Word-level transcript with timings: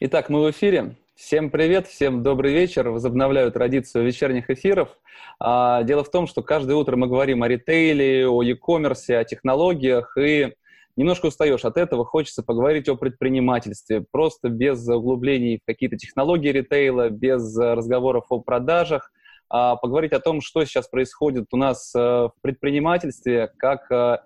Итак, 0.00 0.28
мы 0.28 0.44
в 0.44 0.50
эфире. 0.52 0.94
Всем 1.16 1.50
привет, 1.50 1.88
всем 1.88 2.22
добрый 2.22 2.52
вечер. 2.52 2.88
Возобновляю 2.88 3.50
традицию 3.50 4.06
вечерних 4.06 4.48
эфиров. 4.48 4.96
А, 5.40 5.82
дело 5.82 6.04
в 6.04 6.10
том, 6.12 6.28
что 6.28 6.40
каждое 6.40 6.76
утро 6.76 6.94
мы 6.94 7.08
говорим 7.08 7.42
о 7.42 7.48
ритейле, 7.48 8.28
о 8.28 8.40
e-commerce, 8.42 9.12
о 9.12 9.24
технологиях, 9.24 10.16
и 10.16 10.54
немножко 10.94 11.26
устаешь 11.26 11.64
от 11.64 11.76
этого, 11.76 12.04
хочется 12.04 12.44
поговорить 12.44 12.88
о 12.88 12.94
предпринимательстве, 12.94 14.04
просто 14.08 14.50
без 14.50 14.86
углублений 14.86 15.58
в 15.60 15.66
какие-то 15.66 15.96
технологии 15.96 16.50
ритейла, 16.52 17.10
без 17.10 17.58
разговоров 17.58 18.26
о 18.28 18.38
продажах, 18.38 19.10
а 19.50 19.74
поговорить 19.74 20.12
о 20.12 20.20
том, 20.20 20.40
что 20.42 20.64
сейчас 20.64 20.86
происходит 20.86 21.46
у 21.50 21.56
нас 21.56 21.92
э, 21.96 21.98
в 21.98 22.34
предпринимательстве, 22.40 23.50
как 23.56 23.90
э, 23.90 24.18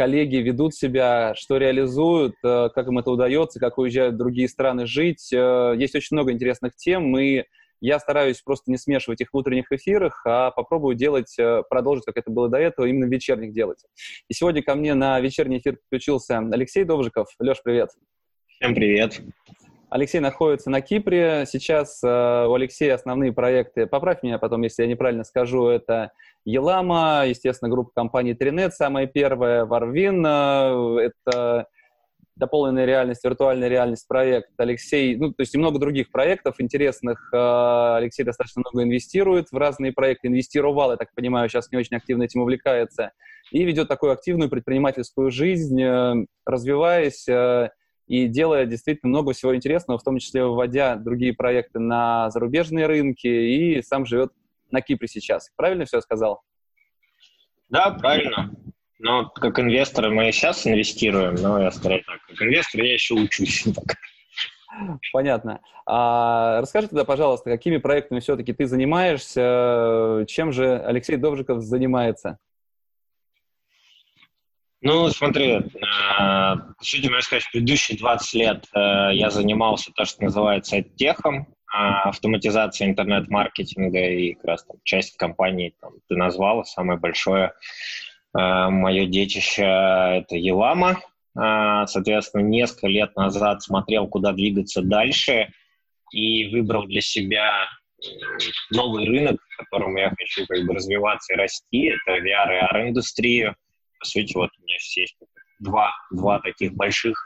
коллеги 0.00 0.36
ведут 0.36 0.74
себя, 0.74 1.34
что 1.36 1.58
реализуют, 1.58 2.34
э, 2.42 2.70
как 2.74 2.88
им 2.88 2.96
это 2.96 3.10
удается, 3.10 3.60
как 3.60 3.76
уезжают 3.76 4.14
в 4.14 4.16
другие 4.16 4.48
страны 4.48 4.86
жить. 4.86 5.30
Э, 5.30 5.74
есть 5.76 5.94
очень 5.94 6.16
много 6.16 6.32
интересных 6.32 6.74
тем, 6.74 7.18
и 7.18 7.44
я 7.82 7.98
стараюсь 7.98 8.40
просто 8.40 8.70
не 8.70 8.78
смешивать 8.78 9.20
их 9.20 9.28
в 9.30 9.36
утренних 9.36 9.70
эфирах, 9.70 10.22
а 10.24 10.52
попробую 10.52 10.94
делать, 10.94 11.38
э, 11.38 11.64
продолжить, 11.68 12.06
как 12.06 12.16
это 12.16 12.30
было 12.30 12.48
до 12.48 12.56
этого, 12.56 12.86
именно 12.86 13.04
вечерних 13.04 13.52
делать. 13.52 13.84
И 14.30 14.32
сегодня 14.32 14.62
ко 14.62 14.74
мне 14.74 14.94
на 14.94 15.20
вечерний 15.20 15.58
эфир 15.58 15.76
подключился 15.76 16.38
Алексей 16.38 16.84
Довжиков. 16.84 17.28
Леш, 17.38 17.58
привет. 17.62 17.90
Всем 18.48 18.74
привет. 18.74 19.20
Алексей 19.90 20.20
находится 20.20 20.70
на 20.70 20.80
Кипре. 20.80 21.44
Сейчас 21.46 22.00
э, 22.04 22.06
у 22.06 22.54
Алексея 22.54 22.94
основные 22.94 23.32
проекты, 23.32 23.86
поправь 23.86 24.22
меня 24.22 24.38
потом, 24.38 24.62
если 24.62 24.82
я 24.82 24.88
неправильно 24.88 25.24
скажу, 25.24 25.66
это 25.66 26.12
Елама, 26.44 27.24
естественно, 27.26 27.68
группа 27.68 27.90
компаний 27.92 28.34
Тринет, 28.34 28.72
самая 28.72 29.06
первая, 29.08 29.64
Варвин, 29.64 30.24
э, 30.24 31.10
это 31.26 31.66
дополненная 32.36 32.86
реальность, 32.86 33.24
виртуальная 33.24 33.68
реальность 33.68 34.06
проект. 34.06 34.48
Алексей, 34.58 35.16
ну, 35.16 35.30
то 35.32 35.42
есть 35.42 35.54
и 35.54 35.58
много 35.58 35.80
других 35.80 36.12
проектов 36.12 36.54
интересных. 36.60 37.28
Э, 37.34 37.96
Алексей 37.96 38.22
достаточно 38.22 38.60
много 38.60 38.84
инвестирует 38.84 39.48
в 39.50 39.56
разные 39.56 39.92
проекты, 39.92 40.28
инвестировал, 40.28 40.92
я 40.92 40.98
так 40.98 41.12
понимаю, 41.16 41.48
сейчас 41.48 41.70
не 41.72 41.78
очень 41.78 41.96
активно 41.96 42.22
этим 42.22 42.42
увлекается, 42.42 43.10
и 43.50 43.64
ведет 43.64 43.88
такую 43.88 44.12
активную 44.12 44.48
предпринимательскую 44.48 45.32
жизнь, 45.32 45.82
э, 45.82 46.26
развиваясь 46.46 47.26
и 48.10 48.26
делая 48.26 48.66
действительно 48.66 49.10
много 49.10 49.32
всего 49.32 49.54
интересного, 49.54 49.96
в 49.96 50.02
том 50.02 50.18
числе 50.18 50.44
вводя 50.44 50.96
другие 50.96 51.32
проекты 51.32 51.78
на 51.78 52.28
зарубежные 52.30 52.86
рынки, 52.86 53.28
и 53.28 53.82
сам 53.82 54.04
живет 54.04 54.32
на 54.72 54.80
Кипре 54.80 55.06
сейчас. 55.06 55.48
Правильно 55.54 55.84
все 55.84 56.00
сказал? 56.00 56.42
Да, 57.68 57.92
правильно. 57.92 58.50
Но 58.98 59.30
как 59.30 59.60
инвестор 59.60 60.10
мы 60.10 60.32
сейчас 60.32 60.66
инвестируем, 60.66 61.36
но 61.36 61.62
я 61.62 61.70
скорее 61.70 62.02
так, 62.02 62.20
как 62.26 62.42
инвестор 62.42 62.82
я 62.82 62.94
еще 62.94 63.14
учусь. 63.14 63.64
Понятно. 65.12 65.60
А 65.86 66.60
расскажи 66.62 66.88
тогда, 66.88 67.04
пожалуйста, 67.04 67.48
какими 67.48 67.76
проектами 67.76 68.18
все-таки 68.18 68.52
ты 68.52 68.66
занимаешься, 68.66 70.24
чем 70.26 70.50
же 70.50 70.80
Алексей 70.80 71.16
Довжиков 71.16 71.62
занимается? 71.62 72.38
Ну, 74.82 75.10
смотри, 75.10 75.50
э, 75.50 76.54
чуть 76.80 77.08
могу 77.10 77.20
сказать, 77.20 77.46
предыдущие 77.52 77.98
20 77.98 78.34
лет 78.34 78.64
э, 78.74 79.10
я 79.12 79.28
занимался 79.28 79.92
то, 79.92 80.06
что 80.06 80.24
называется 80.24 80.80
техом, 80.82 81.48
а, 81.72 82.08
автоматизацией 82.08 82.90
интернет-маркетинга, 82.90 84.08
и 84.08 84.34
как 84.34 84.44
раз 84.44 84.64
там 84.64 84.78
часть 84.84 85.16
компании 85.18 85.74
там, 85.80 85.92
ты 86.08 86.16
назвала, 86.16 86.64
самое 86.64 86.98
большое 86.98 87.52
э, 88.34 88.68
мое 88.70 89.06
детище— 89.06 89.62
это 89.64 90.36
Елама. 90.36 91.00
Соответственно, 91.32 92.42
несколько 92.42 92.88
лет 92.88 93.14
назад 93.14 93.62
смотрел, 93.62 94.08
куда 94.08 94.32
двигаться 94.32 94.82
дальше, 94.82 95.52
и 96.10 96.48
выбрал 96.48 96.86
для 96.86 97.00
себя 97.00 97.68
новый 98.72 99.06
рынок, 99.06 99.36
в 99.48 99.56
котором 99.58 99.94
я 99.94 100.10
хочу 100.10 100.44
как 100.48 100.66
бы 100.66 100.74
развиваться 100.74 101.34
и 101.34 101.36
расти. 101.36 101.84
Это 101.84 102.18
VR 102.18 102.24
и 102.24 102.64
AR-индустрию 102.64 103.54
по 104.00 104.06
сути, 104.06 104.34
вот 104.34 104.50
у 104.58 104.62
меня 104.62 104.76
есть 104.96 105.16
два, 105.60 105.92
два 106.10 106.40
таких 106.40 106.72
больших 106.72 107.16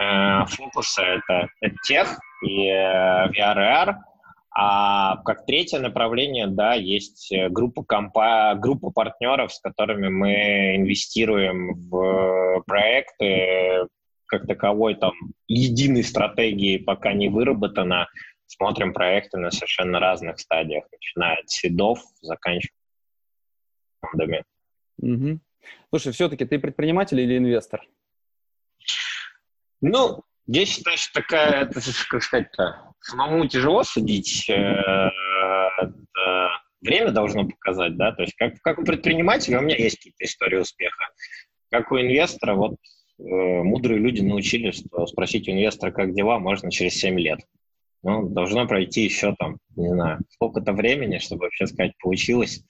э, 0.00 0.46
фокуса. 0.46 1.02
Это, 1.02 1.48
это 1.60 1.76
тех 1.86 2.18
и 2.46 2.68
э, 2.68 3.28
VR 3.30 3.96
А 4.50 5.16
как 5.24 5.44
третье 5.46 5.80
направление, 5.80 6.46
да, 6.46 6.74
есть 6.74 7.32
группа, 7.50 7.82
компа 7.82 8.54
группа 8.54 8.90
партнеров, 8.90 9.52
с 9.52 9.60
которыми 9.60 10.08
мы 10.08 10.76
инвестируем 10.76 11.74
в 11.90 12.62
проекты. 12.66 13.88
Как 14.28 14.48
таковой 14.48 14.96
там 14.96 15.12
единой 15.46 16.02
стратегии 16.02 16.78
пока 16.78 17.12
не 17.12 17.28
выработано. 17.28 18.08
Смотрим 18.48 18.92
проекты 18.92 19.38
на 19.38 19.50
совершенно 19.50 20.00
разных 20.00 20.40
стадиях, 20.40 20.84
начиная 20.90 21.36
от 21.36 21.50
седов, 21.50 22.00
заканчивая 22.20 22.76
фондами. 24.00 24.44
Угу. 24.98 25.40
Слушай, 25.90 26.12
все-таки 26.12 26.44
ты 26.44 26.58
предприниматель 26.58 27.20
или 27.20 27.38
инвестор? 27.38 27.82
Ну, 29.80 30.22
здесь, 30.46 30.78
значит, 30.78 31.12
такая, 31.12 31.66
как 31.66 32.22
сказать-то, 32.22 32.92
самому 33.00 33.46
тяжело 33.46 33.82
судить. 33.82 34.48
Э, 34.48 35.10
время 36.80 37.10
должно 37.10 37.46
показать, 37.46 37.96
да, 37.96 38.12
то 38.12 38.22
есть 38.22 38.34
как, 38.36 38.60
как 38.62 38.78
у 38.78 38.84
предпринимателя 38.84 39.58
у 39.58 39.62
меня 39.62 39.76
есть 39.76 39.96
какие-то 39.96 40.24
истории 40.24 40.58
успеха. 40.58 41.04
Как 41.70 41.90
у 41.92 42.00
инвестора, 42.00 42.54
вот 42.54 42.74
э, 43.18 43.22
мудрые 43.22 43.98
люди 43.98 44.20
научились, 44.22 44.80
что 44.80 45.06
спросить 45.06 45.48
у 45.48 45.52
инвестора, 45.52 45.90
как 45.90 46.14
дела, 46.14 46.38
можно 46.38 46.70
через 46.70 46.94
7 46.94 47.18
лет. 47.18 47.40
Ну, 48.08 48.28
должно 48.28 48.68
пройти 48.68 49.02
еще 49.02 49.34
там, 49.36 49.58
не 49.74 49.88
знаю, 49.88 50.20
сколько-то 50.30 50.72
времени, 50.72 51.18
чтобы 51.18 51.46
вообще 51.46 51.66
сказать, 51.66 51.90
получилось 52.00 52.64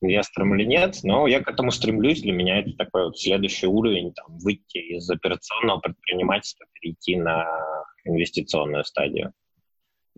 инвестором 0.00 0.56
или 0.56 0.64
нет, 0.64 0.98
но 1.04 1.28
я 1.28 1.40
к 1.40 1.48
этому 1.48 1.70
стремлюсь. 1.70 2.22
Для 2.22 2.32
меня 2.32 2.58
это 2.58 2.72
такой 2.72 3.04
вот 3.04 3.16
следующий 3.16 3.68
уровень, 3.68 4.12
там, 4.12 4.36
выйти 4.38 4.78
из 4.78 5.08
операционного 5.08 5.78
предпринимательства, 5.78 6.66
перейти 6.72 7.14
на 7.14 7.46
инвестиционную 8.04 8.84
стадию. 8.84 9.32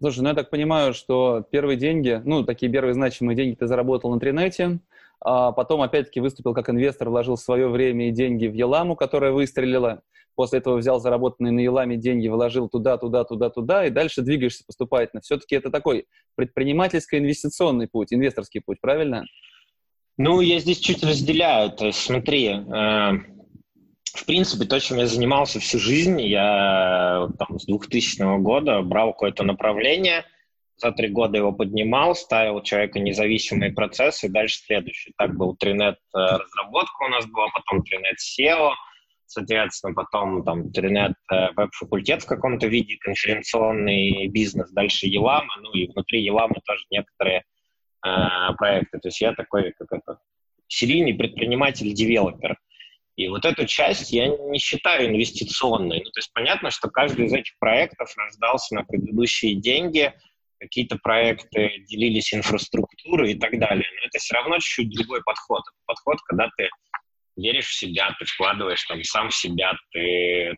Слушай, 0.01 0.21
ну 0.21 0.31
я 0.31 0.35
так 0.35 0.49
понимаю, 0.49 0.95
что 0.95 1.45
первые 1.51 1.77
деньги, 1.77 2.23
ну, 2.25 2.43
такие 2.43 2.73
первые 2.73 2.95
значимые 2.95 3.37
деньги 3.37 3.57
ты 3.57 3.67
заработал 3.67 4.11
на 4.11 4.21
Тринете, 4.21 4.79
а 5.21 5.53
потом 5.53 5.83
опять-таки 5.83 6.21
выступил 6.21 6.55
как 6.55 6.71
инвестор, 6.71 7.11
вложил 7.11 7.37
свое 7.37 7.69
время 7.69 8.09
и 8.09 8.11
деньги 8.11 8.47
в 8.47 8.55
Еламу, 8.55 8.97
которая 8.97 9.33
выстрелила. 9.33 10.01
После 10.35 10.61
этого 10.61 10.77
взял 10.77 11.01
заработанные 11.01 11.53
на 11.53 11.61
Еламе 11.61 11.97
деньги, 11.97 12.29
вложил 12.29 12.69
туда, 12.69 12.97
туда, 12.97 13.25
туда, 13.25 13.51
туда, 13.51 13.87
и 13.87 13.91
дальше 13.91 14.23
двигаешься 14.23 14.65
поступательно. 14.67 15.21
Все-таки 15.21 15.55
это 15.55 15.71
такой 15.71 16.07
предпринимательско-инвестиционный 16.37 17.89
путь, 17.89 18.13
инвесторский 18.13 18.61
путь, 18.61 18.81
правильно? 18.81 19.25
Ну, 20.17 20.41
я 20.41 20.59
здесь 20.59 20.79
чуть 20.79 21.03
разделяю. 21.05 21.71
То 21.71 21.87
есть, 21.87 22.01
смотри, 22.01 22.49
э, 22.49 23.13
в 24.15 24.27
принципе, 24.27 24.67
то, 24.67 24.79
чем 24.79 24.99
я 24.99 25.07
занимался 25.07 25.59
всю 25.61 25.79
жизнь, 25.79 26.21
я 26.21 27.29
там, 27.39 27.59
с 27.59 27.67
2000 27.67 28.41
года 28.41 28.83
брал 28.83 29.13
какое-то 29.13 29.43
направление, 29.43 30.25
за 30.77 30.93
три 30.93 31.09
года 31.09 31.39
его 31.39 31.53
поднимал, 31.53 32.15
ставил 32.15 32.61
человека 32.63 32.99
независимые 32.99 33.73
процессы, 33.73 34.29
дальше 34.29 34.59
следующий. 34.59 35.13
Так 35.17 35.37
был 35.37 35.57
Тринет 35.57 35.97
э, 36.15 36.19
разработка 36.19 37.05
у 37.05 37.09
нас 37.09 37.27
была, 37.27 37.49
потом 37.55 37.83
Тринет 37.85 38.17
SEO, 38.19 38.73
соответственно, 39.33 39.95
потом 39.95 40.45
там 40.45 40.63
интернет, 40.63 41.13
э, 41.33 41.53
веб-факультет 41.57 42.23
в 42.23 42.27
каком-то 42.27 42.67
виде, 42.67 42.97
конференционный 43.01 44.29
бизнес, 44.29 44.71
дальше 44.71 45.07
Елама, 45.07 45.55
ну 45.61 45.73
и 45.73 45.89
внутри 45.89 46.23
Елама 46.23 46.57
тоже 46.65 46.85
некоторые 46.91 47.45
э, 48.05 48.55
проекты. 48.59 48.99
То 48.99 49.09
есть 49.09 49.21
я 49.21 49.33
такой, 49.35 49.73
как 49.79 49.89
это, 49.93 50.19
серийный 50.69 51.15
предприниматель-девелопер. 51.15 52.57
И 53.17 53.29
вот 53.29 53.45
эту 53.45 53.67
часть 53.67 54.11
я 54.13 54.27
не 54.29 54.59
считаю 54.59 55.09
инвестиционной. 55.09 55.99
Ну, 55.99 56.11
то 56.11 56.19
есть 56.19 56.33
понятно, 56.33 56.71
что 56.71 56.89
каждый 56.89 57.27
из 57.27 57.33
этих 57.33 57.59
проектов 57.59 58.13
рождался 58.17 58.75
на 58.75 58.85
предыдущие 58.85 59.55
деньги, 59.55 60.13
какие-то 60.59 60.97
проекты 61.03 61.85
делились 61.89 62.33
инфраструктурой 62.33 63.33
и 63.33 63.39
так 63.39 63.59
далее. 63.59 63.87
Но 63.97 64.07
это 64.07 64.19
все 64.19 64.35
равно 64.35 64.57
чуть-чуть 64.59 64.91
другой 64.91 65.23
подход. 65.23 65.61
Это 65.61 65.77
подход, 65.87 66.19
когда 66.23 66.49
ты 66.57 66.71
веришь 67.37 67.69
в 67.69 67.75
себя, 67.75 68.15
ты 68.19 68.25
вкладываешь 68.25 68.83
там 68.85 69.03
сам 69.05 69.31
в 69.31 69.35
себя, 69.35 69.75
ты 69.93 70.57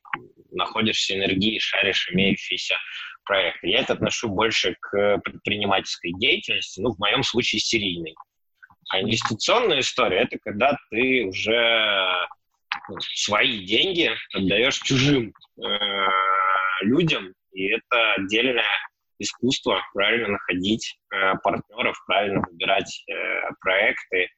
находишь 0.51 1.05
синергии, 1.05 1.59
шаришь 1.59 2.11
имеющиеся 2.13 2.77
проекты. 3.25 3.69
Я 3.69 3.81
это 3.81 3.95
отношу 3.95 4.29
больше 4.29 4.77
к 4.81 5.19
предпринимательской 5.19 6.13
деятельности, 6.19 6.81
ну, 6.81 6.93
в 6.93 6.99
моем 6.99 7.23
случае, 7.23 7.61
серийной. 7.61 8.15
А 8.91 9.01
инвестиционная 9.01 9.81
история– 9.81 10.19
это 10.23 10.39
когда 10.43 10.77
ты 10.91 11.25
уже 11.25 12.29
ну, 12.89 12.97
свои 13.15 13.65
деньги 13.65 14.11
отдаешь 14.35 14.79
чужим 14.81 15.33
э, 15.33 16.07
людям, 16.83 17.33
и 17.53 17.69
это 17.69 18.13
отдельное 18.15 18.65
искусство 19.19 19.81
правильно 19.95 20.29
находить 20.29 20.99
э, 21.11 21.35
партнеров, 21.43 21.97
правильно 22.07 22.43
выбирать 22.47 23.05
э, 23.09 23.15
проекты. 23.61 24.29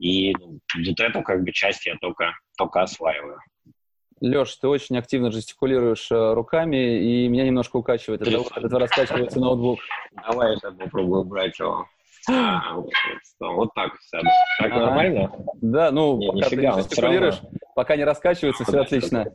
И 0.00 0.34
вот 0.34 1.00
эту 1.00 1.22
как 1.22 1.44
бы 1.44 1.52
часть 1.52 1.86
я 1.86 1.94
только, 2.00 2.32
только 2.56 2.82
осваиваю. 2.82 3.38
Леш, 4.22 4.54
ты 4.56 4.68
очень 4.68 4.98
активно 4.98 5.30
жестикулируешь 5.30 6.10
э, 6.10 6.34
руками, 6.34 6.98
и 6.98 7.28
меня 7.28 7.44
немножко 7.44 7.76
укачивает. 7.76 8.20
Это, 8.22 8.42
это 8.56 8.78
раскачивается 8.78 9.40
ноутбук. 9.40 9.78
Давай 10.28 10.56
я 10.62 10.70
попробую 10.72 11.22
убрать 11.22 11.58
его. 11.58 11.86
А, 12.28 12.74
вот, 12.74 12.90
вот 13.40 13.74
так 13.74 13.92
сяду. 14.02 14.28
Так 14.58 14.72
а, 14.72 14.78
нормально? 14.78 15.32
Да, 15.62 15.90
ну, 15.90 16.18
не, 16.18 16.26
пока 16.28 16.46
нифига, 16.46 16.72
ты 16.72 16.82
жестикулируешь, 16.82 17.40
пока 17.74 17.96
не 17.96 18.04
раскачивается, 18.04 18.64
все 18.64 18.80
отлично. 18.80 19.32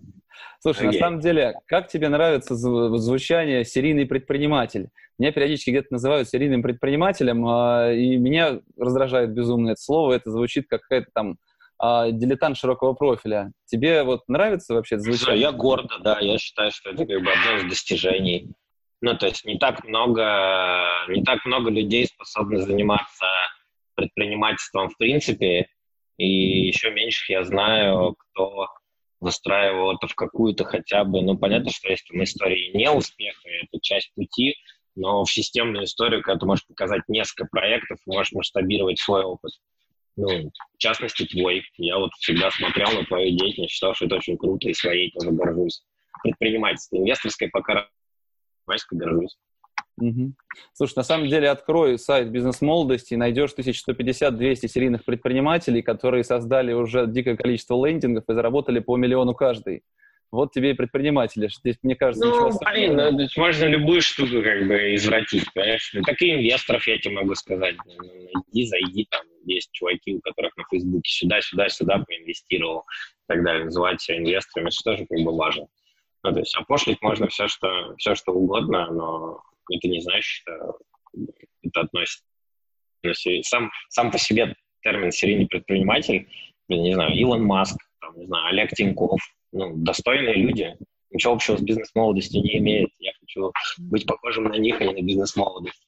Слушай, 0.60 0.84
okay. 0.84 0.94
на 0.94 0.94
самом 0.94 1.20
деле, 1.20 1.54
как 1.68 1.88
тебе 1.88 2.10
нравится 2.10 2.56
звучание 2.56 3.64
«серийный 3.64 4.06
предприниматель»? 4.06 4.90
Меня 5.18 5.32
периодически 5.32 5.70
где-то 5.70 5.88
называют 5.92 6.28
серийным 6.28 6.62
предпринимателем, 6.62 7.48
а, 7.48 7.92
и 7.92 8.18
меня 8.18 8.60
раздражает 8.78 9.32
безумно 9.32 9.72
это 9.72 9.82
слово. 9.82 10.14
Это 10.14 10.30
звучит 10.30 10.66
как 10.68 10.82
какая-то 10.82 11.08
там 11.14 11.38
а, 11.78 12.12
дилетант 12.12 12.58
широкого 12.58 12.94
профиля. 12.94 13.52
Тебе 13.66 14.04
вот 14.04 14.22
нравится 14.28 14.74
вообще 14.74 15.00
звучание? 15.00 15.40
Я 15.40 15.52
гордо, 15.52 16.00
да. 16.00 16.20
Я 16.20 16.38
считаю, 16.38 16.72
что 16.72 16.90
это 16.90 17.06
как 17.06 17.22
бы 17.22 17.32
одно 17.32 17.58
из 17.58 17.70
достижений. 17.70 18.52
Ну, 19.02 19.16
то 19.18 19.28
есть 19.28 19.46
не 19.46 19.58
так 19.58 19.84
много, 19.86 20.86
не 21.10 21.24
так 21.24 21.46
много 21.46 21.70
людей 21.70 22.08
способны 22.08 22.60
заниматься 22.60 23.26
предпринимательством 23.96 24.90
в 24.90 24.98
принципе, 24.98 25.68
и 26.18 26.68
еще 26.68 26.92
меньше 26.92 27.32
я 27.32 27.44
знаю, 27.44 28.16
кто 28.18 28.68
выстраивал 29.26 29.96
это 29.96 30.08
в 30.08 30.16
какую-то 30.16 30.64
хотя 30.64 31.04
бы, 31.04 31.22
ну, 31.22 31.38
понятно, 31.38 31.72
что 31.72 31.90
есть 31.90 32.08
там 32.08 32.24
истории 32.24 32.72
неуспеха, 32.78 33.50
это 33.50 33.82
часть 33.82 34.14
пути, 34.14 34.56
но 34.96 35.26
в 35.26 35.32
системную 35.32 35.86
историю, 35.86 36.22
когда 36.22 36.40
ты 36.40 36.46
можешь 36.46 36.68
показать 36.68 37.02
несколько 37.08 37.50
проектов, 37.50 37.98
можешь 38.06 38.32
масштабировать 38.32 39.00
свой 39.00 39.24
опыт. 39.24 39.52
Ну, 40.16 40.28
в 40.28 40.78
частности, 40.78 41.26
твой. 41.26 41.64
Я 41.78 41.98
вот 41.98 42.12
всегда 42.20 42.50
смотрел 42.52 42.90
на 42.92 43.04
твою 43.04 43.36
деятельность, 43.38 43.74
считал, 43.74 43.94
что 43.94 44.06
это 44.06 44.16
очень 44.16 44.38
круто, 44.38 44.70
и 44.70 44.74
своей 44.74 45.12
тоже 45.12 45.32
горжусь. 45.32 45.82
Предпринимательство, 46.24 46.96
инвесторской 46.96 47.50
пока 47.50 47.90
горжусь. 48.92 49.36
Угу. 49.98 50.34
Слушай, 50.74 50.94
на 50.98 51.04
самом 51.04 51.28
деле 51.28 51.50
открой 51.50 51.98
сайт 51.98 52.30
бизнес-молодости 52.30 53.14
и 53.14 53.18
найдешь 53.18 53.52
1150-200 53.58 54.68
серийных 54.68 55.06
предпринимателей, 55.06 55.82
которые 55.82 56.24
создали 56.24 56.74
уже 56.74 57.08
дикое 57.08 57.38
количество 57.38 57.86
лендингов 57.86 58.26
и 58.28 58.34
заработали 58.34 58.80
по 58.80 58.98
миллиону 58.98 59.34
каждый. 59.34 59.84
Вот 60.32 60.52
тебе 60.52 60.72
и 60.72 60.74
предприниматели. 60.74 61.48
Здесь, 61.48 61.78
мне 61.82 61.96
кажется, 61.96 62.26
ну, 62.26 62.48
ничего 62.48 62.60
блин, 62.70 62.96
ну, 62.96 63.28
можно 63.38 63.66
любую 63.66 64.02
штуку 64.02 64.44
как 64.44 64.68
бы 64.68 64.96
извратить, 64.96 65.46
понимаешь? 65.54 65.92
Ну, 65.94 66.02
так 66.02 66.22
и 66.22 66.34
инвесторов 66.34 66.86
я 66.88 66.98
тебе 66.98 67.16
могу 67.16 67.36
сказать. 67.36 67.76
Ну, 67.86 68.04
найди, 68.04 68.66
зайди, 68.66 69.08
там 69.10 69.22
есть 69.46 69.72
чуваки, 69.72 70.16
у 70.16 70.20
которых 70.20 70.58
на 70.58 70.66
Фейсбуке 70.70 71.10
сюда, 71.10 71.40
сюда, 71.40 71.70
сюда 71.70 72.04
поинвестировал 72.06 72.80
и 72.80 73.34
так 73.34 73.46
далее. 73.46 73.66
Называть 73.66 74.02
себя 74.02 74.18
инвесторами, 74.18 74.68
это 74.68 74.78
тоже 74.84 75.06
как 75.10 75.24
бы 75.24 75.38
важно. 75.38 75.68
Ну, 76.24 76.34
то 76.34 76.40
есть 76.40 76.56
опошлить 76.58 77.02
можно 77.02 77.28
все, 77.28 77.48
что, 77.48 77.96
все, 77.98 78.16
что 78.16 78.34
угодно, 78.34 78.92
но 78.92 79.42
это 79.70 79.88
не 79.88 80.02
значит, 80.02 80.24
что 80.24 80.78
это 81.64 81.82
относится. 81.82 82.24
Сам, 83.44 83.72
сам 83.90 84.12
по 84.12 84.18
себе 84.18 84.56
термин 84.82 85.12
«серийный 85.12 85.48
предприниматель», 85.48 86.28
не 86.68 86.94
знаю, 86.94 87.14
Илон 87.14 87.44
Маск, 87.44 87.78
там, 88.02 88.18
не 88.18 88.26
знаю, 88.26 88.48
Олег 88.48 88.72
Тиньков, 88.72 89.22
ну, 89.52 89.76
достойные 89.78 90.36
люди, 90.36 90.76
ничего 91.12 91.34
общего 91.34 91.58
с 91.58 91.62
бизнес-молодостью 91.62 92.42
не 92.42 92.58
имеют. 92.58 92.92
Я 93.00 93.12
хочу 93.20 93.52
быть 93.78 94.06
похожим 94.06 94.46
на 94.46 94.58
них, 94.58 94.82
а 94.82 94.86
не 94.86 94.94
на 94.94 95.06
бизнес-молодость. 95.06 95.85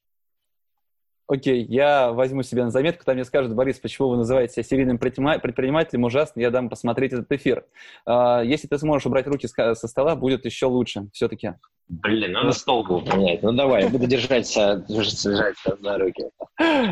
Окей, 1.29 1.65
я 1.65 2.13
возьму 2.13 2.41
себе 2.41 2.63
на 2.63 2.71
заметку, 2.71 3.03
там 3.03 3.15
мне 3.15 3.25
скажут, 3.25 3.53
Борис, 3.53 3.79
почему 3.79 4.07
вы 4.07 4.17
называете 4.17 4.53
себя 4.53 4.63
серийным 4.63 4.97
предпринимателем, 4.97 6.05
ужасно, 6.05 6.39
я 6.39 6.51
дам 6.51 6.69
посмотреть 6.69 7.11
этот 7.11 7.29
эфир. 7.33 7.65
А, 8.05 8.41
если 8.41 8.67
ты 8.67 8.77
сможешь 8.77 9.05
убрать 9.05 9.27
руки 9.27 9.45
со 9.47 9.75
стола, 9.75 10.15
будет 10.15 10.45
еще 10.45 10.67
лучше 10.67 11.07
все-таки. 11.11 11.55
Блин, 11.89 12.31
надо 12.31 12.53
стол 12.53 12.85
был 12.85 13.01
поменять. 13.01 13.43
Ну 13.43 13.51
давай, 13.51 13.83
я 13.83 13.89
буду 13.89 14.07
держать 14.07 14.47
себя, 14.47 14.75
держать 14.75 15.57
себя 15.57 15.75
за 15.75 15.97
руки. 15.97 16.23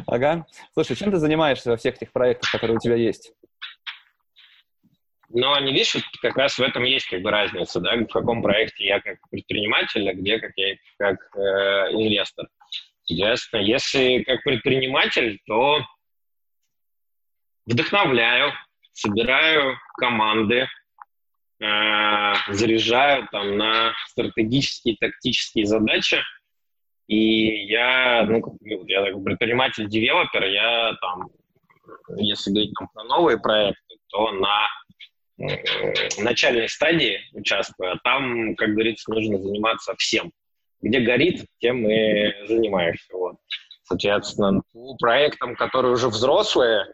Ага. 0.07 0.45
Слушай, 0.73 0.97
чем 0.97 1.11
ты 1.11 1.17
занимаешься 1.17 1.69
во 1.69 1.77
всех 1.77 1.95
этих 1.95 2.11
проектах, 2.11 2.51
которые 2.51 2.75
у 2.75 2.79
тебя 2.79 2.95
есть? 2.95 3.31
Ну, 5.29 5.51
они, 5.53 5.71
видишь, 5.71 5.97
как 6.21 6.37
раз 6.37 6.57
в 6.57 6.61
этом 6.61 6.83
есть 6.83 7.07
как 7.07 7.21
бы 7.21 7.31
разница, 7.31 7.79
да, 7.79 7.95
в 7.95 8.07
каком 8.07 8.41
проекте 8.41 8.85
я 8.85 9.01
как 9.01 9.17
предприниматель, 9.29 10.09
а 10.09 10.13
где 10.13 10.39
как 10.39 10.51
я 10.55 10.75
как 10.97 11.17
э, 11.35 11.91
инвестор. 11.91 12.47
Ясно. 13.07 13.57
Если 13.57 14.23
как 14.23 14.43
предприниматель, 14.43 15.39
то 15.45 15.79
вдохновляю, 17.65 18.51
собираю 18.93 19.77
команды, 19.97 20.67
э, 21.59 22.33
заряжаю 22.49 23.27
там 23.31 23.57
на 23.57 23.93
стратегические, 24.07 24.97
тактические 24.99 25.65
задачи. 25.65 26.19
И 27.07 27.67
я, 27.67 28.25
ну, 28.27 28.57
я 28.61 29.05
такой 29.05 29.23
предприниматель-девелопер, 29.23 30.45
я 30.45 30.95
там, 30.99 31.29
если 32.17 32.49
говорить 32.49 32.73
там 32.79 32.89
про 32.91 33.03
новые 33.03 33.39
проекты, 33.39 33.97
то 34.07 34.31
на 34.31 34.67
э, 35.37 35.63
начальной 36.17 36.67
стадии 36.67 37.21
участвую, 37.33 37.91
а 37.91 37.99
там, 38.03 38.55
как 38.55 38.69
говорится, 38.69 39.11
нужно 39.11 39.37
заниматься 39.37 39.93
всем 39.97 40.31
где 40.85 40.99
горит, 40.99 41.45
тем 41.59 41.89
и 41.89 42.47
занимаешься. 42.47 43.17
Вот. 43.17 43.37
Соответственно, 43.83 44.61
по 44.71 44.95
проектам, 44.97 45.55
которые 45.55 45.93
уже 45.93 46.09
взрослые, 46.09 46.85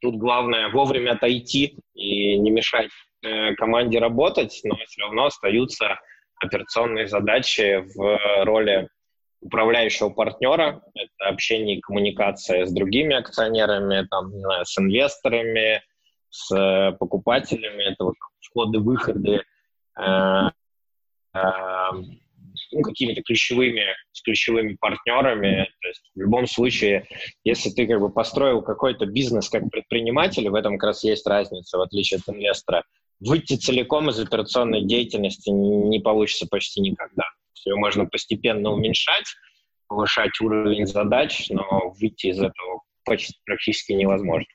тут 0.00 0.16
главное 0.16 0.68
вовремя 0.68 1.12
отойти 1.12 1.78
и 1.94 2.38
не 2.38 2.50
мешать 2.50 2.90
э, 3.22 3.54
команде 3.54 3.98
работать, 3.98 4.60
но 4.64 4.76
все 4.86 5.02
равно 5.02 5.26
остаются 5.26 5.98
операционные 6.40 7.06
задачи 7.06 7.84
в 7.94 8.44
роли 8.44 8.88
управляющего 9.40 10.10
партнера. 10.10 10.82
Это 10.94 11.28
общение 11.28 11.78
и 11.78 11.80
коммуникация 11.80 12.66
с 12.66 12.72
другими 12.72 13.16
акционерами, 13.16 14.06
там, 14.10 14.32
с 14.64 14.78
инвесторами, 14.78 15.82
с 16.28 16.96
покупателями, 16.98 17.84
это 17.84 18.04
вот 18.04 18.14
входы-выходы, 18.40 19.42
э, 19.98 20.48
э, 21.34 21.40
ну, 22.72 22.82
какими-то 22.82 23.22
ключевыми, 23.22 23.84
с 24.12 24.22
ключевыми 24.22 24.76
партнерами. 24.80 25.68
То 25.80 25.88
есть 25.88 26.02
в 26.14 26.20
любом 26.20 26.46
случае, 26.46 27.06
если 27.44 27.70
ты 27.70 27.86
как 27.86 28.00
бы 28.00 28.10
построил 28.10 28.62
какой-то 28.62 29.06
бизнес 29.06 29.48
как 29.48 29.70
предприниматель, 29.70 30.48
в 30.48 30.54
этом 30.54 30.78
как 30.78 30.88
раз 30.88 31.04
есть 31.04 31.26
разница, 31.26 31.78
в 31.78 31.82
отличие 31.82 32.18
от 32.18 32.34
инвестора, 32.34 32.84
выйти 33.20 33.56
целиком 33.56 34.10
из 34.10 34.18
операционной 34.18 34.84
деятельности 34.84 35.50
не 35.50 36.00
получится 36.00 36.46
почти 36.50 36.80
никогда. 36.80 37.24
Ее 37.64 37.76
можно 37.76 38.06
постепенно 38.06 38.72
уменьшать, 38.72 39.26
повышать 39.86 40.40
уровень 40.40 40.86
задач, 40.86 41.48
но 41.50 41.92
выйти 42.00 42.28
из 42.28 42.38
этого 42.38 42.82
почти, 43.04 43.34
практически 43.44 43.92
невозможно. 43.92 44.46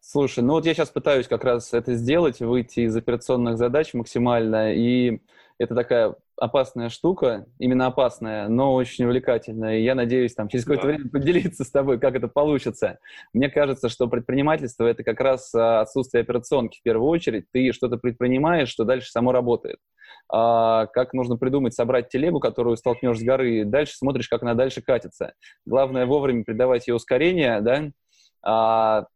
Слушай, 0.00 0.44
ну 0.44 0.52
вот 0.52 0.64
я 0.66 0.72
сейчас 0.72 0.90
пытаюсь 0.90 1.26
как 1.26 1.44
раз 1.44 1.74
это 1.74 1.94
сделать, 1.94 2.38
выйти 2.40 2.80
из 2.80 2.96
операционных 2.96 3.58
задач 3.58 3.92
максимально, 3.92 4.72
и 4.72 5.20
это 5.58 5.74
такая 5.74 6.14
опасная 6.38 6.90
штука, 6.90 7.46
именно 7.58 7.86
опасная, 7.86 8.48
но 8.48 8.74
очень 8.74 9.04
увлекательная. 9.06 9.78
И 9.78 9.82
я 9.82 9.94
надеюсь, 9.94 10.34
там, 10.34 10.48
через 10.48 10.64
какое-то 10.64 10.82
да. 10.82 10.88
время 10.88 11.10
поделиться 11.10 11.64
с 11.64 11.70
тобой, 11.70 11.98
как 11.98 12.14
это 12.14 12.28
получится. 12.28 12.98
Мне 13.32 13.48
кажется, 13.48 13.88
что 13.88 14.06
предпринимательство— 14.06 14.84
это 14.86 15.02
как 15.02 15.20
раз 15.20 15.54
а, 15.54 15.80
отсутствие 15.80 16.22
операционки 16.22 16.78
в 16.78 16.82
первую 16.82 17.08
очередь. 17.08 17.46
Ты 17.52 17.72
что-то 17.72 17.96
предпринимаешь, 17.96 18.68
что 18.68 18.84
дальше 18.84 19.10
само 19.10 19.32
работает. 19.32 19.78
А, 20.28 20.86
как 20.86 21.14
нужно 21.14 21.36
придумать, 21.36 21.74
собрать 21.74 22.10
телегу, 22.10 22.38
которую 22.38 22.76
столкнешь 22.76 23.18
с 23.18 23.22
горы, 23.22 23.60
и 23.60 23.64
дальше 23.64 23.96
смотришь, 23.96 24.28
как 24.28 24.42
она 24.42 24.54
дальше 24.54 24.82
катится. 24.82 25.32
Главное 25.64 26.04
вовремя 26.04 26.44
придавать 26.44 26.86
ей 26.86 26.94
ускорение, 26.94 27.60
да, 27.62 27.90
а, 28.42 29.06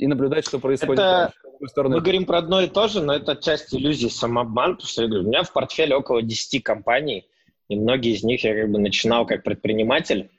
и 0.00 0.06
наблюдать, 0.06 0.46
что 0.46 0.58
происходит. 0.58 0.98
Это... 0.98 1.32
Мы 1.76 2.00
говорим 2.00 2.24
про 2.24 2.38
одно 2.38 2.62
и 2.62 2.68
то 2.68 2.88
же, 2.88 3.02
но 3.02 3.14
это 3.14 3.36
часть 3.36 3.74
иллюзии 3.74 4.08
самообман, 4.08 4.76
потому 4.76 4.88
что 4.88 5.02
я 5.02 5.08
говорю, 5.08 5.24
у 5.24 5.28
меня 5.28 5.42
в 5.42 5.52
портфеле 5.52 5.94
около 5.94 6.22
10 6.22 6.62
компаний, 6.62 7.26
и 7.68 7.76
многие 7.76 8.14
из 8.14 8.24
них 8.24 8.42
я 8.44 8.54
как 8.54 8.70
бы 8.70 8.78
начинал 8.78 9.26
как 9.26 9.42
предприниматель, 9.42 10.30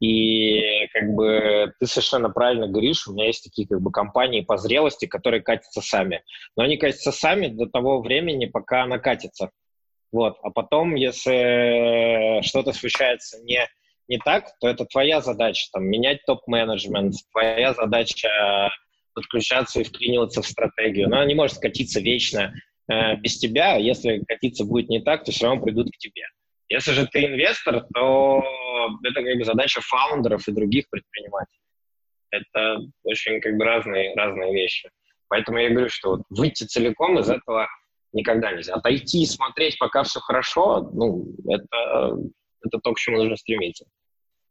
И 0.00 0.86
как 0.92 1.14
бы 1.14 1.72
ты 1.78 1.86
совершенно 1.86 2.30
правильно 2.30 2.68
говоришь, 2.68 3.06
у 3.06 3.12
меня 3.12 3.26
есть 3.26 3.44
такие 3.44 3.66
как 3.66 3.80
бы 3.80 3.90
компании 3.90 4.40
по 4.42 4.56
зрелости, 4.56 5.06
которые 5.06 5.42
катятся 5.42 5.80
сами. 5.80 6.22
Но 6.56 6.64
они 6.64 6.76
катятся 6.76 7.12
сами 7.12 7.48
до 7.48 7.66
того 7.66 8.00
времени, 8.00 8.46
пока 8.46 8.84
она 8.84 8.98
катится. 8.98 9.50
Вот. 10.12 10.38
А 10.42 10.50
потом, 10.50 10.94
если 10.94 12.40
что-то 12.42 12.72
случается 12.72 13.42
не, 13.42 13.66
не 14.08 14.18
так, 14.18 14.52
то 14.60 14.68
это 14.68 14.84
твоя 14.84 15.20
задача, 15.20 15.68
там, 15.72 15.84
менять 15.84 16.24
топ-менеджмент, 16.26 17.14
твоя 17.32 17.74
задача 17.74 18.70
подключаться 19.16 19.80
и 19.80 19.84
вклиниваться 19.84 20.42
в 20.42 20.46
стратегию. 20.46 21.08
Но 21.08 21.16
она 21.16 21.24
не 21.24 21.34
может 21.34 21.56
скатиться 21.56 22.00
вечно 22.00 22.54
э, 22.88 23.16
без 23.16 23.38
тебя. 23.38 23.76
Если 23.76 24.22
катиться 24.28 24.64
будет 24.64 24.90
не 24.90 25.00
так, 25.00 25.24
то 25.24 25.32
все 25.32 25.46
равно 25.46 25.64
придут 25.64 25.88
к 25.90 25.96
тебе. 25.96 26.22
Если 26.68 26.92
же 26.92 27.06
ты 27.06 27.24
инвестор, 27.24 27.86
то 27.94 28.44
это 29.02 29.22
как 29.22 29.38
бы 29.38 29.44
задача 29.44 29.80
фаундеров 29.80 30.46
и 30.46 30.52
других 30.52 30.84
предпринимателей. 30.90 31.60
Это 32.30 32.80
очень 33.04 33.40
как 33.40 33.56
бы 33.56 33.64
разные, 33.64 34.14
разные 34.14 34.52
вещи. 34.52 34.90
Поэтому 35.28 35.58
я 35.58 35.70
говорю, 35.70 35.88
что 35.88 36.10
вот 36.10 36.22
выйти 36.28 36.64
целиком 36.64 37.18
из 37.18 37.30
этого 37.30 37.68
никогда 38.12 38.52
нельзя. 38.52 38.74
Отойти 38.74 39.22
и 39.22 39.26
смотреть, 39.26 39.78
пока 39.78 40.02
все 40.02 40.20
хорошо, 40.20 40.90
ну, 40.92 41.26
это, 41.48 42.18
это 42.62 42.78
то, 42.82 42.92
к 42.92 42.98
чему 42.98 43.18
нужно 43.18 43.36
стремиться. 43.36 43.86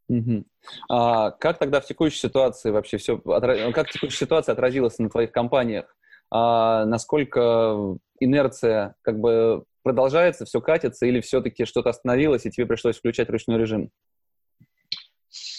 Угу. 0.08 0.46
А 0.90 1.32
как 1.32 1.58
тогда 1.58 1.80
в 1.80 1.86
текущей 1.86 2.20
ситуации 2.20 2.72
вообще 2.72 2.98
все, 2.98 3.18
как 3.18 3.90
текущая 3.92 4.26
ситуация 4.26 4.54
отразилась 4.54 5.00
на 5.00 5.10
твоих 5.10 5.32
компаниях? 5.32 5.96
А 6.32 6.86
насколько 6.86 7.98
инерция 8.20 8.96
как 9.02 9.20
бы 9.20 9.64
продолжается, 9.84 10.46
все 10.46 10.62
катится, 10.62 11.06
или 11.06 11.22
все-таки 11.22 11.66
что-то 11.66 11.90
остановилось, 11.90 12.46
и 12.46 12.52
тебе 12.52 12.66
пришлось 12.66 12.98
включать 12.98 13.30
ручной 13.30 13.58
режим? 13.60 13.92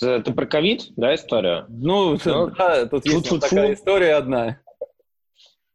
Это 0.02 0.32
про 0.32 0.46
ковид, 0.46 0.88
да, 0.96 1.14
история? 1.14 1.66
Ну, 1.68 2.18
ну 2.24 2.46
да, 2.58 2.86
тут 2.86 3.06
есть 3.06 3.30
вот 3.30 3.40
такая 3.40 3.74
история 3.74 4.14
одна. 4.14 4.60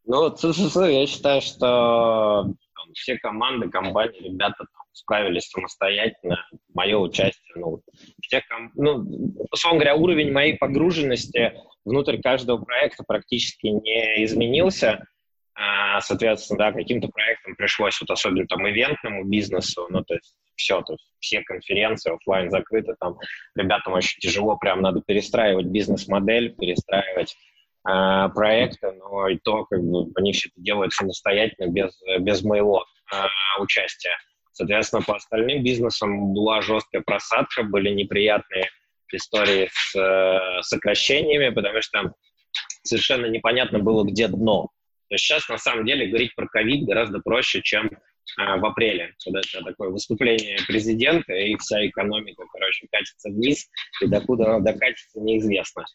Ну, 0.05 0.33
я 0.33 1.07
считаю, 1.07 1.41
что 1.41 2.43
там, 2.43 2.93
все 2.93 3.17
команды, 3.17 3.69
компании, 3.69 4.29
ребята 4.29 4.65
справились 4.91 5.49
самостоятельно. 5.49 6.45
Мое 6.73 6.97
участие, 6.97 7.53
ну, 7.55 7.81
все 8.21 8.41
ком... 8.41 8.71
ну, 8.75 9.05
условно 9.51 9.79
говоря, 9.79 9.95
уровень 9.95 10.31
моей 10.31 10.57
погруженности 10.57 11.53
внутрь 11.85 12.21
каждого 12.21 12.63
проекта 12.63 13.03
практически 13.03 13.67
не 13.67 14.23
изменился. 14.25 15.05
А, 15.53 15.99
соответственно, 16.01 16.57
да, 16.57 16.71
каким-то 16.71 17.09
проектам 17.09 17.55
пришлось, 17.55 17.99
вот 17.99 18.09
особенно 18.09 18.47
там 18.47 18.67
ивентному 18.67 19.25
бизнесу, 19.25 19.85
ну, 19.89 20.03
то 20.03 20.15
есть 20.15 20.33
все, 20.55 20.81
то 20.81 20.93
есть 20.93 21.05
все 21.19 21.41
конференции 21.41 22.13
офлайн 22.13 22.49
закрыты, 22.49 22.95
там 22.99 23.17
ребятам 23.55 23.93
очень 23.93 24.19
тяжело, 24.21 24.57
прям 24.57 24.81
надо 24.81 25.01
перестраивать 25.05 25.65
бизнес-модель, 25.65 26.55
перестраивать 26.55 27.35
э, 27.87 28.29
проекты, 28.33 28.91
но 28.93 29.27
и 29.27 29.37
то, 29.37 29.65
как 29.65 29.81
бы, 29.83 30.09
они 30.15 30.31
все 30.31 30.49
это 30.49 30.61
делают 30.61 30.93
самостоятельно, 30.93 31.69
без, 31.69 31.99
без 32.19 32.43
моего 32.43 32.85
э, 33.13 33.61
участия. 33.61 34.15
Соответственно, 34.61 35.01
по 35.01 35.15
остальным 35.15 35.63
бизнесам 35.63 36.35
была 36.35 36.61
жесткая 36.61 37.01
просадка, 37.01 37.63
были 37.63 37.89
неприятные 37.89 38.69
истории 39.11 39.71
с 39.73 39.95
э, 39.97 40.61
сокращениями, 40.61 41.51
потому 41.51 41.81
что 41.81 42.13
совершенно 42.83 43.25
непонятно 43.25 43.79
было, 43.79 44.03
где 44.03 44.27
дно. 44.27 44.69
То 45.09 45.15
есть 45.15 45.25
сейчас, 45.25 45.49
на 45.49 45.57
самом 45.57 45.87
деле, 45.87 46.05
говорить 46.05 46.35
про 46.35 46.47
ковид 46.47 46.85
гораздо 46.85 47.21
проще, 47.21 47.63
чем 47.63 47.87
э, 47.87 47.89
в 48.37 48.63
апреле, 48.63 49.15
когда 49.25 49.39
это 49.39 49.63
такое 49.65 49.89
выступление 49.89 50.59
президента, 50.67 51.33
и 51.33 51.57
вся 51.57 51.83
экономика, 51.87 52.43
короче, 52.53 52.85
катится 52.91 53.29
вниз, 53.29 53.67
и 53.99 54.05
докуда 54.05 54.45
она 54.45 54.59
докатится, 54.59 55.19
неизвестно. 55.21 55.85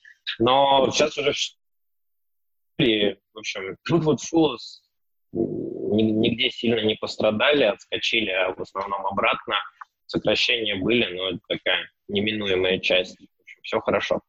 Но 0.41 0.91
сейчас 0.91 1.17
уже 1.17 1.33
в 2.79 3.39
общем, 3.39 3.77
вот 3.89 4.21
Фулос 4.23 4.83
нигде 5.33 6.50
сильно 6.50 6.85
не 6.85 6.95
пострадали, 6.95 7.64
отскочили, 7.64 8.30
а 8.30 8.54
в 8.54 8.61
основном 8.61 9.06
обратно. 9.06 9.56
Сокращения 10.06 10.76
были, 10.76 11.04
но 11.14 11.30
это 11.30 11.40
такая 11.49 11.90
неминуемая 12.09 12.78
часть. 12.78 13.16
Общем, 13.40 13.61
все 13.62 13.80
хорошо. 13.80 14.21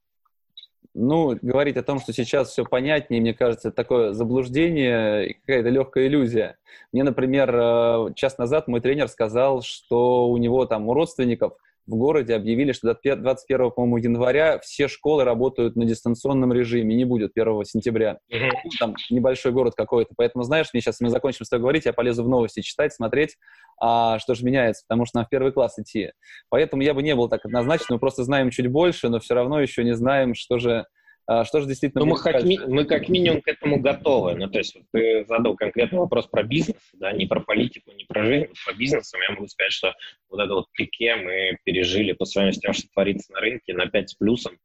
Ну, 0.99 1.37
говорить 1.39 1.77
о 1.77 1.83
том, 1.83 1.99
что 1.99 2.11
сейчас 2.11 2.49
все 2.49 2.65
понятнее, 2.65 3.21
мне 3.21 3.35
кажется, 3.35 3.71
такое 3.71 4.13
заблуждение 4.13 5.35
какая-то 5.41 5.69
легкая 5.69 6.07
иллюзия. 6.07 6.57
Мне, 6.91 7.03
например, 7.03 7.55
э, 7.55 8.13
час 8.15 8.39
назад 8.39 8.67
мой 8.67 8.81
тренер 8.81 9.07
сказал, 9.07 9.61
что 9.61 10.27
у 10.27 10.37
него 10.37 10.65
там 10.65 10.87
у 10.87 10.95
родственников 10.95 11.53
в 11.87 11.95
городе 11.95 12.35
объявили, 12.35 12.73
что 12.73 12.93
до 12.93 13.15
21, 13.15 13.71
по-моему, 13.71 13.97
января 13.97 14.59
все 14.59 14.87
школы 14.87 15.23
работают 15.23 15.75
на 15.75 15.85
дистанционном 15.85 16.51
режиме, 16.51 16.95
не 16.95 17.05
будет 17.05 17.31
1 17.33 17.63
сентября. 17.63 18.19
Mm-hmm. 18.31 18.49
Там 18.79 18.95
небольшой 19.09 19.53
город 19.53 19.73
какой-то. 19.75 20.13
Поэтому, 20.17 20.43
знаешь, 20.43 20.67
мне 20.73 20.81
сейчас 20.81 20.99
мы 20.99 21.09
закончим 21.09 21.45
с 21.45 21.49
тобой 21.49 21.61
говорить, 21.61 21.85
я 21.85 21.93
полезу 21.93 22.23
в 22.23 22.29
новости 22.29 22.59
читать, 22.59 22.93
смотреть, 22.93 23.37
а, 23.79 24.19
что 24.19 24.35
же 24.35 24.43
меняется, 24.43 24.83
потому 24.87 25.05
что 25.05 25.19
нам 25.19 25.25
в 25.25 25.29
первый 25.29 25.53
класс 25.53 25.79
идти. 25.79 26.11
Поэтому 26.49 26.81
я 26.81 26.93
бы 26.93 27.01
не 27.01 27.15
был 27.15 27.29
так 27.29 27.45
однозначно, 27.45 27.95
мы 27.95 27.99
просто 27.99 28.23
знаем 28.23 28.49
чуть 28.49 28.67
больше, 28.67 29.07
но 29.09 29.19
все 29.19 29.33
равно 29.33 29.61
еще 29.61 29.83
не 29.83 29.95
знаем, 29.95 30.35
что 30.35 30.59
же 30.59 30.85
а, 31.29 31.43
что 31.43 31.59
же 31.59 31.67
действительно... 31.67 32.05
Ну, 32.05 32.11
мы, 32.11 32.19
как 32.21 32.43
ми- 32.43 32.59
мы 32.67 32.85
как 32.85 33.09
минимум 33.09 33.41
к 33.41 33.49
этому 33.49 33.81
готовы. 33.81 34.35
Ну, 34.35 34.47
то 34.49 34.59
есть 34.59 34.75
вот 34.75 34.85
ты 34.93 35.25
задал 35.27 35.55
конкретный 35.55 35.99
вопрос 35.99 36.25
про 36.27 36.41
бизнес, 36.41 36.77
да, 36.93 37.11
не 37.11 37.25
про 37.25 37.41
политику, 37.41 37.91
не 37.91 38.05
про 38.05 38.23
жизнь, 38.23 38.45
а 38.45 38.65
про 38.65 38.77
бизнес. 38.77 39.11
Я 39.13 39.35
могу 39.35 39.47
сказать, 39.47 39.73
что 39.73 39.93
вот 40.37 40.43
это 40.43 40.53
вот 40.53 40.71
пике 40.73 41.15
мы 41.15 41.57
пережили 41.63 42.13
по 42.13 42.25
сравнению 42.25 42.53
с 42.53 42.59
тем, 42.59 42.73
что 42.73 42.87
творится 42.89 43.33
на 43.33 43.39
рынке, 43.39 43.73
на 43.73 43.87
5 43.87 44.09
с 44.09 44.13
плюсом. 44.15 44.57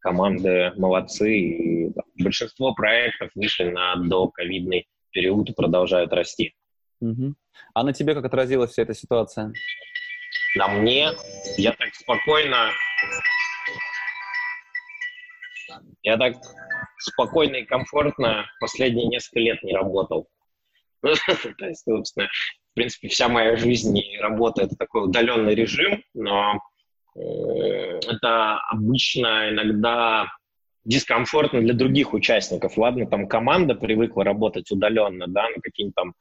Команды 0.00 0.72
молодцы, 0.76 1.38
и 1.38 1.92
там, 1.92 2.04
большинство 2.18 2.72
проектов 2.72 3.30
вышли 3.34 3.64
на 3.64 3.96
доковидный 3.96 4.86
период 5.10 5.50
и 5.50 5.52
продолжают 5.52 6.12
расти. 6.12 6.54
Угу. 7.00 7.34
А 7.74 7.82
на 7.82 7.92
тебе 7.92 8.14
как 8.14 8.24
отразилась 8.24 8.70
вся 8.70 8.82
эта 8.82 8.94
ситуация? 8.94 9.52
На 10.56 10.68
мне 10.68 11.10
я 11.56 11.72
так 11.72 11.94
спокойно 11.94 12.70
я 16.02 16.16
так 16.16 16.34
спокойно 16.98 17.56
и 17.56 17.64
комфортно 17.64 18.46
последние 18.60 19.08
несколько 19.08 19.40
лет 19.40 19.62
не 19.62 19.74
работал. 19.74 20.28
То 21.02 21.66
есть, 21.66 21.84
собственно, 21.84 22.28
принципе, 22.78 23.08
вся 23.08 23.28
моя 23.28 23.56
жизнь 23.56 23.96
и 23.98 24.18
работа— 24.18 24.62
это 24.64 24.76
такой 24.76 25.04
удаленный 25.04 25.54
режим, 25.54 26.02
но 26.14 26.60
э, 27.14 27.20
это 27.20 28.58
обычно 28.70 29.50
иногда 29.50 30.26
дискомфортно 30.84 31.60
для 31.60 31.74
других 31.74 32.14
участников. 32.14 32.78
Ладно, 32.78 33.06
там 33.06 33.28
команда 33.28 33.74
привыкла 33.74 34.24
работать 34.24 34.70
удаленно, 34.70 35.26
да, 35.26 35.48
на 35.48 35.60
какие-то 35.60 35.92
там 35.96 36.14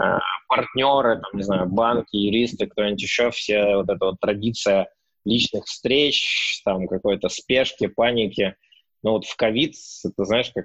э, 0.00 0.18
партнеры, 0.48 1.20
там, 1.20 1.30
не 1.34 1.42
знаю, 1.42 1.68
банки, 1.68 2.16
юристы, 2.16 2.66
кто-нибудь 2.66 3.02
еще, 3.02 3.30
все 3.30 3.76
вот 3.76 3.90
эта 3.90 4.04
вот 4.06 4.20
традиция 4.20 4.88
личных 5.24 5.64
встреч, 5.64 6.60
там, 6.64 6.86
какой-то 6.86 7.28
спешки, 7.28 7.86
паники— 7.86 8.54
но 9.04 9.12
вот 9.12 9.26
в 9.26 9.36
ковид, 9.36 9.74
это 10.02 10.24
знаешь, 10.24 10.50
как 10.52 10.64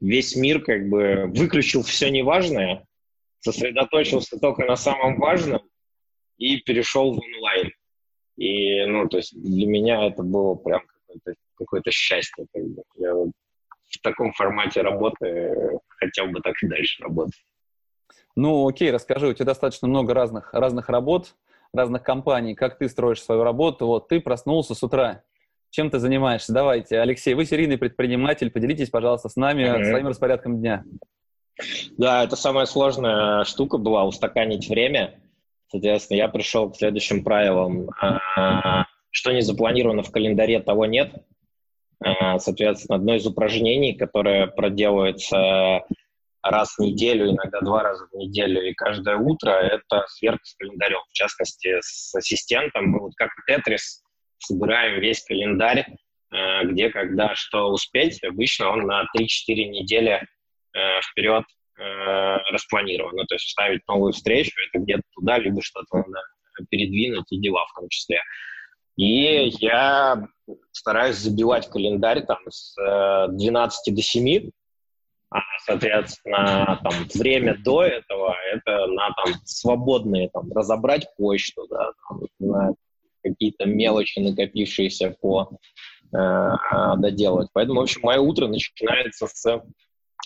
весь 0.00 0.34
мир 0.34 0.60
как 0.62 0.88
бы 0.88 1.26
выключил 1.28 1.82
все 1.84 2.10
неважное, 2.10 2.84
сосредоточился 3.40 4.38
только 4.38 4.64
на 4.64 4.76
самом 4.76 5.18
важном 5.18 5.62
и 6.38 6.58
перешел 6.58 7.12
в 7.12 7.18
онлайн. 7.18 7.70
И, 8.36 8.84
ну, 8.86 9.08
то 9.08 9.16
есть 9.16 9.34
для 9.40 9.66
меня 9.66 10.06
это 10.06 10.22
было 10.22 10.54
прям 10.54 10.82
какое-то 11.08 11.34
какое 11.56 11.82
счастье. 11.90 12.46
Как 12.52 12.64
бы. 12.64 12.82
Я 12.96 13.14
вот 13.14 13.30
в 13.90 14.00
таком 14.02 14.32
формате 14.32 14.82
работы 14.82 15.80
хотел 15.88 16.26
бы 16.28 16.40
так 16.40 16.54
и 16.62 16.68
дальше 16.68 17.02
работать. 17.02 17.44
Ну, 18.36 18.68
окей, 18.68 18.92
расскажи, 18.92 19.26
у 19.26 19.32
тебя 19.32 19.46
достаточно 19.46 19.88
много 19.88 20.14
разных, 20.14 20.54
разных 20.54 20.88
работ, 20.88 21.34
разных 21.72 22.04
компаний. 22.04 22.54
Как 22.54 22.78
ты 22.78 22.88
строишь 22.88 23.22
свою 23.22 23.42
работу? 23.42 23.86
Вот 23.86 24.08
ты 24.08 24.20
проснулся 24.20 24.74
с 24.74 24.82
утра, 24.82 25.24
чем 25.70 25.90
ты 25.90 25.98
занимаешься? 25.98 26.52
Давайте, 26.52 27.00
Алексей, 27.00 27.34
вы 27.34 27.44
серийный 27.44 27.78
предприниматель, 27.78 28.50
поделитесь, 28.50 28.90
пожалуйста, 28.90 29.28
с 29.28 29.36
нами 29.36 29.64
mm-hmm. 29.64 29.84
своим 29.84 30.06
распорядком 30.06 30.60
дня. 30.60 30.84
Да, 31.96 32.24
это 32.24 32.36
самая 32.36 32.66
сложная 32.66 33.44
штука 33.44 33.78
была, 33.78 34.04
устаканить 34.04 34.68
время. 34.68 35.20
Соответственно, 35.70 36.18
я 36.18 36.28
пришел 36.28 36.70
к 36.70 36.76
следующим 36.76 37.24
правилам. 37.24 37.90
А, 38.00 38.86
что 39.10 39.32
не 39.32 39.42
запланировано 39.42 40.02
в 40.02 40.10
календаре, 40.10 40.60
того 40.60 40.86
нет. 40.86 41.12
А, 42.00 42.38
соответственно, 42.38 42.96
одно 42.96 43.16
из 43.16 43.26
упражнений, 43.26 43.94
которое 43.94 44.46
проделывается 44.46 45.84
раз 46.42 46.76
в 46.76 46.80
неделю, 46.80 47.30
иногда 47.30 47.60
два 47.60 47.82
раза 47.82 48.06
в 48.06 48.16
неделю, 48.16 48.62
и 48.62 48.72
каждое 48.72 49.16
утро, 49.16 49.50
это 49.50 50.04
сверка 50.08 50.44
с 50.44 50.54
календарем. 50.54 51.00
В 51.10 51.12
частности, 51.12 51.78
с 51.80 52.14
ассистентом. 52.14 52.86
Мы 52.86 53.00
вот 53.00 53.12
как 53.16 53.30
Тетрис 53.46 54.02
собираем 54.38 55.00
весь 55.00 55.22
календарь, 55.24 55.86
э, 56.30 56.64
где, 56.64 56.90
когда, 56.90 57.34
что 57.34 57.68
успеть. 57.70 58.22
Обычно 58.22 58.70
он 58.70 58.86
на 58.86 59.02
3-4 59.16 59.24
недели 59.48 60.22
э, 60.78 61.00
вперед 61.10 61.44
э, 61.78 62.36
распланирован. 62.50 63.16
Ну, 63.16 63.24
то 63.24 63.34
есть 63.34 63.48
ставить 63.48 63.86
новую 63.88 64.12
встречу, 64.12 64.52
это 64.68 64.82
где-то 64.82 65.02
туда, 65.14 65.38
либо 65.38 65.62
что-то 65.62 65.98
надо 65.98 66.68
передвинуть, 66.70 67.30
и 67.30 67.38
дела 67.38 67.66
в 67.66 67.80
том 67.80 67.88
числе. 67.88 68.20
И 68.96 69.50
я 69.60 70.26
стараюсь 70.72 71.16
забивать 71.16 71.70
календарь 71.70 72.24
там 72.26 72.38
с 72.48 72.74
12 73.28 73.94
до 73.94 74.02
7, 74.02 74.50
а, 75.30 75.40
соответственно, 75.64 76.80
там, 76.82 76.94
время 77.14 77.56
до 77.58 77.82
этого 77.84 78.34
это 78.50 78.86
на 78.86 79.10
там, 79.12 79.34
свободные, 79.44 80.30
там, 80.30 80.50
разобрать 80.52 81.06
почту, 81.16 81.66
да, 81.68 81.92
там, 82.08 82.22
на 82.38 82.74
какие-то 83.22 83.66
мелочи, 83.66 84.20
накопившиеся 84.20 85.14
по 85.20 85.50
э, 86.12 86.50
доделать. 86.96 87.48
Поэтому, 87.52 87.80
в 87.80 87.82
общем, 87.82 88.00
мое 88.04 88.20
утро 88.20 88.46
начинается 88.46 89.26
с 89.26 89.62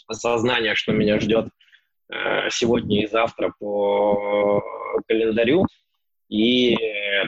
осознания, 0.07 0.75
что 0.75 0.93
меня 0.93 1.21
ждет 1.21 1.49
э, 2.11 2.51
сегодня 2.51 3.03
и 3.03 3.07
завтра 3.07 3.53
по 3.59 4.63
календарю, 5.07 5.67
и 6.29 6.77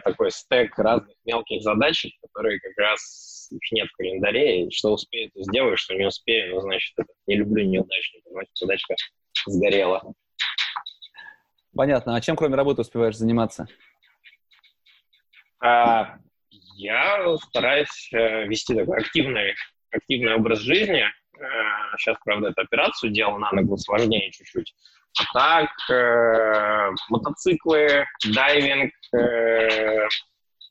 такой 0.05 0.31
стек 0.31 0.79
разных 0.79 1.15
мелких 1.25 1.63
задач, 1.63 2.07
которые 2.23 2.59
как 2.61 2.73
раз 2.79 3.49
их 3.51 3.73
нет 3.73 3.89
в 3.89 3.97
календаре, 3.97 4.65
и 4.65 4.71
что 4.71 4.93
успею, 4.93 5.31
то 5.33 5.43
сделаю, 5.43 5.77
что 5.77 5.95
не 5.95 6.07
успею, 6.07 6.55
ну, 6.55 6.61
значит, 6.61 6.95
не 7.27 7.37
люблю 7.37 7.65
неудачников, 7.65 8.33
значит, 8.33 8.57
задачка 8.57 8.95
сгорела. 9.47 10.03
Понятно. 11.75 12.15
А 12.15 12.21
чем, 12.21 12.37
кроме 12.37 12.57
работы, 12.57 12.83
успеваешь 12.83 13.17
заниматься? 13.17 13.67
А, 15.61 16.19
я 16.77 17.37
стараюсь 17.39 18.11
э, 18.13 18.47
вести 18.47 18.75
такой 18.75 18.99
активный, 18.99 19.55
активный 19.91 20.35
образ 20.35 20.61
жизни. 20.61 21.05
А, 21.41 21.97
сейчас, 21.99 22.17
правда, 22.25 22.49
эту 22.49 22.63
операцию 22.63 23.13
делал 23.13 23.39
на 23.39 23.51
ногу 23.53 23.77
сложнее 23.77 24.31
чуть-чуть. 24.31 24.75
Так, 25.33 25.71
э, 25.91 26.91
мотоциклы, 27.09 28.05
дайвинг, 28.35 28.93
э, 29.17 30.09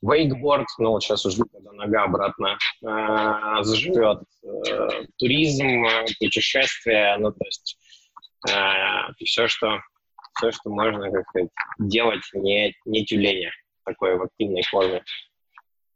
вейкборд, 0.02 0.66
ну 0.78 0.90
вот 0.90 1.02
сейчас 1.02 1.24
уже 1.24 1.44
когда 1.44 1.72
нога 1.72 2.04
обратно 2.04 2.58
э, 2.82 3.62
заживет, 3.62 4.22
э, 4.42 5.06
туризм, 5.16 5.84
э, 5.86 6.04
путешествия, 6.20 7.16
ну 7.18 7.32
то 7.32 7.44
есть 7.44 7.78
э, 8.50 9.12
все, 9.24 9.48
что 9.48 9.80
все, 10.36 10.50
что 10.50 10.70
можно, 10.70 11.10
как 11.10 11.26
сказать, 11.28 11.50
делать 11.78 12.22
не, 12.34 12.74
не 12.84 13.04
тюленя, 13.04 13.50
такой 13.84 14.16
в 14.16 14.22
активной 14.22 14.62
форме. 14.64 15.02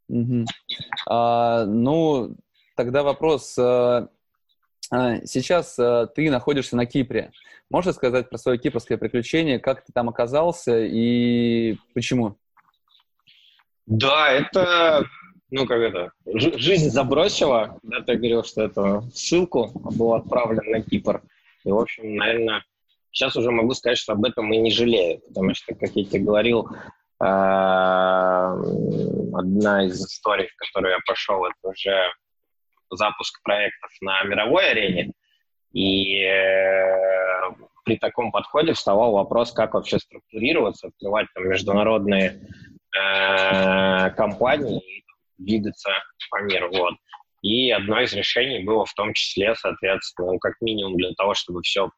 Угу. 0.07 0.45
А, 1.07 1.65
ну, 1.65 2.35
тогда 2.75 3.03
вопрос. 3.03 3.55
Э, 4.93 5.25
сейчас 5.25 5.77
э, 5.79 6.07
ты 6.15 6.29
находишься 6.31 6.75
на 6.75 6.85
Кипре. 6.85 7.31
Можешь 7.69 7.95
сказать 7.95 8.29
про 8.29 8.37
свое 8.37 8.57
кипрское 8.57 8.97
приключение, 8.97 9.59
как 9.59 9.85
ты 9.85 9.93
там 9.93 10.09
оказался 10.09 10.79
и 10.79 11.77
почему? 11.93 12.37
Да, 13.85 14.31
это, 14.31 15.05
ну, 15.51 15.67
как 15.67 15.79
это, 15.79 16.11
жизнь 16.25 16.89
забросила, 16.89 17.79
да, 17.83 18.01
ты 18.01 18.15
говорил, 18.15 18.43
что 18.43 18.63
это 18.63 19.01
ссылку 19.13 19.71
был 19.73 20.13
отправлен 20.15 20.71
на 20.71 20.81
Кипр. 20.81 21.21
И, 21.63 21.71
в 21.71 21.77
общем, 21.77 22.15
наверное, 22.15 22.63
сейчас 23.11 23.35
уже 23.35 23.51
могу 23.51 23.73
сказать, 23.73 23.99
что 23.99 24.13
об 24.13 24.25
этом 24.25 24.51
и 24.51 24.57
не 24.57 24.71
жалею, 24.71 25.19
потому 25.27 25.53
что, 25.53 25.75
как 25.75 25.91
я 25.95 26.05
тебе 26.05 26.23
говорил, 26.23 26.67
одна 27.19 27.75
из 29.85 30.01
историй, 30.03 30.47
в 30.47 30.55
которую 30.55 30.93
я 30.93 30.99
пошел, 31.05 31.43
это 31.45 31.69
уже 31.69 32.11
запуск 32.95 33.41
проектов 33.43 33.91
на 34.01 34.23
мировой 34.23 34.71
арене. 34.71 35.11
И 35.71 36.23
э, 36.23 37.51
при 37.85 37.97
таком 37.97 38.31
подходе 38.31 38.73
вставал 38.73 39.11
вопрос, 39.11 39.51
как 39.51 39.73
вообще 39.73 39.99
структурироваться, 39.99 40.87
открывать 40.87 41.27
там 41.33 41.47
международные 41.47 42.39
э, 42.95 44.09
компании 44.11 44.79
и 44.79 45.03
двигаться 45.37 45.89
по 46.29 46.41
миру. 46.41 46.69
Вот. 46.71 46.95
И 47.41 47.71
одно 47.71 48.01
из 48.01 48.13
решений 48.13 48.63
было 48.63 48.85
в 48.85 48.93
том 48.93 49.13
числе, 49.13 49.55
соответственно, 49.55 50.33
ну, 50.33 50.39
как 50.39 50.55
минимум 50.59 50.97
для 50.97 51.13
того, 51.13 51.33
чтобы 51.33 51.61
все 51.61 51.89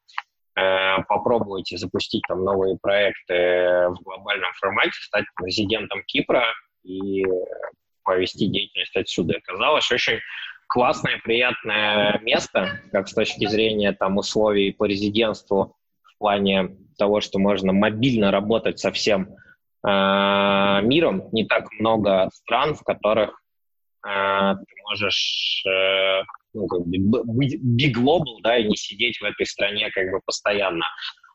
э, 0.55 1.01
попробовать 1.07 1.71
и 1.71 1.77
запустить 1.77 2.23
там 2.27 2.43
новые 2.43 2.77
проекты 2.79 3.89
в 3.89 4.03
глобальном 4.03 4.53
формате, 4.59 4.91
стать 5.01 5.25
президентом 5.35 6.03
Кипра 6.05 6.45
и 6.83 7.25
повести 8.03 8.47
деятельность 8.47 8.95
отсюда. 8.95 9.37
Оказалось 9.37 9.91
очень 9.91 10.19
классное, 10.71 11.19
приятное 11.21 12.17
место, 12.19 12.79
как 12.93 13.09
с 13.09 13.13
точки 13.13 13.45
зрения 13.45 13.91
там 13.91 14.17
условий 14.17 14.71
по 14.71 14.85
резидентству 14.85 15.75
в 16.01 16.17
плане 16.17 16.77
того, 16.97 17.19
что 17.19 17.39
можно 17.39 17.73
мобильно 17.73 18.31
работать 18.31 18.79
со 18.79 18.91
всем 18.93 19.35
э, 19.85 19.89
миром. 20.83 21.27
Не 21.33 21.45
так 21.45 21.69
много 21.73 22.29
стран, 22.33 22.75
в 22.75 22.83
которых 22.83 23.31
э, 24.07 24.55
ты 24.55 24.81
можешь 24.89 25.63
э, 25.67 26.23
ну, 26.53 26.67
как 26.67 26.85
бы, 26.85 26.97
big 26.97 27.93
global, 27.93 28.39
да, 28.41 28.57
и 28.57 28.63
не 28.63 28.77
сидеть 28.77 29.19
в 29.19 29.25
этой 29.25 29.45
стране 29.45 29.89
как 29.91 30.09
бы 30.09 30.21
постоянно. 30.25 30.85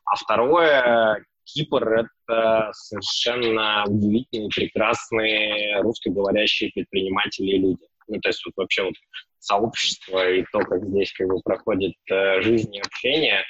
А 0.05 0.15
второе, 0.15 1.23
Кипр— 1.43 2.07
это 2.27 2.71
совершенно 2.73 3.83
удивительные, 3.85 4.49
прекрасные 4.49 5.79
русскоговорящие 5.81 6.71
предприниматели 6.71 7.51
и 7.51 7.59
люди. 7.59 7.86
Ну, 8.07 8.19
то 8.19 8.29
есть 8.29 8.45
вот 8.45 8.53
вообще 8.55 8.83
вот 8.83 8.95
сообщество 9.39 10.29
и 10.29 10.43
то, 10.51 10.59
как 10.59 10.83
здесь 10.85 11.11
как 11.13 11.27
бы 11.27 11.39
проходит 11.43 11.95
э, 12.09 12.41
жизнь 12.41 12.75
и 12.75 12.79
общение, 12.79 13.43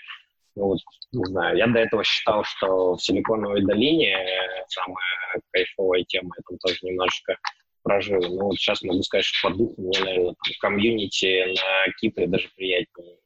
ну, 0.56 0.70
вот, 0.70 0.80
не 1.12 1.26
знаю, 1.26 1.56
я 1.58 1.68
до 1.68 1.80
этого 1.80 2.04
считал, 2.04 2.44
что 2.44 2.96
в 2.96 3.02
Силиконовой 3.02 3.64
долине 3.64 4.18
самая 4.68 5.42
кайфовая 5.52 6.04
тема, 6.04 6.32
я 6.36 6.44
там 6.48 6.58
тоже 6.58 6.80
немножечко 6.82 7.38
прожил. 7.84 8.20
Ну, 8.22 8.46
вот 8.46 8.56
сейчас 8.56 8.82
могу 8.82 9.04
сказать, 9.04 9.26
что 9.26 9.50
по 9.50 9.56
духу 9.56 9.82
мне, 9.82 10.00
наверное, 10.00 10.34
там, 10.34 10.54
комьюнити 10.60 11.56
на 11.56 11.94
Кипре 12.00 12.28
даже 12.28 12.50
приятнее. 12.56 13.18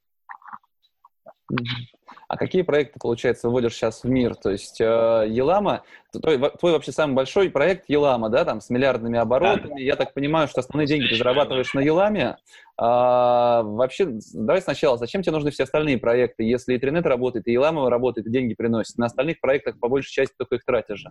А 2.31 2.37
какие 2.37 2.61
проекты, 2.61 2.97
получается, 2.97 3.49
вводишь 3.49 3.73
сейчас 3.73 4.05
в 4.05 4.09
мир? 4.09 4.35
То 4.35 4.51
есть 4.51 4.79
э, 4.79 4.85
Елама, 5.27 5.83
твой, 6.13 6.39
твой 6.51 6.71
вообще 6.71 6.93
самый 6.93 7.13
большой 7.13 7.49
проект 7.49 7.89
Елама, 7.89 8.29
да, 8.29 8.45
там 8.45 8.61
с 8.61 8.69
миллиардными 8.69 9.19
оборотами. 9.19 9.73
Да. 9.73 9.79
Я 9.81 9.97
так 9.97 10.13
понимаю, 10.13 10.47
что 10.47 10.61
основные 10.61 10.87
деньги 10.87 11.07
ты 11.07 11.17
зарабатываешь 11.17 11.73
на 11.73 11.81
Еламе. 11.81 12.37
А, 12.77 13.63
вообще, 13.63 14.17
давай 14.33 14.61
сначала, 14.61 14.97
зачем 14.97 15.23
тебе 15.23 15.33
нужны 15.33 15.51
все 15.51 15.63
остальные 15.63 15.97
проекты? 15.97 16.43
Если 16.43 16.73
и 16.73 16.77
Тринет 16.77 17.05
работает, 17.05 17.49
и 17.49 17.51
Елама 17.51 17.89
работает, 17.89 18.27
и 18.27 18.31
деньги 18.31 18.53
приносит, 18.53 18.97
на 18.97 19.07
остальных 19.07 19.41
проектах 19.41 19.77
по 19.77 19.89
большей 19.89 20.13
части 20.13 20.33
только 20.37 20.55
их 20.55 20.63
тратишь 20.63 20.99
же. 20.99 21.09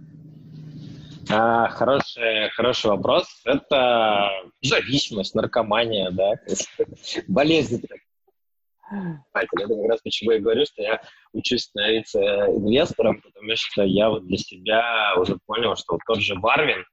А, 1.29 1.69
хороший, 1.69 2.49
хороший 2.57 2.87
вопрос. 2.87 3.27
Это 3.45 4.31
зависимость, 4.63 5.35
наркомания, 5.35 6.11
да, 6.13 6.33
болезнь 7.29 7.83
это 8.91 9.75
как 9.75 9.91
раз 9.91 10.01
почему 10.03 10.33
я 10.33 10.41
говорю, 10.41 10.65
что 10.67 10.83
я 10.83 11.01
учусь 11.33 11.63
становиться 11.63 12.21
инвестором, 12.21 13.21
потому 13.21 13.53
что 13.55 13.83
я 13.85 14.11
вот 14.11 14.27
для 14.27 14.37
себя 14.37 15.15
уже 15.17 15.39
понял, 15.47 15.77
что 15.77 15.95
вот 15.95 16.01
тот 16.07 16.21
же 16.21 16.35
Барвин, 16.37 16.85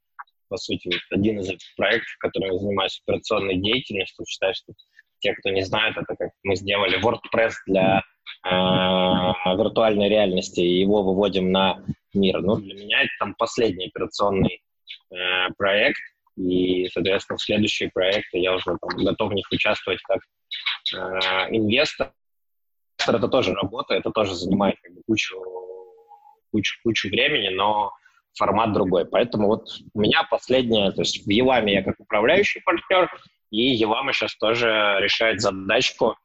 по 0.50 0.58
сути, 0.58 0.88
вот 0.88 1.02
один 1.18 1.40
из 1.40 1.52
проектов, 1.76 2.16
которым 2.20 2.52
я 2.52 2.60
занимаюсь 2.60 3.02
операционной 3.06 3.58
деятельностью, 3.58 4.26
считаю, 4.26 4.54
что 4.54 4.74
те, 5.20 5.34
кто 5.34 5.50
не 5.50 5.64
знает, 5.64 5.98
это 5.98 6.16
как 6.16 6.30
мы 6.44 6.56
сделали 6.56 7.02
WordPress 7.04 7.54
для 7.66 8.04
э, 8.46 8.50
виртуальной 8.50 10.10
реальности, 10.10 10.60
и 10.60 10.80
его 10.80 11.04
выводим 11.04 11.52
на 11.52 11.84
мир. 12.14 12.42
Ну, 12.42 12.58
для 12.58 12.76
меня 12.76 13.02
это 13.02 13.12
там 13.20 13.36
последний 13.36 13.88
операционный 13.88 14.62
э, 15.12 15.50
проект, 15.58 16.00
и, 16.38 16.88
соответственно, 16.90 17.38
в 17.38 17.42
следующие 17.42 17.90
проекты 17.90 18.38
я 18.38 18.54
уже 18.54 18.66
там, 18.66 19.04
готов 19.04 19.32
в 19.32 19.34
них 19.34 19.48
участвовать 19.52 20.00
как 20.04 20.22
инвестор. 20.94 22.12
Это 23.08 23.28
тоже 23.28 23.54
работа, 23.54 23.94
это 23.94 24.12
тоже 24.12 24.36
занимает 24.36 24.76
как 24.82 24.94
бы, 24.94 25.02
кучу, 25.08 25.38
кучу, 26.52 26.80
кучу 26.84 27.10
времени, 27.10 27.50
но 27.50 27.92
формат 28.38 28.74
другой. 28.74 29.06
Поэтому 29.06 29.48
вот 29.48 29.68
у 29.94 30.00
меня 30.00 30.24
последнее, 30.30 30.92
то 30.92 31.02
есть 31.02 31.26
в 31.26 31.30
Еламе 31.30 31.74
я 31.74 31.84
как 31.84 32.00
управляющий 32.00 32.62
партнер, 32.62 33.10
и 33.52 33.74
Елама 33.74 34.14
сейчас 34.14 34.36
тоже 34.36 34.98
решает 35.00 35.42
задачку 35.42 36.16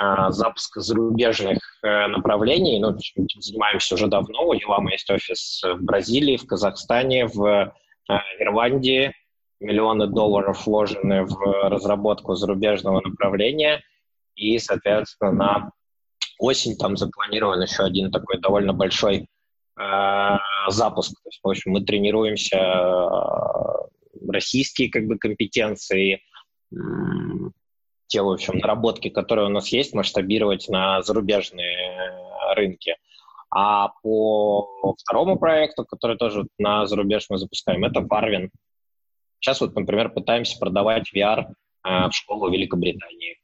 э, 0.00 0.30
запуска 0.30 0.80
зарубежных 0.80 1.58
э, 1.82 2.06
направлений. 2.08 2.78
Ну, 2.80 2.96
этим 2.96 3.40
занимаемся 3.40 3.94
уже 3.94 4.08
давно. 4.08 4.48
У 4.48 4.52
Елама 4.52 4.92
есть 4.92 5.10
офис 5.10 5.62
в 5.62 5.82
Бразилии, 5.82 6.36
в 6.36 6.46
Казахстане, 6.46 7.26
в 7.26 7.72
э, 8.08 8.14
Ирландии, 8.40 9.14
миллионы 9.60 10.06
долларов 10.06 10.66
вложены 10.66 11.24
в 11.24 11.68
разработку 11.68 12.34
зарубежного 12.34 13.00
направления, 13.00 13.82
и, 14.36 14.58
соответственно, 14.58 15.32
на 15.32 15.70
осень 16.38 16.76
там 16.76 16.96
запланирован 16.96 17.62
еще 17.62 17.82
один 17.82 18.10
такой 18.10 18.38
довольно 18.40 18.72
большой 18.72 19.26
э, 19.78 20.36
запуск. 20.68 21.12
То 21.22 21.28
есть, 21.28 21.40
в 21.42 21.48
общем, 21.48 21.72
мы 21.72 21.80
тренируемся 21.80 22.56
э, 22.56 24.30
российские 24.30 24.90
как 24.90 25.06
бы 25.06 25.18
компетенции, 25.18 26.22
э, 26.72 26.76
те, 28.08 28.22
в 28.22 28.30
общем, 28.30 28.58
наработки, 28.58 29.08
которые 29.08 29.46
у 29.46 29.50
нас 29.50 29.68
есть, 29.68 29.94
масштабировать 29.94 30.68
на 30.68 31.02
зарубежные 31.02 32.12
рынки. 32.54 32.96
А 33.50 33.88
по 34.02 34.94
второму 35.00 35.38
проекту, 35.38 35.84
который 35.84 36.16
тоже 36.16 36.46
на 36.58 36.86
зарубеж 36.86 37.26
мы 37.30 37.38
запускаем, 37.38 37.84
это 37.84 38.00
Farvin. 38.00 38.50
Сейчас 39.40 39.60
вот, 39.60 39.74
например, 39.74 40.10
пытаемся 40.10 40.58
продавать 40.58 41.10
VR 41.14 41.46
в 41.82 42.10
школу 42.12 42.50
Великобритании. 42.50 43.38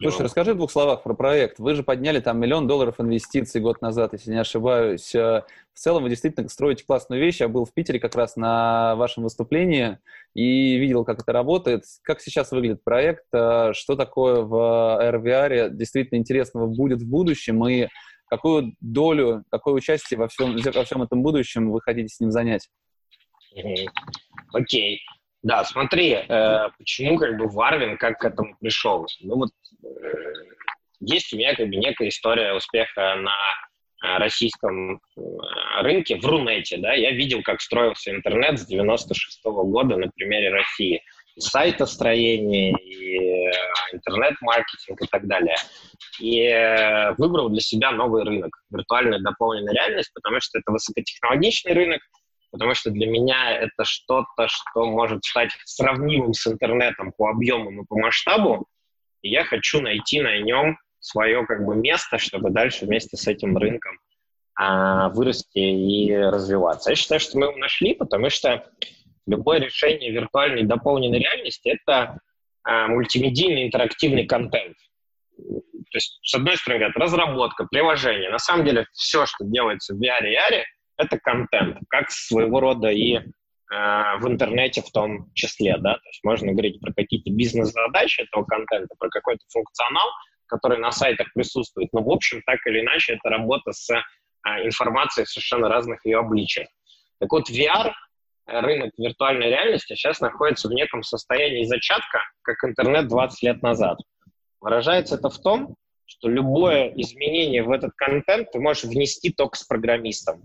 Слушай, 0.00 0.22
расскажи 0.22 0.54
в 0.54 0.56
двух 0.56 0.70
словах 0.70 1.02
про 1.02 1.12
проект. 1.12 1.58
Вы 1.58 1.74
же 1.74 1.82
подняли 1.82 2.20
там 2.20 2.40
миллион 2.40 2.66
долларов 2.66 2.94
инвестиций 3.00 3.60
год 3.60 3.82
назад, 3.82 4.14
если 4.14 4.30
не 4.30 4.40
ошибаюсь. 4.40 5.14
Э, 5.14 5.42
в 5.74 5.78
целом 5.78 6.04
вы 6.04 6.08
действительно 6.08 6.48
строите 6.48 6.86
классную 6.86 7.20
вещь. 7.20 7.40
Я 7.40 7.48
был 7.48 7.66
в 7.66 7.74
Питере 7.74 8.00
как 8.00 8.14
раз 8.14 8.36
на 8.36 8.96
вашем 8.96 9.24
выступлении 9.24 9.98
и 10.32 10.76
видел, 10.78 11.04
как 11.04 11.20
это 11.20 11.32
работает. 11.32 11.84
Как 12.02 12.22
сейчас 12.22 12.50
выглядит 12.50 12.82
проект? 12.82 13.24
Э, 13.34 13.72
что 13.74 13.94
такое 13.94 14.40
в 14.40 14.54
RVR 14.54 15.68
действительно 15.68 16.16
интересного 16.16 16.66
будет 16.66 17.02
в 17.02 17.06
будущем? 17.06 17.68
И 17.68 17.88
какую 18.24 18.74
долю, 18.80 19.44
какое 19.50 19.74
участие 19.74 20.18
во 20.18 20.28
всем, 20.28 20.56
во 20.56 20.84
всем 20.84 21.02
этом 21.02 21.22
будущем 21.22 21.70
вы 21.70 21.82
хотите 21.82 22.08
с 22.08 22.20
ним 22.20 22.30
занять? 22.30 22.70
Окей. 23.54 23.86
Okay. 24.56 24.96
Да, 25.42 25.64
смотри, 25.64 26.12
э, 26.12 26.68
почему 26.76 27.16
как 27.16 27.38
бы 27.38 27.48
Варвин 27.48 27.96
как 27.96 28.18
к 28.18 28.24
этому 28.24 28.56
пришел? 28.60 29.06
Ну 29.20 29.36
вот 29.36 29.50
есть 31.00 31.32
у 31.32 31.36
меня 31.36 31.54
как 31.54 31.68
бы 31.68 31.76
некая 31.76 32.08
история 32.08 32.54
успеха 32.54 33.16
на 33.16 33.32
э, 34.04 34.18
российском 34.18 34.96
э, 34.96 35.20
рынке 35.80 36.16
в 36.16 36.26
Рунете, 36.26 36.76
да, 36.76 36.92
я 36.92 37.10
видел, 37.10 37.42
как 37.42 37.60
строился 37.60 38.10
интернет 38.10 38.58
с 38.58 38.66
96 38.66 39.40
-го 39.44 39.64
года 39.64 39.96
на 39.96 40.08
примере 40.08 40.50
России. 40.50 41.02
И 41.36 41.40
сайтостроение, 41.40 42.72
и 42.72 43.16
э, 43.16 43.52
интернет-маркетинг 43.92 45.00
и 45.00 45.06
так 45.06 45.26
далее. 45.26 45.56
И 46.20 47.14
выбрал 47.16 47.48
для 47.48 47.60
себя 47.60 47.92
новый 47.92 48.24
рынок, 48.24 48.50
виртуальная 48.70 49.20
дополненная 49.20 49.72
реальность, 49.72 50.12
потому 50.12 50.40
что 50.40 50.58
это 50.58 50.70
высокотехнологичный 50.70 51.72
рынок, 51.72 52.02
потому 52.50 52.74
что 52.74 52.90
для 52.90 53.06
меня 53.06 53.52
это 53.52 53.84
что-то, 53.84 54.48
что 54.48 54.84
может 54.84 55.24
стать 55.24 55.52
сравнимым 55.64 56.34
с 56.34 56.46
интернетом 56.46 57.12
по 57.16 57.30
объемам 57.30 57.82
и 57.82 57.86
по 57.86 57.96
масштабу, 57.96 58.66
и 59.22 59.30
я 59.30 59.44
хочу 59.44 59.80
найти 59.80 60.20
на 60.20 60.38
нем 60.40 60.78
свое 60.98 61.46
как 61.46 61.64
бы 61.64 61.74
место, 61.76 62.18
чтобы 62.18 62.50
дальше 62.50 62.86
вместе 62.86 63.16
с 63.16 63.26
этим 63.26 63.56
рынком 63.56 63.98
а, 64.54 65.08
вырасти 65.10 65.58
и 65.58 66.14
развиваться. 66.14 66.90
Я 66.90 66.96
считаю, 66.96 67.20
что 67.20 67.38
мы 67.38 67.46
его 67.46 67.56
нашли, 67.56 67.94
потому 67.94 68.30
что 68.30 68.66
любое 69.26 69.60
решение 69.60 70.10
виртуальной 70.10 70.64
дополненной 70.64 71.18
реальности— 71.18 71.68
это 71.70 72.20
а, 72.62 72.88
мультимедийный 72.88 73.66
интерактивный 73.66 74.26
контент. 74.26 74.76
То 75.36 75.96
есть, 75.96 76.20
с 76.22 76.34
одной 76.34 76.56
стороны, 76.56 76.80
говорят, 76.80 76.96
разработка, 76.96 77.64
приложение. 77.64 78.30
На 78.30 78.38
самом 78.38 78.64
деле, 78.64 78.86
все, 78.92 79.26
что 79.26 79.44
делается 79.44 79.94
в 79.94 79.98
VR 79.98 80.24
и 80.28 80.36
AR, 80.36 80.62
это 80.98 81.18
контент, 81.18 81.78
как 81.88 82.10
своего 82.10 82.60
рода 82.60 82.90
и 82.90 83.20
в 83.70 84.26
интернете 84.26 84.82
в 84.82 84.90
том 84.90 85.32
числе, 85.34 85.76
да, 85.78 85.94
то 85.94 86.08
есть 86.08 86.24
можно 86.24 86.50
говорить 86.50 86.80
про 86.80 86.92
какие-то 86.92 87.30
бизнес-задачи 87.30 88.22
этого 88.22 88.44
контента, 88.44 88.96
про 88.98 89.08
какой-то 89.10 89.44
функционал, 89.48 90.08
который 90.46 90.78
на 90.78 90.90
сайтах 90.90 91.32
присутствует, 91.32 91.92
но 91.92 92.02
в 92.02 92.10
общем 92.10 92.42
так 92.44 92.58
или 92.66 92.80
иначе 92.80 93.14
это 93.14 93.28
работа 93.28 93.72
с 93.72 93.88
э, 93.90 94.00
информацией 94.66 95.24
в 95.24 95.30
совершенно 95.30 95.68
разных 95.68 96.04
ее 96.04 96.18
обличиях. 96.18 96.68
Так 97.20 97.30
вот, 97.30 97.48
VR, 97.48 97.92
рынок 98.46 98.90
виртуальной 98.98 99.48
реальности, 99.48 99.94
сейчас 99.94 100.20
находится 100.20 100.68
в 100.68 100.72
неком 100.72 101.02
состоянии 101.02 101.64
зачатка, 101.64 102.20
как 102.42 102.64
интернет 102.64 103.08
20 103.08 103.42
лет 103.42 103.62
назад. 103.62 103.98
Выражается 104.60 105.14
это 105.14 105.30
в 105.30 105.38
том, 105.38 105.76
что 106.06 106.28
любое 106.28 106.88
изменение 106.96 107.62
в 107.62 107.70
этот 107.70 107.92
контент 107.94 108.50
ты 108.50 108.58
можешь 108.58 108.84
внести 108.84 109.30
только 109.32 109.56
с 109.56 109.62
программистом. 109.62 110.44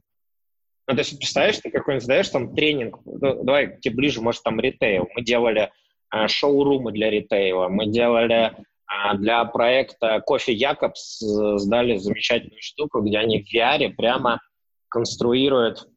Ну, 0.87 0.93
то 0.93 0.99
есть, 0.99 1.17
представляешь, 1.17 1.57
ты 1.57 1.71
какой-нибудь 1.71 2.07
даешь 2.07 2.29
там 2.29 2.53
тренинг, 2.53 2.99
ну, 3.05 3.43
давай 3.43 3.79
тебе 3.79 3.95
ближе, 3.95 4.21
может, 4.21 4.43
там 4.43 4.59
ритейл. 4.59 5.07
Мы 5.15 5.23
делали 5.23 5.71
э, 6.13 6.27
шоурумы 6.27 6.91
для 6.91 7.09
ритейла, 7.09 7.69
мы 7.69 7.87
делали 7.87 8.53
э, 8.53 9.17
для 9.17 9.43
проекта 9.45 10.21
Кофе 10.21 10.53
Якобс, 10.53 11.23
э, 11.23 11.57
сдали 11.57 11.97
замечательную 11.97 12.61
штуку, 12.61 13.01
где 13.01 13.17
они 13.17 13.41
в 13.41 13.51
VR 13.51 13.89
прямо 13.95 14.41
конструируют 14.87 15.87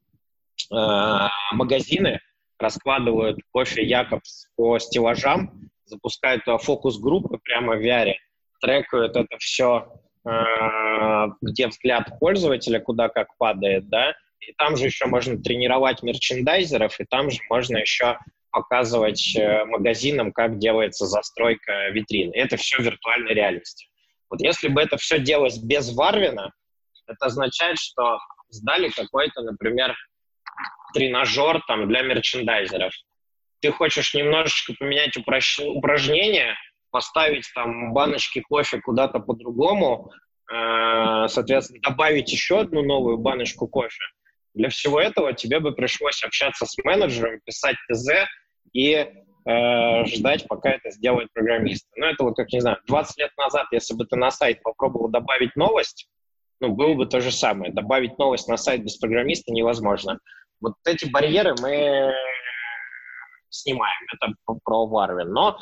э, 0.73 1.29
магазины, 1.53 2.21
раскладывают 2.59 3.39
кофе 3.53 3.85
Якобс 3.85 4.49
по 4.57 4.79
стеллажам, 4.79 5.71
запускают 5.85 6.43
фокус-группы 6.45 7.39
прямо 7.45 7.77
в 7.77 7.85
VR, 7.85 8.15
трекают 8.61 9.17
это 9.17 9.39
все, 9.39 9.93
где 11.41 11.69
взгляд 11.69 12.19
пользователя, 12.19 12.81
куда 12.81 13.09
как 13.09 13.29
падает, 13.39 13.89
да, 13.89 14.15
и 14.41 14.53
там 14.55 14.77
же 14.77 14.87
еще 14.87 15.07
можно 15.07 15.41
тренировать 15.41 16.03
мерчендайзеров, 16.03 16.99
и 17.01 17.05
там 17.05 17.31
же 17.31 17.39
можно 17.51 17.79
еще 17.79 18.19
показывать 18.51 19.37
э, 19.37 19.65
магазинам, 19.65 20.33
как 20.33 20.59
делается 20.59 21.07
застройка 21.07 21.89
витрины. 21.91 22.33
Это 22.35 22.57
все 22.57 22.79
в 22.79 22.81
виртуальной 22.81 23.35
реальности. 23.35 23.89
Вот 24.31 24.41
если 24.41 24.69
бы 24.69 24.81
это 24.81 24.97
все 24.97 25.19
делалось 25.19 25.59
без 25.59 25.95
Варвина, 25.95 26.53
это 27.07 27.27
означает, 27.27 27.79
что 27.79 28.19
сдали 28.49 28.89
какой-то, 28.89 29.43
например, 29.43 29.95
тренажер 30.95 31.63
там 31.67 31.89
для 31.89 32.03
мерчендайзеров. 32.03 32.93
Ты 33.61 33.73
хочешь 33.73 34.15
немножечко 34.15 34.75
поменять 34.79 35.17
упращ... 35.17 35.59
упражнения, 35.61 36.57
поставить 36.91 37.51
там 37.55 37.93
баночки 37.93 38.41
кофе 38.41 38.81
куда-то 38.81 39.19
по-другому, 39.19 40.11
э, 40.51 41.27
соответственно, 41.29 41.81
добавить 41.83 42.33
еще 42.33 42.61
одну 42.61 42.83
новую 42.83 43.19
баночку 43.19 43.67
кофе. 43.67 44.03
Для 44.55 44.69
всего 44.71 45.01
этого 45.01 45.33
тебе 45.33 45.61
бы 45.61 45.73
пришлось 45.73 46.23
общаться 46.23 46.67
с 46.67 46.77
менеджером, 46.85 47.41
писать 47.45 47.77
ТЗ 47.91 48.09
и 48.73 48.95
э, 48.95 50.05
ждать, 50.07 50.47
пока 50.49 50.71
это 50.71 50.91
сделает 50.91 51.33
программист. 51.33 51.87
Ну, 51.97 52.07
это 52.07 52.25
вот, 52.25 52.37
как, 52.37 52.53
не 52.53 52.61
знаю, 52.61 52.79
20 52.87 53.19
лет 53.19 53.31
назад, 53.37 53.67
если 53.73 53.95
бы 53.95 54.05
ты 54.07 54.17
на 54.17 54.31
сайт 54.31 54.63
попробовал 54.63 55.09
добавить 55.09 55.55
новость, 55.57 56.09
ну, 56.61 56.75
было 56.75 56.95
бы 56.95 57.07
то 57.07 57.21
же 57.21 57.31
самое. 57.31 57.73
Добавить 57.73 58.19
новость 58.19 58.49
на 58.49 58.57
сайт 58.57 58.83
без 58.83 58.97
программиста 58.97 59.53
невозможно. 59.53 60.19
Вот 60.61 60.75
эти 60.85 61.09
барьеры 61.09 61.55
мы 61.61 62.13
снимаем. 63.49 64.07
Это 64.15 64.35
про 64.65 64.87
Варвин. 64.87 65.33
Но 65.33 65.59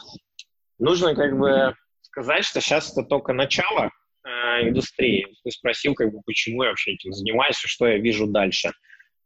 нужно 0.79 1.15
как 1.15 1.39
бы 1.39 1.75
сказать, 2.01 2.45
что 2.45 2.61
сейчас 2.61 2.93
это 2.93 3.07
только 3.07 3.33
начало 3.33 3.91
э, 4.27 4.69
индустрии. 4.69 5.27
Ты 5.45 5.51
спросил, 5.51 5.95
как 5.95 6.13
бы, 6.13 6.21
почему 6.25 6.63
я 6.63 6.71
вообще 6.71 6.93
этим 6.93 7.13
занимаюсь 7.13 7.63
и 7.65 7.69
что 7.69 7.87
я 7.87 7.99
вижу 7.99 8.27
дальше. 8.27 8.73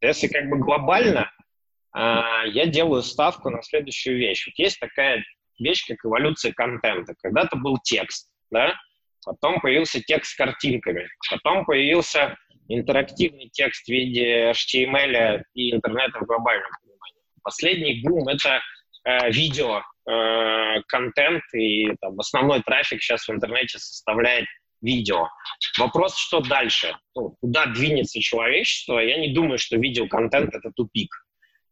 Если 0.00 0.28
как 0.28 0.48
бы 0.48 0.58
глобально, 0.58 1.30
э, 1.96 1.98
я 2.48 2.66
делаю 2.66 3.02
ставку 3.02 3.50
на 3.50 3.62
следующую 3.62 4.18
вещь. 4.18 4.46
Вот 4.46 4.58
есть 4.58 4.78
такая 4.78 5.24
вещь, 5.58 5.86
как 5.86 5.98
эволюция 6.04 6.52
контента. 6.52 7.14
Когда-то 7.22 7.56
был 7.56 7.78
текст, 7.82 8.30
да, 8.50 8.74
потом 9.24 9.60
появился 9.60 10.00
текст 10.00 10.32
с 10.32 10.36
картинками, 10.36 11.08
потом 11.30 11.64
появился 11.64 12.36
интерактивный 12.68 13.50
текст 13.52 13.86
в 13.86 13.88
виде 13.88 14.52
HTML 14.52 15.42
и 15.54 15.74
интернета 15.74 16.20
в 16.20 16.26
глобальном 16.26 16.70
понимании. 16.82 17.22
Последний 17.42 18.02
бум— 18.02 18.28
это 18.28 18.60
э, 19.04 19.30
видео, 19.30 19.82
э, 20.08 20.82
контент, 20.86 21.42
и 21.54 21.92
там, 22.00 22.18
основной 22.20 22.62
трафик 22.62 23.02
сейчас 23.02 23.26
в 23.26 23.30
интернете 23.32 23.78
составляет 23.78 24.46
видео. 24.82 25.28
Вопрос, 25.78 26.16
что 26.16 26.40
дальше? 26.40 26.96
Ну, 27.14 27.36
куда 27.40 27.66
двинется 27.66 28.20
человечество? 28.20 28.98
Я 28.98 29.18
не 29.18 29.32
думаю, 29.32 29.58
что 29.58 29.76
видеоконтент— 29.76 30.54
это 30.54 30.70
тупик. 30.72 31.10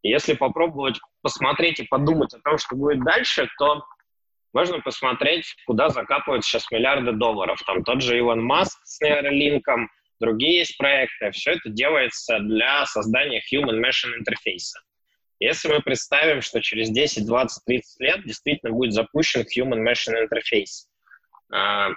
Если 0.01 0.33
попробовать 0.33 0.99
посмотреть 1.21 1.79
и 1.79 1.87
подумать 1.87 2.33
о 2.33 2.39
том, 2.39 2.57
что 2.57 2.75
будет 2.75 3.03
дальше, 3.03 3.49
то 3.57 3.83
можно 4.53 4.79
посмотреть, 4.79 5.55
куда 5.65 5.89
закапывают 5.89 6.43
сейчас 6.43 6.71
миллиарды 6.71 7.11
долларов. 7.11 7.61
Там 7.65 7.83
тот 7.83 8.01
же 8.01 8.17
Илон 8.17 8.43
Маск 8.43 8.79
с 8.83 8.99
нейролинком, 9.01 9.89
другие 10.19 10.59
есть 10.59 10.77
проекты. 10.77 11.31
Все 11.31 11.51
это 11.51 11.69
делается 11.69 12.39
для 12.39 12.85
создания 12.85 13.41
human-machine 13.53 14.15
интерфейса. 14.17 14.79
Если 15.39 15.69
мы 15.69 15.81
представим, 15.81 16.41
что 16.41 16.61
через 16.61 16.89
10, 16.89 17.25
20, 17.25 17.65
30 17.65 17.99
лет 18.01 18.23
действительно 18.25 18.73
будет 18.73 18.93
запущен 18.93 19.41
human-machine 19.41 20.23
интерфейс, 20.23 20.89
а, 21.51 21.89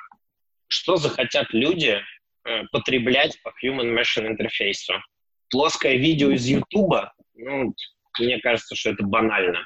что 0.73 0.97
захотят 0.97 1.53
люди 1.53 2.01
э, 2.45 2.63
потреблять 2.73 3.39
по 3.43 3.53
Human 3.63 3.95
Machine 3.95 4.27
интерфейсу. 4.27 4.95
Плоское 5.51 5.97
видео 5.97 6.31
из 6.31 6.47
Ютуба, 6.47 7.13
ну, 7.35 7.75
мне 8.19 8.39
кажется, 8.41 8.75
что 8.75 8.91
это 8.91 9.05
банально. 9.05 9.61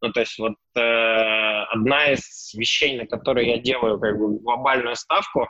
Ну, 0.00 0.12
то 0.12 0.20
есть 0.20 0.38
вот 0.38 0.56
э, 0.74 0.80
одна 0.80 2.12
из 2.12 2.54
вещей, 2.54 2.96
на 2.96 3.06
которые 3.06 3.50
я 3.50 3.58
делаю 3.58 4.00
как 4.00 4.18
бы 4.18 4.38
глобальную 4.38 4.96
ставку, 4.96 5.46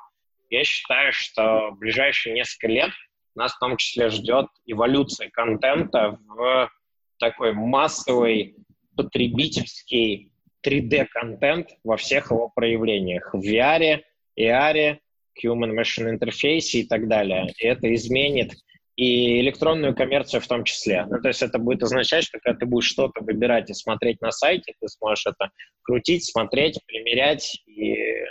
я 0.51 0.65
считаю, 0.65 1.13
что 1.13 1.71
в 1.71 1.79
ближайшие 1.79 2.35
несколько 2.35 2.69
лет 2.69 2.91
нас 3.37 3.55
в 3.55 3.59
том 3.59 3.77
числе 3.77 4.09
ждет 4.09 4.47
эволюция 4.65 5.31
контента 5.31 6.19
в 6.27 6.71
такой 7.19 7.53
массовый 7.53 8.57
потребительский 8.97 10.33
3D-контент 10.65 11.69
во 11.85 11.97
всех 11.97 12.31
его 12.31 12.49
проявлениях. 12.49 13.33
В 13.33 13.41
VR, 13.41 14.03
AR, 14.39 14.99
Human 15.45 15.73
Machine 15.75 16.19
Interface 16.19 16.73
и 16.73 16.87
так 16.87 17.09
далее. 17.09 17.53
И 17.59 17.67
это 17.67 17.95
изменит 17.95 18.55
и 18.97 19.41
электронную 19.41 19.95
коммерцию 19.95 20.41
в 20.41 20.47
том 20.47 20.65
числе. 20.65 21.05
Ну, 21.05 21.21
то 21.21 21.29
есть 21.29 21.43
это 21.43 21.59
будет 21.59 21.83
означать, 21.83 22.25
что 22.25 22.39
когда 22.39 22.59
ты 22.59 22.67
будешь 22.67 22.89
что-то 22.89 23.23
выбирать 23.23 23.69
и 23.69 23.75
смотреть 23.75 24.23
на 24.23 24.31
сайте, 24.31 24.73
ты 24.81 24.89
сможешь 24.89 25.27
это 25.27 25.51
крутить, 25.83 26.25
смотреть, 26.25 26.81
примерять 26.87 27.61
и 27.67 27.93
э, 27.93 28.25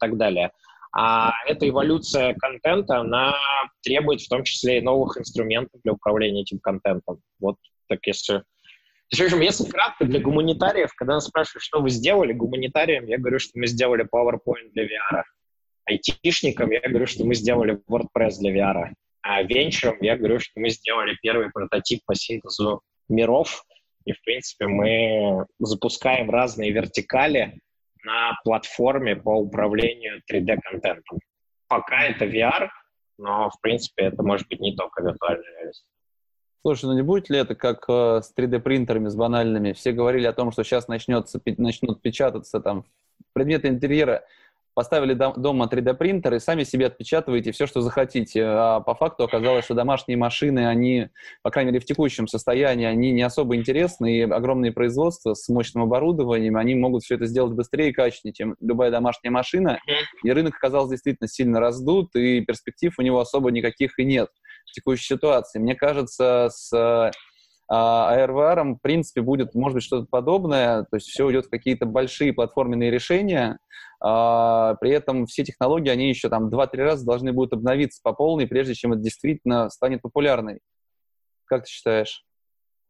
так 0.00 0.16
далее. 0.16 0.50
А 0.94 1.32
эта 1.46 1.68
эволюция 1.68 2.34
контента, 2.34 2.98
она 2.98 3.34
требует 3.82 4.20
в 4.20 4.28
том 4.28 4.44
числе 4.44 4.78
и 4.78 4.82
новых 4.82 5.16
инструментов 5.18 5.80
для 5.82 5.92
управления 5.92 6.42
этим 6.42 6.58
контентом. 6.58 7.20
Вот 7.38 7.56
так 7.88 8.00
если... 8.06 8.42
Причем, 9.12 9.40
если 9.40 9.68
кратко, 9.68 10.06
для 10.06 10.20
гуманитариев, 10.20 10.90
когда 10.94 11.14
нас 11.14 11.26
спрашивают, 11.26 11.62
что 11.62 11.82
вы 11.82 11.90
сделали, 11.90 12.32
гуманитариям 12.32 13.04
я 13.04 13.18
говорю, 13.18 13.38
что 13.38 13.58
мы 13.58 13.66
сделали 13.66 14.06
PowerPoint 14.10 14.70
для 14.72 14.84
VR. 14.84 15.22
Айтишникам 15.84 16.70
я 16.70 16.80
говорю, 16.80 17.06
что 17.06 17.24
мы 17.26 17.34
сделали 17.34 17.78
WordPress 17.90 18.38
для 18.40 18.56
VR. 18.56 18.92
А 19.20 19.42
венчуром 19.42 19.98
я 20.00 20.16
говорю, 20.16 20.40
что 20.40 20.58
мы 20.58 20.70
сделали 20.70 21.18
первый 21.20 21.50
прототип 21.50 22.00
по 22.06 22.14
синтезу 22.14 22.80
миров, 23.10 23.64
и, 24.06 24.12
в 24.12 24.22
принципе, 24.22 24.66
мы 24.66 25.46
запускаем 25.58 26.30
разные 26.30 26.72
вертикали 26.72 27.60
на 28.04 28.38
платформе 28.44 29.14
по 29.14 29.36
управлению 29.36 30.22
3D-контентом. 30.30 31.18
Пока 31.68 32.04
это 32.04 32.24
VR, 32.24 32.70
но, 33.18 33.50
в 33.50 33.60
принципе, 33.60 34.04
это 34.04 34.22
может 34.22 34.48
быть 34.48 34.60
не 34.60 34.74
только 34.74 35.02
виртуальная 35.02 35.50
реальность. 35.52 35.84
Слушай, 36.64 36.84
ну 36.84 36.92
не 36.94 37.02
будет 37.02 37.28
ли 37.28 37.38
это 37.38 37.56
как 37.56 37.84
э, 37.88 38.22
с 38.22 38.32
3D-принтерами, 38.36 39.08
с 39.08 39.16
банальными? 39.16 39.72
Все 39.72 39.90
говорили 39.90 40.26
о 40.26 40.32
том, 40.32 40.52
что 40.52 40.62
сейчас 40.62 40.86
начнется, 40.86 41.40
начнут 41.58 42.00
печататься 42.00 42.60
там 42.60 42.84
предметы 43.32 43.66
интерьера 43.66 44.24
поставили 44.74 45.14
дома 45.14 45.68
3D-принтер 45.70 46.34
и 46.34 46.38
сами 46.38 46.64
себе 46.64 46.86
отпечатываете 46.86 47.52
все, 47.52 47.66
что 47.66 47.80
захотите. 47.80 48.44
А 48.44 48.80
по 48.80 48.94
факту 48.94 49.24
оказалось, 49.24 49.64
что 49.64 49.74
домашние 49.74 50.16
машины, 50.16 50.66
они, 50.66 51.08
по 51.42 51.50
крайней 51.50 51.72
мере, 51.72 51.80
в 51.80 51.86
текущем 51.86 52.26
состоянии, 52.26 52.86
они 52.86 53.12
не 53.12 53.22
особо 53.22 53.56
интересны, 53.56 54.18
и 54.18 54.22
огромные 54.22 54.72
производства 54.72 55.34
с 55.34 55.48
мощным 55.48 55.82
оборудованием, 55.84 56.56
они 56.56 56.74
могут 56.74 57.02
все 57.02 57.16
это 57.16 57.26
сделать 57.26 57.52
быстрее 57.52 57.90
и 57.90 57.92
качественнее, 57.92 58.34
чем 58.34 58.56
любая 58.60 58.90
домашняя 58.90 59.30
машина. 59.30 59.78
И 60.22 60.30
рынок 60.30 60.56
оказался 60.56 60.92
действительно 60.92 61.28
сильно 61.28 61.60
раздут, 61.60 62.14
и 62.14 62.40
перспектив 62.40 62.92
у 62.98 63.02
него 63.02 63.20
особо 63.20 63.50
никаких 63.50 63.98
и 63.98 64.04
нет 64.04 64.28
в 64.66 64.72
текущей 64.72 65.14
ситуации. 65.14 65.58
Мне 65.58 65.74
кажется, 65.74 66.48
с 66.50 67.10
а 67.74 68.14
ARVR, 68.18 68.74
в 68.74 68.82
принципе, 68.82 69.22
будет, 69.22 69.54
может 69.54 69.76
быть, 69.76 69.82
что-то 69.82 70.06
подобное, 70.10 70.82
то 70.82 70.96
есть 70.96 71.08
все 71.08 71.24
уйдет 71.24 71.46
в 71.46 71.48
какие-то 71.48 71.86
большие 71.86 72.34
платформенные 72.34 72.90
решения, 72.90 73.58
а, 73.98 74.74
при 74.74 74.90
этом 74.90 75.24
все 75.24 75.42
технологии, 75.42 75.88
они 75.88 76.10
еще 76.10 76.28
там 76.28 76.50
2-3 76.50 76.76
раза 76.82 77.06
должны 77.06 77.32
будут 77.32 77.54
обновиться 77.54 78.00
по 78.02 78.12
полной, 78.12 78.46
прежде 78.46 78.74
чем 78.74 78.92
это 78.92 79.00
действительно 79.00 79.70
станет 79.70 80.02
популярной. 80.02 80.60
Как 81.46 81.64
ты 81.64 81.70
считаешь? 81.70 82.24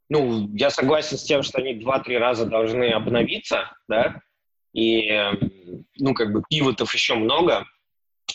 Ну, 0.08 0.48
я 0.52 0.68
согласен 0.70 1.16
с 1.16 1.22
тем, 1.22 1.44
что 1.44 1.58
они 1.58 1.78
2-3 1.78 2.18
раза 2.18 2.46
должны 2.46 2.90
обновиться, 2.90 3.70
да, 3.86 4.20
и, 4.74 5.12
ну, 6.00 6.12
как 6.12 6.32
бы 6.32 6.42
пивотов 6.50 6.92
еще 6.92 7.14
много. 7.14 7.66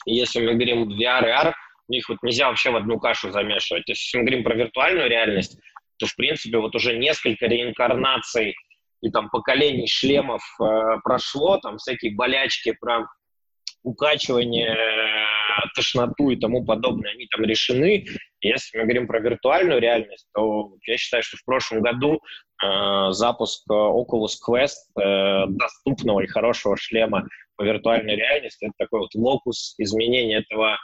Если 0.06 0.40
мы 0.40 0.54
говорим 0.54 0.88
VR 0.88 1.26
и 1.26 1.30
AR, 1.30 1.54
их 1.90 2.08
вот 2.08 2.20
нельзя 2.24 2.48
вообще 2.48 2.72
в 2.72 2.78
одну 2.78 3.00
кашу 3.00 3.32
замешивать. 3.32 3.84
Если 3.88 4.18
мы 4.18 4.24
говорим 4.24 4.46
про 4.46 4.56
виртуальную 4.56 5.10
реальность, 5.10 5.60
то, 5.98 6.06
в 6.06 6.16
принципе, 6.16 6.58
вот 6.58 6.76
уже 6.76 6.98
несколько 6.98 7.48
реинкарнаций 7.48 8.56
и 9.02 9.12
там 9.12 9.30
поколений 9.30 9.88
шлемов 9.88 10.42
э, 10.60 10.98
прошло, 11.04 11.58
там 11.58 11.78
всякие 11.78 12.16
болячки 12.16 12.76
про 12.80 13.06
укачивание, 13.84 14.70
э, 14.70 15.38
тошноту 15.76 16.30
и 16.30 16.36
тому 16.36 16.66
подобное, 16.66 17.12
они 17.12 17.28
там 17.28 17.44
решены. 17.44 18.06
Если 18.42 18.78
мы 18.78 18.84
говорим 18.84 19.08
про 19.08 19.20
виртуальную 19.20 19.80
реальность, 19.80 20.28
то 20.34 20.74
я 20.86 20.98
считаю, 20.98 21.24
что 21.24 21.38
в 21.38 21.46
прошлом 21.46 21.82
году 21.82 22.22
э, 22.64 23.12
запуск 23.12 23.64
Oculus 23.70 24.36
Quest, 24.48 25.00
э, 25.00 25.46
доступного 25.48 26.22
и 26.22 26.28
хорошего 26.28 26.76
шлема 26.78 27.28
по 27.56 27.64
виртуальной 27.64 28.16
реальности, 28.16 28.66
это 28.66 28.74
такой 28.78 29.02
вот 29.02 29.16
локус 29.16 29.76
изменения 29.78 30.38
этого 30.38 30.78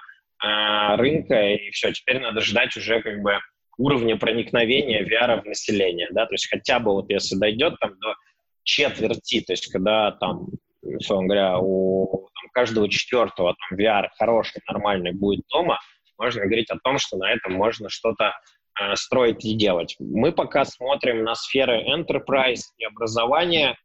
э, 0.43 0.95
рынка, 0.95 1.54
и 1.54 1.71
все, 1.71 1.91
теперь 1.91 2.19
надо 2.19 2.41
ждать 2.41 2.76
уже 2.78 3.02
как 3.02 3.21
бы 3.21 3.39
уровня 3.77 4.17
проникновения 4.17 5.03
VR 5.03 5.41
в 5.41 5.45
население, 5.45 6.07
да, 6.12 6.25
то 6.25 6.33
есть 6.33 6.49
хотя 6.49 6.79
бы 6.79 6.91
вот 6.91 7.09
если 7.09 7.36
дойдет 7.36 7.75
там 7.79 7.97
до 7.99 8.15
четверти, 8.63 9.41
то 9.41 9.53
есть 9.53 9.71
когда 9.71 10.12
там, 10.12 10.47
условно 10.81 11.27
говоря, 11.27 11.57
у 11.59 12.29
там, 12.33 12.49
каждого 12.53 12.89
четвертого 12.89 13.55
там, 13.55 13.79
VR 13.79 14.07
хороший, 14.17 14.62
нормальный 14.67 15.13
будет 15.13 15.43
дома, 15.49 15.79
можно 16.17 16.43
говорить 16.45 16.69
о 16.69 16.77
том, 16.83 16.97
что 16.99 17.17
на 17.17 17.31
этом 17.31 17.53
можно 17.53 17.89
что-то 17.89 18.33
э, 18.79 18.95
строить 18.95 19.43
и 19.43 19.55
делать. 19.55 19.95
Мы 19.99 20.31
пока 20.31 20.63
смотрим 20.63 21.23
на 21.23 21.36
сферы 21.36 21.83
enterprise 21.89 22.62
и 22.77 22.86
образования, 22.86 23.75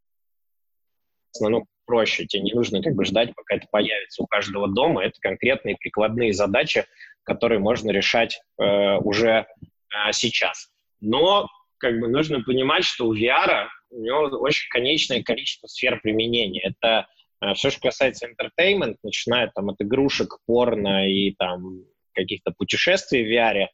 ну, 1.40 1.64
проще, 1.87 2.27
тебе 2.27 2.42
не 2.42 2.53
нужно 2.53 2.83
как 2.83 2.94
бы 2.94 3.05
ждать, 3.05 3.35
пока 3.35 3.57
это 3.57 3.66
появится 3.70 4.22
у 4.22 4.27
каждого 4.27 4.68
дома, 4.68 5.05
это 5.05 5.18
конкретные 5.20 5.77
прикладные 5.77 6.33
задачи, 6.33 6.85
которые 7.24 7.59
можно 7.59 7.90
решать 7.90 8.40
э, 8.59 8.96
уже 8.98 9.46
а, 9.90 10.12
сейчас. 10.12 10.70
Но 11.01 11.48
как 11.79 11.98
бы 12.01 12.09
нужно 12.09 12.40
понимать, 12.40 12.85
что 12.85 13.07
у 13.07 13.14
VR 13.14 13.68
у 13.90 14.01
него 14.01 14.22
очень 14.40 14.68
конечное 14.70 15.22
количество 15.22 15.66
сфер 15.66 16.01
применения. 16.01 16.61
Это 16.61 17.07
э, 17.40 17.55
все, 17.55 17.70
что 17.70 17.81
касается 17.81 18.29
entertainment, 18.29 18.96
начиная 19.03 19.51
там 19.55 19.70
от 19.70 19.81
игрушек, 19.81 20.38
порно 20.46 21.09
и 21.09 21.35
там 21.38 21.85
каких-то 22.12 22.53
путешествий 22.57 23.24
в 23.24 23.31
VR, 23.31 23.68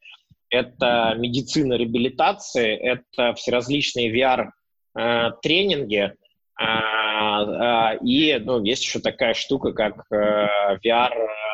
это 0.51 1.15
медицина 1.17 1.75
реабилитации, 1.75 2.77
это 2.77 3.35
всеразличные 3.35 4.15
VR-тренинги, 4.15 5.97
э, 5.97 6.13
а, 6.57 7.95
и 8.05 8.39
ну, 8.39 8.63
есть 8.63 8.85
еще 8.85 9.01
такая 9.01 9.35
штука, 9.35 9.73
как 9.73 10.05
э, 10.13 10.47
VR 10.85 11.13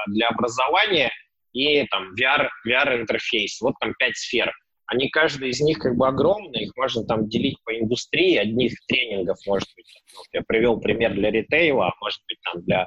для 0.08 0.28
образования– 0.28 1.10
и 1.52 1.86
там 1.86 2.14
VR, 2.14 2.48
VR-интерфейс. 2.66 3.60
Вот 3.60 3.74
там 3.80 3.94
пять 3.98 4.16
сфер. 4.16 4.52
Они, 4.86 5.08
каждая 5.08 5.50
из 5.50 5.60
них 5.60 5.78
как 5.78 5.96
бы 5.96 6.08
огромная, 6.08 6.62
их 6.62 6.72
можно 6.76 7.04
там 7.04 7.28
делить 7.28 7.56
по 7.64 7.78
индустрии, 7.78 8.36
одних 8.36 8.72
тренингов, 8.88 9.38
может 9.46 9.68
быть, 9.76 9.86
ну, 10.12 10.22
я 10.32 10.42
привел 10.42 10.80
пример 10.80 11.14
для 11.14 11.30
ритейла, 11.30 11.88
а 11.88 11.94
может 12.00 12.20
быть 12.26 12.38
там 12.42 12.62
для 12.64 12.86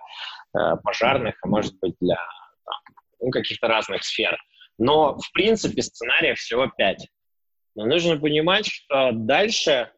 э, 0.53 0.75
пожарных, 0.83 1.35
а 1.41 1.47
может 1.47 1.73
быть 1.79 1.95
для 2.01 2.15
там, 2.15 2.95
ну, 3.21 3.29
каких-то 3.29 3.67
разных 3.69 4.03
сфер. 4.03 4.37
Но, 4.77 5.17
в 5.17 5.31
принципе, 5.31 5.81
сценариев 5.81 6.37
всего 6.37 6.67
пять. 6.77 7.07
Но 7.75 7.85
нужно 7.85 8.19
понимать, 8.19 8.67
что 8.67 9.11
дальше 9.13 9.89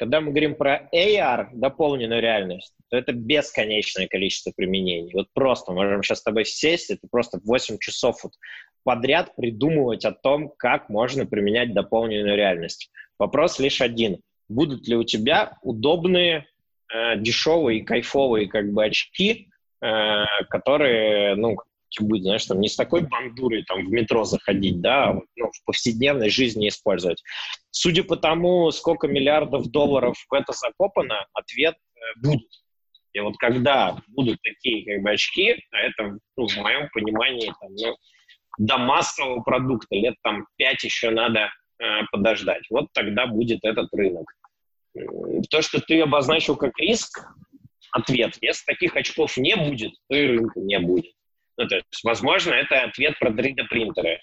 когда 0.00 0.22
мы 0.22 0.30
говорим 0.30 0.54
про 0.54 0.88
AR, 0.94 1.48
дополненную 1.52 2.22
реальность, 2.22 2.74
то 2.90 2.96
это 2.96 3.12
бесконечное 3.12 4.08
количество 4.08 4.52
применений. 4.54 5.12
Вот 5.14 5.28
просто 5.32 5.72
можем 5.72 6.02
сейчас 6.02 6.18
с 6.18 6.22
тобой 6.22 6.44
сесть, 6.44 6.90
это 6.90 7.06
просто 7.10 7.40
8 7.44 7.78
часов 7.78 8.22
вот 8.24 8.32
подряд 8.82 9.34
придумывать 9.36 10.04
о 10.04 10.12
том, 10.12 10.52
как 10.56 10.88
можно 10.88 11.24
применять 11.24 11.72
дополненную 11.72 12.36
реальность. 12.36 12.90
Вопрос 13.18 13.58
лишь 13.58 13.80
один. 13.80 14.20
Будут 14.48 14.88
ли 14.88 14.96
у 14.96 15.04
тебя 15.04 15.58
удобные, 15.62 16.46
э, 16.92 17.16
дешевые, 17.16 17.84
кайфовые 17.84 18.48
как 18.48 18.72
бы 18.72 18.84
очки, 18.84 19.48
э, 19.80 20.24
которые, 20.48 21.36
ну, 21.36 21.56
будет, 22.00 22.22
знаешь, 22.22 22.46
там 22.46 22.60
не 22.60 22.68
с 22.68 22.76
такой 22.76 23.02
бандурой 23.02 23.64
там 23.64 23.84
в 23.84 23.90
метро 23.90 24.24
заходить, 24.24 24.80
да, 24.80 25.10
а 25.10 25.20
ну, 25.36 25.50
в 25.52 25.64
повседневной 25.64 26.30
жизни 26.30 26.68
использовать. 26.68 27.22
Судя 27.70 28.04
по 28.04 28.16
тому, 28.16 28.70
сколько 28.70 29.06
миллиардов 29.06 29.70
долларов 29.70 30.16
в 30.28 30.34
это 30.34 30.52
закопано, 30.52 31.26
ответ 31.34 31.76
э, 31.76 32.00
будет. 32.20 32.48
И 33.12 33.20
вот 33.20 33.36
когда 33.38 33.96
будут 34.08 34.40
такие 34.42 34.84
как 34.84 35.02
бы 35.02 35.10
очки, 35.10 35.56
а 35.72 35.78
это, 35.78 36.18
ну, 36.36 36.46
в 36.46 36.56
моем 36.56 36.88
понимании, 36.90 37.52
там, 37.60 37.74
ну, 37.74 37.96
до 38.58 38.78
массового 38.78 39.42
продукта 39.42 39.94
лет 39.94 40.14
там 40.22 40.46
пять 40.56 40.84
еще 40.84 41.10
надо 41.10 41.50
э, 41.78 41.84
подождать. 42.12 42.62
Вот 42.70 42.86
тогда 42.92 43.26
будет 43.26 43.60
этот 43.62 43.88
рынок. 43.92 44.26
То, 45.50 45.62
что 45.62 45.80
ты 45.80 46.00
обозначил 46.02 46.56
как 46.56 46.76
риск, 46.78 47.26
ответ. 47.92 48.36
Если 48.40 48.64
таких 48.64 48.96
очков 48.96 49.36
не 49.36 49.56
будет, 49.56 49.92
то 50.08 50.16
и 50.16 50.26
рынка 50.26 50.60
не 50.60 50.78
будет. 50.78 51.12
Ну, 51.56 51.68
то 51.68 51.76
есть, 51.76 52.04
возможно, 52.04 52.52
это 52.52 52.82
ответ 52.82 53.18
про 53.18 53.30
3D-принтеры, 53.30 54.20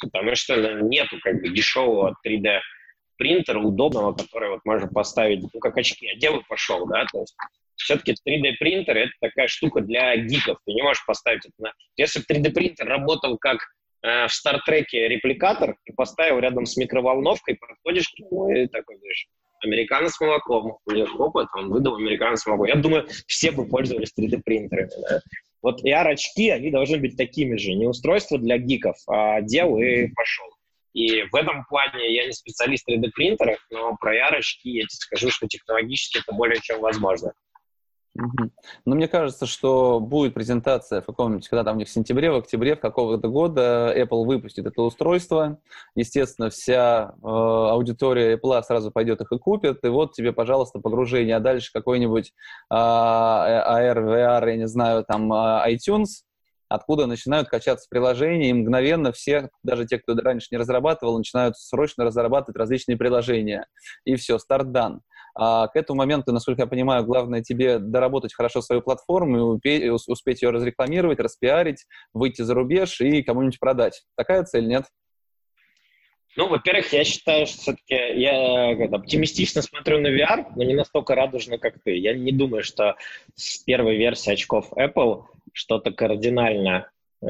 потому 0.00 0.34
что 0.34 0.80
нету 0.82 1.18
как 1.22 1.40
бы 1.40 1.48
дешевого 1.50 2.16
3D 2.26 2.60
принтера 3.16 3.60
удобного, 3.60 4.14
который 4.14 4.50
вот 4.50 4.60
можно 4.64 4.88
поставить, 4.88 5.42
ну, 5.42 5.60
как 5.60 5.76
очки, 5.76 6.08
а 6.08 6.16
где 6.16 6.30
пошел, 6.48 6.86
да, 6.86 7.06
то 7.10 7.20
есть 7.20 7.36
все-таки 7.76 8.12
3D-принтер— 8.12 8.96
это 8.98 9.12
такая 9.20 9.48
штука 9.48 9.80
для 9.80 10.16
гиков, 10.16 10.58
ты 10.64 10.72
не 10.72 10.82
можешь 10.82 11.04
поставить 11.06 11.44
это 11.46 11.54
на... 11.58 11.72
Если 11.96 12.22
3D-принтер 12.22 12.86
работал 12.86 13.38
как 13.38 13.58
э, 14.02 14.26
в 14.26 14.32
Стартреке 14.32 15.08
репликатор, 15.08 15.76
ты 15.84 15.92
поставил 15.94 16.38
рядом 16.38 16.66
с 16.66 16.76
микроволновкой, 16.76 17.56
подходишь 17.56 18.08
к 18.08 18.18
нему 18.18 18.52
и 18.52 18.66
такой 18.68 18.96
говоришь, 18.96 19.26
американо 19.64 20.08
с 20.08 20.20
молоком. 20.20 20.78
У 20.86 20.90
него 20.90 21.26
опыт, 21.26 21.48
он 21.56 21.70
выдал 21.70 21.96
американо 21.96 22.36
с 22.36 22.46
молоком. 22.46 22.66
Я 22.66 22.76
думаю, 22.76 23.06
все 23.26 23.50
бы 23.50 23.66
пользовались 23.66 24.12
3D-принтерами, 24.18 24.90
да? 25.08 25.20
Вот 25.62 25.84
AR-очки, 25.84 26.50
они 26.50 26.70
должны 26.70 26.98
быть 26.98 27.16
такими 27.16 27.56
же. 27.56 27.72
Не 27.72 27.86
устройство 27.86 28.36
для 28.36 28.58
гиков, 28.58 28.96
а 29.06 29.40
дел 29.40 29.78
и 29.78 30.08
пошел. 30.08 30.46
И 30.92 31.22
в 31.22 31.34
этом 31.36 31.64
плане 31.66 32.12
я 32.12 32.26
не 32.26 32.32
специалист 32.32 32.84
в 32.84 32.90
3D-принтерах, 32.90 33.64
но 33.70 33.96
про 33.96 34.14
AR-очки 34.14 34.70
я 34.70 34.82
тебе 34.82 34.88
скажу, 34.90 35.30
что 35.30 35.46
технологически 35.46 36.18
это 36.18 36.32
более 36.32 36.60
чем 36.60 36.80
возможно. 36.80 37.32
Но 38.14 38.94
мне 38.94 39.08
кажется, 39.08 39.46
что 39.46 39.98
будет 39.98 40.34
презентация 40.34 41.00
в 41.00 41.06
каком-нибудь, 41.06 41.48
когда 41.48 41.64
там 41.64 41.76
у 41.76 41.78
них 41.78 41.88
в 41.88 41.90
сентябре, 41.90 42.30
в 42.30 42.36
октябре 42.36 42.76
в 42.76 42.80
какого-то 42.80 43.28
года 43.28 43.92
Apple 43.96 44.26
выпустит 44.26 44.66
это 44.66 44.82
устройство. 44.82 45.58
Естественно, 45.94 46.50
вся 46.50 47.14
э, 47.22 47.26
аудитория 47.26 48.36
Apple 48.36 48.62
сразу 48.64 48.90
пойдет 48.90 49.22
их 49.22 49.32
и 49.32 49.38
купит. 49.38 49.82
И 49.84 49.88
вот 49.88 50.12
тебе, 50.12 50.32
пожалуйста, 50.32 50.78
погружение. 50.78 51.36
А 51.36 51.40
дальше 51.40 51.70
какой-нибудь 51.72 52.34
э, 52.70 52.74
AR, 52.74 53.96
VR, 53.96 54.50
я 54.50 54.56
не 54.56 54.68
знаю, 54.68 55.04
там 55.08 55.32
э, 55.32 55.74
iTunes, 55.74 56.24
откуда 56.68 57.06
начинают 57.06 57.48
качаться 57.48 57.86
приложения, 57.88 58.50
и 58.50 58.52
мгновенно 58.52 59.12
все, 59.12 59.48
даже 59.62 59.86
те, 59.86 59.98
кто 59.98 60.14
раньше 60.14 60.48
не 60.50 60.58
разрабатывал, 60.58 61.16
начинают 61.16 61.56
срочно 61.56 62.04
разрабатывать 62.04 62.58
различные 62.58 62.98
приложения. 62.98 63.66
И 64.04 64.16
все, 64.16 64.38
старт 64.38 64.70
дан. 64.70 65.00
А 65.34 65.68
к 65.68 65.76
этому 65.76 65.98
моменту, 65.98 66.32
насколько 66.32 66.62
я 66.62 66.66
понимаю, 66.66 67.04
главное 67.04 67.42
тебе 67.42 67.78
доработать 67.78 68.34
хорошо 68.34 68.60
свою 68.60 68.82
платформу 68.82 69.58
и 69.62 69.88
успеть 69.88 70.42
ее 70.42 70.50
разрекламировать, 70.50 71.20
распиарить, 71.20 71.86
выйти 72.12 72.42
за 72.42 72.54
рубеж 72.54 73.00
и 73.00 73.22
кому-нибудь 73.22 73.58
продать. 73.58 74.02
Такая 74.16 74.44
цель, 74.44 74.66
нет? 74.66 74.84
Ну, 76.34 76.48
во-первых, 76.48 76.92
я 76.92 77.04
считаю, 77.04 77.46
что 77.46 77.58
все-таки 77.58 77.94
я 77.94 78.74
как, 78.76 78.92
оптимистично 78.92 79.60
смотрю 79.60 80.00
на 80.00 80.08
VR, 80.08 80.46
но 80.56 80.64
не 80.64 80.74
настолько 80.74 81.14
радужно, 81.14 81.58
как 81.58 81.82
ты. 81.82 81.96
Я 81.96 82.14
не 82.14 82.32
думаю, 82.32 82.62
что 82.62 82.96
с 83.34 83.58
первой 83.58 83.96
версии 83.96 84.32
очков 84.32 84.72
Apple 84.72 85.24
что-то 85.52 85.92
кардинально 85.92 86.90
э, 87.20 87.26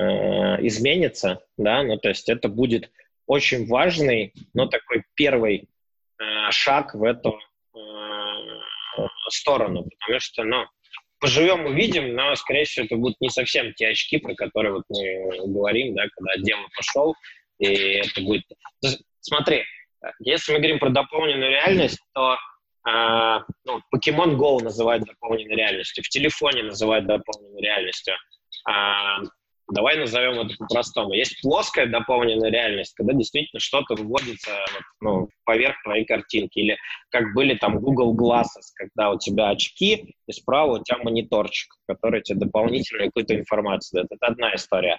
изменится, 0.67 1.41
да, 1.57 1.83
ну, 1.83 1.99
то 1.99 2.11
есть 2.11 2.29
это 2.29 2.49
будет 2.49 2.91
очень 3.27 3.67
важный, 3.67 4.33
но 4.55 4.67
такой 4.67 5.05
первый 5.15 5.69
э, 6.19 6.51
шаг 6.51 6.95
в 6.95 7.03
эту 7.03 7.31
э, 7.31 7.52
сторону, 9.31 9.85
потому 9.85 10.21
что, 10.21 10.45
ну, 10.45 10.67
поживем, 11.21 11.67
увидим, 11.67 12.15
но, 12.15 12.35
скорее 12.37 12.65
всего, 12.65 12.87
это 12.87 12.97
будут 12.97 13.21
не 13.21 13.31
совсем 13.31 13.73
те 13.75 13.89
очки, 13.89 14.19
про 14.19 14.35
которые 14.35 14.75
вот 14.75 14.85
мы 14.89 15.53
говорим, 15.53 15.95
да, 15.95 16.03
когда 16.15 16.43
дело 16.43 16.67
пошел, 16.77 17.15
и 17.59 17.67
это 17.67 18.21
будет... 18.21 18.43
Смотри, 19.21 19.65
если 20.21 20.53
мы 20.53 20.59
говорим 20.59 20.79
про 20.81 20.91
дополненную 20.91 21.51
реальность, 21.51 22.01
то 22.13 22.37
а, 22.85 23.45
ну, 23.65 23.81
Go 23.95 24.63
называют 24.63 25.05
дополненной 25.05 25.55
реальностью, 25.57 26.03
в 26.03 26.09
телефоне 26.09 26.65
называют 26.65 27.07
дополненной 27.07 27.63
реальностью. 27.63 28.15
А, 28.69 29.19
давай 29.73 29.97
назовем 29.97 30.41
это 30.41 30.55
по-простому. 30.59 31.13
Есть 31.13 31.41
плоская 31.43 31.87
дополненная 31.87 32.51
реальность, 32.51 32.95
когда 32.95 33.13
действительно 33.15 33.61
что-то 33.61 33.95
выводится 33.95 34.51
ну, 35.01 35.29
поверх 35.45 35.83
твоей 35.83 36.05
картинки. 36.05 36.59
Или 36.59 36.79
как 37.11 37.35
были 37.35 37.55
там 37.55 37.81
Google 37.81 38.15
Glasses, 38.15 38.71
когда 38.75 39.11
у 39.11 39.19
тебя 39.19 39.49
очки, 39.51 40.17
и 40.27 40.33
справа 40.33 40.79
у 40.79 40.83
тебя 40.83 40.99
мониторчик, 40.99 41.75
который 41.87 42.23
тебе 42.23 42.41
дополнительно 42.41 43.07
какую-то 43.07 43.35
информацию 43.35 44.03
дает. 44.03 44.13
Это 44.13 44.33
одна 44.33 44.55
история. 44.55 44.99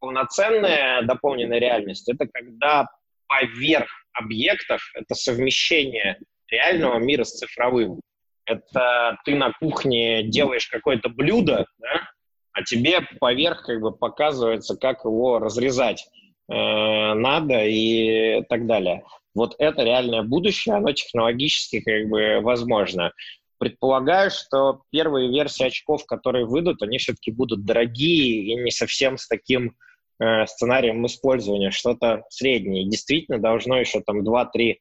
Полноценная 0.00 1.02
дополненная 1.02 1.58
реальность— 1.58 2.08
это 2.10 2.26
когда 2.26 2.88
поверх 3.28 3.88
объектов— 4.14 4.82
это 4.94 5.14
совмещение 5.14 6.18
реального 6.48 6.98
мира 6.98 7.24
с 7.24 7.38
цифровым. 7.38 8.00
Это 8.44 9.18
ты 9.24 9.36
на 9.36 9.52
кухне 9.52 10.24
делаешь 10.24 10.66
какое-то 10.66 11.08
блюдо, 11.08 11.66
да, 11.78 12.10
а 12.52 12.62
тебе 12.62 13.00
поверх 13.20 13.64
как 13.64 13.80
бы 13.80 13.92
показывается, 13.92 14.76
как 14.76 15.04
его 15.04 15.38
разрезать 15.38 16.06
э, 16.48 16.54
надо 16.54 17.64
и 17.64 18.42
так 18.48 18.66
далее. 18.66 19.04
Вот 19.34 19.54
это 19.58 19.82
реальное 19.82 20.22
будущее, 20.22 20.74
оно 20.74 20.92
технологически 20.92 21.80
как 21.80 22.08
бы 22.08 22.40
возможно. 22.42 23.12
Предполагаю, 23.58 24.30
что 24.30 24.82
первые 24.90 25.30
версии 25.30 25.64
очков, 25.64 26.04
которые 26.04 26.46
выйдут, 26.46 26.82
они 26.82 26.98
все-таки 26.98 27.30
будут 27.30 27.64
дорогие 27.64 28.42
и 28.42 28.56
не 28.56 28.70
совсем 28.70 29.16
с 29.16 29.28
таким 29.28 29.76
э, 30.18 30.46
сценарием 30.46 31.06
использования, 31.06 31.70
что-то 31.70 32.24
среднее. 32.28 32.88
Действительно, 32.88 33.38
должно 33.38 33.78
еще 33.78 34.00
там 34.00 34.22
2-3 34.28 34.76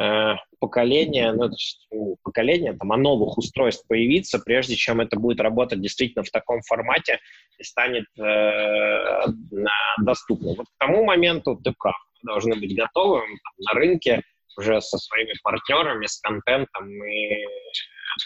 э, 0.00 0.36
поколения, 0.60 1.32
ну, 1.32 1.50
ну, 1.90 2.16
поколения 2.22 2.72
там, 2.72 2.92
а 2.92 2.96
новых 2.96 3.38
устройств 3.38 3.86
появиться, 3.88 4.38
прежде 4.38 4.76
чем 4.76 5.00
это 5.00 5.18
будет 5.18 5.40
работать 5.40 5.80
действительно 5.80 6.24
в 6.24 6.30
таком 6.30 6.60
формате 6.62 7.20
и 7.58 7.64
станет 7.64 8.06
э, 8.18 9.26
доступным. 10.02 10.54
Вот 10.56 10.66
к 10.66 10.78
тому 10.78 11.04
моменту 11.04 11.60
мы 11.64 11.74
должны 12.22 12.56
быть 12.56 12.76
готовы 12.76 13.22
на 13.58 13.72
рынке 13.72 14.22
уже 14.56 14.80
со 14.80 14.98
своими 14.98 15.34
партнерами, 15.42 16.06
с 16.06 16.20
контентом 16.20 16.88
и 17.04 17.46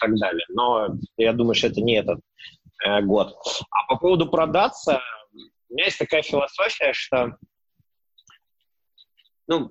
так 0.00 0.16
далее. 0.18 0.46
Но 0.48 0.88
я 1.16 1.32
думаю, 1.32 1.54
что 1.54 1.68
это 1.68 1.80
не 1.80 1.96
этот 1.96 2.20
э, 2.84 3.02
год. 3.02 3.36
А 3.70 3.86
по 3.88 3.96
поводу 3.96 4.28
продаться, 4.28 5.00
у 5.68 5.74
меня 5.74 5.84
есть 5.86 5.98
такая 5.98 6.22
философия, 6.22 6.92
что 6.92 7.36
ну, 9.46 9.70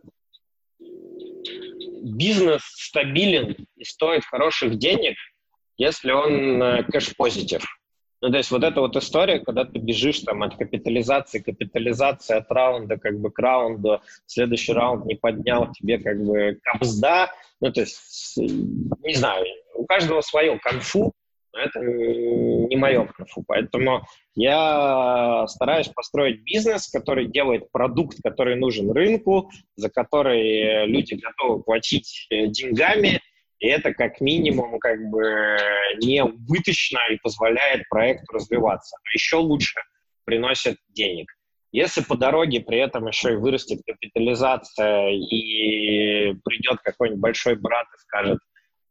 бизнес 2.03 2.61
стабилен 2.63 3.55
и 3.77 3.83
стоит 3.83 4.25
хороших 4.25 4.77
денег, 4.77 5.15
если 5.77 6.11
он 6.11 6.61
э, 6.61 6.83
кэш-позитив. 6.83 7.63
Ну, 8.21 8.29
то 8.29 8.37
есть 8.37 8.51
вот 8.51 8.63
эта 8.63 8.81
вот 8.81 8.95
история, 8.95 9.39
когда 9.39 9.65
ты 9.65 9.79
бежишь 9.79 10.19
там 10.19 10.43
от 10.43 10.55
капитализации, 10.55 11.39
капитализации 11.39 12.35
от 12.35 12.51
раунда 12.51 12.97
как 12.97 13.19
бы 13.19 13.31
к 13.31 13.39
раунду, 13.39 13.99
следующий 14.27 14.73
раунд 14.73 15.05
не 15.05 15.15
поднял 15.15 15.71
тебе 15.71 15.97
как 15.97 16.23
бы 16.23 16.59
капсда, 16.61 17.31
ну, 17.59 17.71
то 17.71 17.81
есть, 17.81 18.37
не 18.37 19.15
знаю, 19.15 19.45
у 19.73 19.85
каждого 19.85 20.21
свое 20.21 20.59
конфу, 20.59 21.13
это 21.53 21.79
не 21.79 22.75
мое 22.75 23.05
профу. 23.05 23.43
Поэтому 23.47 24.03
я 24.35 25.45
стараюсь 25.47 25.87
построить 25.89 26.43
бизнес, 26.43 26.89
который 26.89 27.27
делает 27.27 27.71
продукт, 27.71 28.17
который 28.23 28.55
нужен 28.55 28.91
рынку, 28.91 29.49
за 29.75 29.89
который 29.89 30.85
люди 30.87 31.15
готовы 31.15 31.63
платить 31.63 32.27
э, 32.29 32.47
деньгами, 32.47 33.21
и 33.59 33.67
это 33.67 33.93
как 33.93 34.21
минимум 34.21 34.79
как 34.79 34.99
бы 35.09 35.57
не 36.01 36.23
убыточно 36.23 36.99
и 37.11 37.17
позволяет 37.17 37.87
проекту 37.89 38.33
развиваться. 38.33 38.97
А 38.97 39.09
еще 39.13 39.37
лучше 39.37 39.79
приносит 40.25 40.77
денег. 40.89 41.31
Если 41.71 42.01
по 42.01 42.17
дороге 42.17 42.59
при 42.59 42.79
этом 42.79 43.07
еще 43.07 43.33
и 43.33 43.37
вырастет 43.37 43.81
капитализация 43.85 45.09
и 45.11 46.33
придет 46.43 46.79
какой-нибудь 46.83 47.21
большой 47.21 47.55
брат 47.55 47.85
и 47.95 47.99
скажет, 47.99 48.39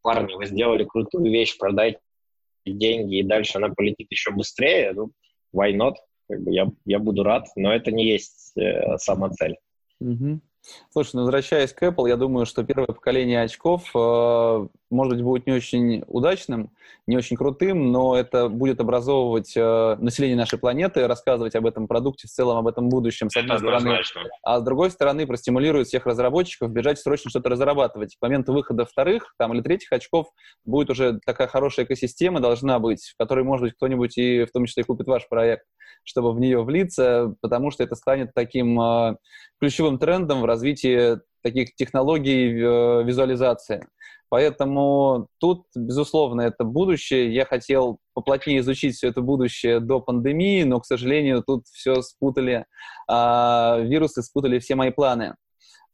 парни, 0.03 0.35
вы 0.35 0.47
сделали 0.47 0.85
крутую 0.85 1.31
вещь, 1.31 1.59
продайте 1.59 1.99
деньги, 2.67 3.19
и 3.19 3.23
дальше 3.23 3.59
она 3.59 3.71
полетит 3.71 4.09
еще 4.11 4.33
быстрее, 4.33 4.93
ну, 4.93 5.11
why 5.55 5.73
not? 5.73 5.95
Как 6.29 6.43
бы 6.43 6.53
я, 6.53 6.71
я 6.85 6.99
буду 6.99 7.23
рад, 7.23 7.47
но 7.57 7.75
это 7.75 7.91
не 7.91 8.07
есть 8.07 8.53
э, 8.57 8.97
сама 8.99 9.31
цель. 9.31 9.57
Угу. 10.01 10.41
Слушай, 10.91 11.11
ну, 11.15 11.23
возвращаясь 11.23 11.73
к 11.73 11.83
Apple, 11.83 12.09
я 12.09 12.17
думаю, 12.17 12.47
что 12.47 12.65
первое 12.65 12.87
поколение 12.87 13.43
очков, 13.43 13.91
э, 13.95 14.69
может 14.91 15.15
быть, 15.15 15.23
будет 15.23 15.47
не 15.47 15.53
очень 15.53 16.05
удачным, 16.07 16.71
не 17.07 17.17
очень 17.17 17.37
крутым, 17.37 17.93
но 17.93 18.17
это 18.17 18.49
будет 18.49 18.81
образовывать 18.81 19.57
э, 19.57 19.97
население 20.01 20.37
нашей 20.37 20.59
планеты, 20.59 21.07
рассказывать 21.07 21.55
об 21.55 21.67
этом 21.67 21.87
продукте, 21.87 22.27
в 22.27 22.31
целом 22.31 22.59
об 22.59 22.67
этом 22.67 22.89
будущем, 22.89 23.31
с 23.31 23.37
одной 23.37 23.57
это 23.57 23.65
стороны. 23.65 23.99
А 24.43 24.59
с 24.59 24.63
другой 24.63 24.91
стороны, 24.91 25.27
простимулирует 25.27 25.87
всех 25.87 26.07
разработчиков 26.07 26.71
бежать 26.71 26.99
срочно 26.99 27.31
что-то 27.31 27.49
разрабатывать. 27.49 28.17
К 28.17 28.23
моменту 28.23 28.53
выхода 28.53 28.85
вторых 28.85 29.35
там, 29.39 29.55
или 29.55 29.63
третьих 29.63 29.93
очков 29.93 30.29
будет 30.65 30.91
уже 30.91 31.21
такая 31.25 31.47
хорошая 31.47 31.87
экосистема 31.87 32.41
должна 32.41 32.79
быть, 32.79 33.13
в 33.15 33.17
которой, 33.17 33.45
может 33.45 33.67
быть, 33.67 33.75
кто-нибудь 33.75 34.19
и 34.19 34.45
в 34.45 34.51
том 34.51 34.67
числе 34.67 34.85
купит 34.85 35.07
ваш 35.07 35.29
проект, 35.29 35.65
чтобы 36.05 36.33
в 36.33 36.41
нее 36.41 36.63
влиться, 36.63 37.35
потому 37.41 37.71
что 37.71 37.85
это 37.85 37.95
станет 37.95 38.35
таким 38.35 38.81
э, 38.81 39.17
ключевым 39.61 39.99
трендом 39.99 40.41
в 40.41 40.45
развитии 40.45 41.19
таких 41.43 41.75
технологий 41.75 42.51
э, 42.51 43.05
визуализации. 43.05 43.87
Поэтому 44.31 45.27
тут, 45.39 45.67
безусловно, 45.75 46.43
это 46.43 46.63
будущее. 46.63 47.35
Я 47.35 47.45
хотел 47.45 47.99
поплотнее 48.15 48.61
изучить 48.61 48.95
все 48.95 49.09
это 49.09 49.23
будущее 49.23 49.81
до 49.81 50.01
пандемии, 50.01 50.63
но, 50.63 50.79
к 50.81 50.87
сожалению, 50.87 51.43
тут 51.45 51.67
все 51.67 52.01
спутали, 52.01 52.65
а, 53.09 53.79
вирусы 53.81 54.23
спутали 54.23 54.61
все 54.61 54.77
мои 54.77 54.93
планы. 54.93 55.35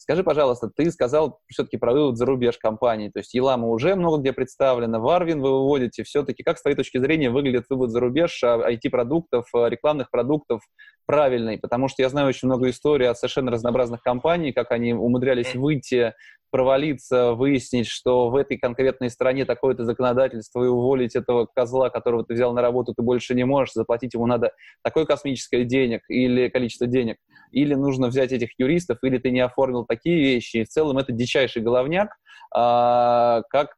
Скажи, 0.09 0.22
пожалуйста, 0.22 0.70
ты 0.72 0.88
сказал 0.92 1.40
все-таки 1.48 1.78
про 1.78 1.92
вывод 1.92 2.16
за 2.16 2.26
рубеж 2.26 2.59
компании, 2.59 3.09
то 3.09 3.18
есть 3.18 3.34
Елама 3.34 3.66
уже 3.66 3.96
много 3.96 4.18
где 4.18 4.32
представлена, 4.32 5.00
Варвин 5.00 5.40
вы 5.40 5.50
выводите, 5.50 6.04
все-таки 6.04 6.44
как 6.44 6.59
с 6.59 6.62
твоей 6.62 6.76
точки 6.76 6.98
зрения 6.98 7.28
выглядит 7.28 7.64
вывод 7.68 7.90
за 7.90 7.98
рубеж 7.98 8.40
IT-продуктов, 8.44 9.48
а, 9.52 9.66
а, 9.66 9.68
рекламных 9.68 10.12
продуктов 10.12 10.61
правильный? 11.07 11.59
Потому 11.59 11.88
что 11.88 12.02
я 12.02 12.09
знаю 12.09 12.28
очень 12.28 12.46
много 12.46 12.70
историй 12.70 13.09
от 13.09 13.18
совершенно 13.18 13.50
разнообразных 13.50 14.00
компаний, 14.00 14.52
как 14.52 14.70
они 14.70 14.94
умудрялись 14.94 15.57
выйти 15.57 16.14
провалиться, 16.50 17.32
выяснить, 17.32 17.88
что 17.88 18.30
в 18.30 18.36
этой 18.36 18.59
конкретной 18.59 19.11
стране 19.11 19.44
такое-то 19.44 19.84
законодательство, 19.84 20.62
и 20.62 20.68
уволить 20.68 21.16
этого 21.16 21.46
козла, 21.46 21.90
которого 21.90 22.24
ты 22.24 22.34
взял 22.34 22.54
на 22.54 22.62
работу, 22.62 22.94
ты 22.94 23.02
больше 23.02 23.34
не 23.34 23.44
можешь, 23.44 23.74
заплатить 23.74 24.14
ему 24.14 24.26
надо 24.26 24.52
такое 24.82 25.04
космическое 25.04 25.64
денег 25.64 26.02
или 26.09 26.48
количество 26.48 26.86
денег, 26.86 27.16
или 27.51 27.74
нужно 27.74 28.09
взять 28.09 28.32
этих 28.32 28.51
юристов, 28.59 28.99
или 29.03 29.18
ты 29.18 29.30
не 29.30 29.40
оформил 29.40 29.84
такие 29.84 30.18
вещи. 30.20 30.59
И 30.59 30.64
в 30.64 30.68
целом 30.68 30.99
это 30.99 31.12
дичайший 31.12 31.62
головняк. 31.62 32.11
А, 32.55 33.42
как 33.51 33.76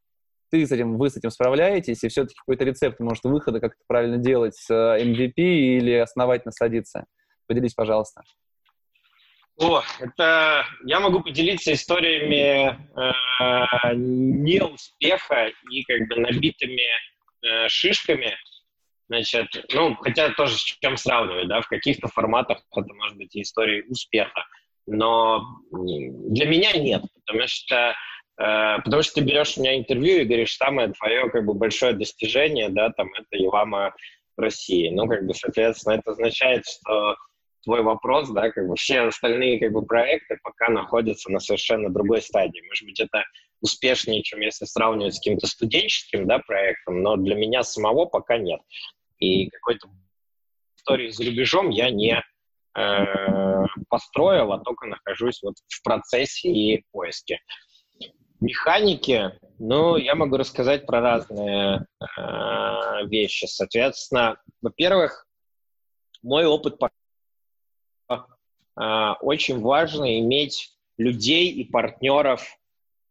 ты 0.51 0.67
с 0.67 0.73
этим, 0.73 0.97
вы 0.97 1.11
с 1.11 1.17
этим 1.17 1.31
справляетесь, 1.31 2.03
и 2.03 2.09
все-таки 2.09 2.35
какой-то 2.37 2.65
рецепт, 2.65 3.01
может, 3.01 3.25
выхода, 3.25 3.61
как 3.61 3.73
это 3.73 3.83
правильно 3.87 4.19
делать 4.19 4.55
с 4.57 4.71
MVP 4.71 5.33
э, 5.37 5.77
или 5.79 5.93
основательно 5.93 6.53
садиться? 6.53 7.05
Поделись, 7.47 7.75
пожалуйста. 7.75 8.23
О, 9.61 9.83
это 9.99 10.65
я 10.85 11.01
могу 11.01 11.21
поделиться 11.21 11.73
историями 11.73 12.69
э, 12.69 13.95
неуспеха 13.95 15.51
и 15.71 15.83
как 15.83 16.09
бы 16.09 16.17
набитыми 16.21 16.87
э, 17.43 17.69
шишками. 17.69 18.37
Значит, 19.09 19.49
ну, 19.73 19.95
хотя 19.97 20.31
тоже 20.31 20.55
с 20.55 20.63
чем 20.63 20.97
сравнивать, 20.97 21.49
да, 21.49 21.61
в 21.61 21.69
каких-то 21.69 22.09
форматах 22.09 22.59
это 22.77 22.95
может 22.95 23.17
быть 23.17 23.35
история 23.37 23.83
успеха, 23.85 24.45
но 24.87 25.43
для 25.71 26.47
меня 26.47 26.73
нет, 26.73 27.03
потому 27.25 27.47
что 27.47 27.95
Э, 28.39 28.77
потому 28.85 29.03
что 29.03 29.15
ты 29.15 29.21
берешь 29.23 29.57
у 29.57 29.61
меня 29.61 29.77
интервью 29.77 30.21
и 30.21 30.25
говоришь, 30.25 30.57
самое 30.57 30.93
твое 30.93 31.29
как 31.31 31.45
бы 31.45 31.55
большое 31.55 31.93
достижение, 31.93 32.69
да, 32.69 32.91
там, 32.91 33.09
это 33.15 33.37
Елама 33.37 33.95
России. 34.37 34.91
Ну, 34.91 35.09
как 35.09 35.27
бы, 35.27 35.35
соответственно, 35.35 35.95
это 35.95 36.13
означает, 36.13 36.65
что 36.67 37.17
твой 37.65 37.83
вопрос, 37.83 38.31
да, 38.31 38.51
как 38.51 38.69
бы 38.69 38.77
все 38.77 39.01
остальные 39.01 39.59
как 39.59 39.73
бы 39.73 39.85
проекты 39.85 40.39
пока 40.43 40.69
находятся 40.69 41.31
на 41.33 41.41
совершенно 41.41 41.91
другой 41.91 42.23
стадии. 42.23 42.63
Может 42.69 42.85
быть, 42.85 43.01
это 43.01 43.25
успешнее, 43.61 44.23
чем 44.23 44.41
если 44.41 44.65
сравнивать 44.65 45.17
с 45.17 45.19
каким-то 45.19 45.49
студенческим, 45.49 46.29
да, 46.29 46.39
проектом, 46.39 47.03
но 47.03 47.17
для 47.17 47.35
меня 47.35 47.65
самого 47.65 48.07
пока 48.07 48.39
нет. 48.39 48.61
И 49.19 49.49
какой-то 49.51 49.89
истории 50.77 51.11
за 51.11 51.25
рубежом 51.25 51.71
я 51.71 51.91
не 51.91 52.23
э, 52.77 53.67
построил, 53.89 54.53
а 54.53 54.61
только 54.61 54.87
нахожусь 54.87 55.43
вот 55.43 55.55
в 55.67 55.83
процессе 55.83 56.51
и 56.51 56.85
поиске. 56.93 57.41
Механики, 58.41 59.33
ну, 59.59 59.97
я 59.97 60.15
могу 60.15 60.37
рассказать 60.37 60.87
про 60.87 61.01
разные 61.01 61.87
э, 62.01 63.07
вещи. 63.07 63.47
Соответственно, 63.47 64.37
во-первых, 64.63 65.27
мой 66.23 66.47
опыт 66.47 66.79
э, 68.09 68.15
очень 69.21 69.61
важно 69.61 70.21
иметь 70.21 70.73
людей 70.99 71.51
и 71.51 71.65
партнеров 71.65 72.47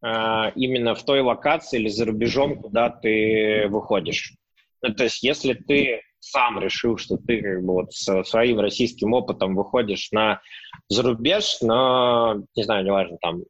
э, 0.02 0.52
именно 0.56 0.96
в 0.96 1.04
той 1.04 1.20
локации 1.20 1.80
или 1.80 1.90
за 1.90 2.06
рубежом, 2.06 2.62
куда 2.62 2.90
ты 2.90 3.68
выходишь. 3.68 4.34
Ну, 4.82 4.94
то 4.94 5.04
есть, 5.04 5.24
если 5.24 5.54
ты 5.54 6.02
сам 6.20 6.60
решил, 6.60 6.98
что 6.98 7.18
ты 7.18 7.42
как 7.42 7.64
бы 7.64 7.74
вот 7.74 7.94
со 7.94 8.24
своим 8.24 8.60
российским 8.60 9.14
опытом 9.14 9.56
выходишь 9.56 10.12
на 10.12 10.42
зарубеж, 10.90 11.62
на, 11.62 12.36
не 12.56 12.64
знаю, 12.64 12.86
неважно, 12.86 13.18
там, 13.22 13.44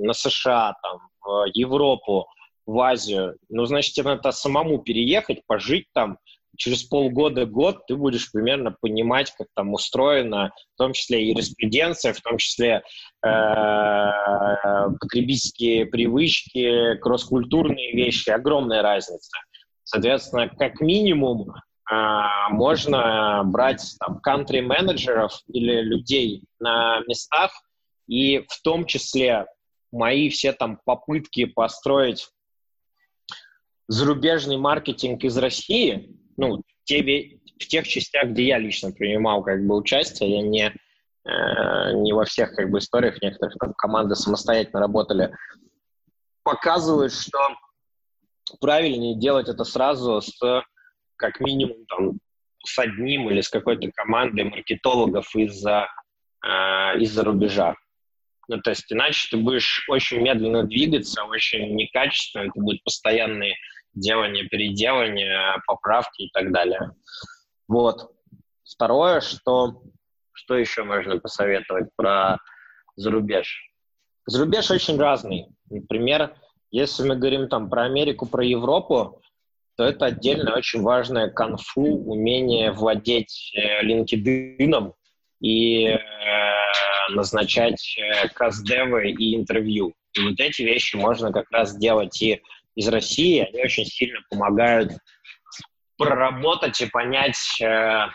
на 0.00 0.12
США, 0.12 0.74
там, 0.82 1.00
в 1.22 1.46
Европу, 1.54 2.26
в 2.66 2.80
Азию, 2.80 3.36
ну, 3.48 3.64
значит, 3.66 3.94
тебе 3.94 4.10
надо 4.10 4.32
самому 4.32 4.78
переехать, 4.78 5.42
пожить 5.46 5.86
там, 5.92 6.18
через 6.56 6.82
полгода-год 6.82 7.86
ты 7.86 7.96
будешь 7.96 8.32
примерно 8.32 8.74
понимать, 8.80 9.32
как 9.36 9.48
там 9.54 9.72
устроена, 9.74 10.52
в 10.74 10.78
том 10.78 10.92
числе 10.92 11.28
юриспруденция, 11.28 12.12
в 12.12 12.20
том 12.20 12.38
числе 12.38 12.82
э, 13.24 14.10
потребительские 15.00 15.86
привычки, 15.86 16.96
кросс-культурные 16.96 17.92
вещи, 17.92 18.30
огромная 18.30 18.82
разница. 18.82 19.30
Соответственно, 19.86 20.48
как 20.48 20.80
минимум 20.80 21.52
э, 21.52 21.94
можно 22.50 23.42
брать 23.44 23.94
там 24.00 24.18
кантри-менеджеров 24.18 25.32
или 25.46 25.80
людей 25.80 26.42
на 26.58 27.00
местах, 27.06 27.52
и 28.08 28.44
в 28.48 28.62
том 28.62 28.84
числе 28.84 29.46
мои 29.92 30.28
все 30.28 30.52
там 30.52 30.80
попытки 30.84 31.44
построить 31.44 32.28
зарубежный 33.86 34.56
маркетинг 34.56 35.22
из 35.22 35.38
России, 35.38 36.18
ну, 36.36 36.62
те, 36.82 37.38
в 37.60 37.66
тех 37.68 37.86
частях, 37.86 38.30
где 38.30 38.48
я 38.48 38.58
лично 38.58 38.90
принимал 38.90 39.44
как 39.44 39.64
бы 39.64 39.76
участие, 39.76 40.40
я 40.40 40.42
не, 40.42 40.74
э, 41.24 41.92
не 41.92 42.12
во 42.12 42.24
всех 42.24 42.56
как 42.56 42.70
бы 42.70 42.78
историях, 42.78 43.22
некоторых 43.22 43.54
там 43.60 43.72
команды 43.74 44.16
самостоятельно 44.16 44.80
работали, 44.80 45.32
показывают, 46.42 47.12
что 47.12 47.38
правильнее 48.60 49.18
делать 49.18 49.48
это 49.48 49.64
сразу 49.64 50.20
с 50.20 50.38
как 51.16 51.40
минимум 51.40 51.86
там 51.86 52.18
с 52.64 52.78
одним 52.78 53.30
или 53.30 53.40
с 53.40 53.48
какой-то 53.48 53.90
командой 53.92 54.44
маркетологов 54.44 55.34
из-за 55.34 55.88
э, 56.44 56.98
из-за 56.98 57.24
рубежа. 57.24 57.74
Ну, 58.48 58.60
то 58.60 58.70
есть 58.70 58.92
иначе 58.92 59.28
ты 59.30 59.36
будешь 59.36 59.84
очень 59.88 60.20
медленно 60.20 60.62
двигаться, 60.62 61.24
очень 61.24 61.74
некачественно, 61.74 62.42
это 62.44 62.60
будет 62.60 62.82
постоянные 62.84 63.56
делания, 63.94 64.44
переделания, 64.44 65.60
поправки 65.66 66.22
и 66.22 66.30
так 66.30 66.52
далее. 66.52 66.92
Вот. 67.66 68.12
Второе, 68.64 69.20
что, 69.20 69.82
что 70.32 70.56
еще 70.56 70.84
можно 70.84 71.18
посоветовать 71.18 71.88
про 71.96 72.38
зарубеж? 72.94 73.72
Зарубеж 74.26 74.70
очень 74.70 74.98
разный. 74.98 75.46
Например, 75.70 76.36
если 76.76 77.08
мы 77.08 77.16
говорим 77.16 77.48
там 77.48 77.70
про 77.70 77.84
Америку, 77.84 78.26
про 78.26 78.44
Европу, 78.44 79.22
то 79.76 79.84
это 79.84 80.06
отдельно 80.06 80.54
очень 80.54 80.82
важное 80.82 81.30
конфу, 81.30 81.82
умение 81.82 82.70
владеть 82.70 83.52
э, 83.54 83.82
LinkedIn 83.82 84.92
и 85.40 85.86
э, 85.86 85.98
назначать 87.10 87.96
э, 87.98 88.28
каздевы 88.28 89.10
и 89.10 89.34
интервью. 89.34 89.94
И 90.12 90.20
вот 90.20 90.38
эти 90.38 90.62
вещи 90.62 90.96
можно 90.96 91.32
как 91.32 91.50
раз 91.50 91.76
делать 91.78 92.20
и 92.20 92.42
из 92.74 92.88
России. 92.88 93.40
Они 93.40 93.62
очень 93.62 93.86
сильно 93.86 94.20
помогают 94.30 94.92
проработать 95.96 96.78
и 96.82 96.90
понять 96.90 97.38
э, 97.62 98.06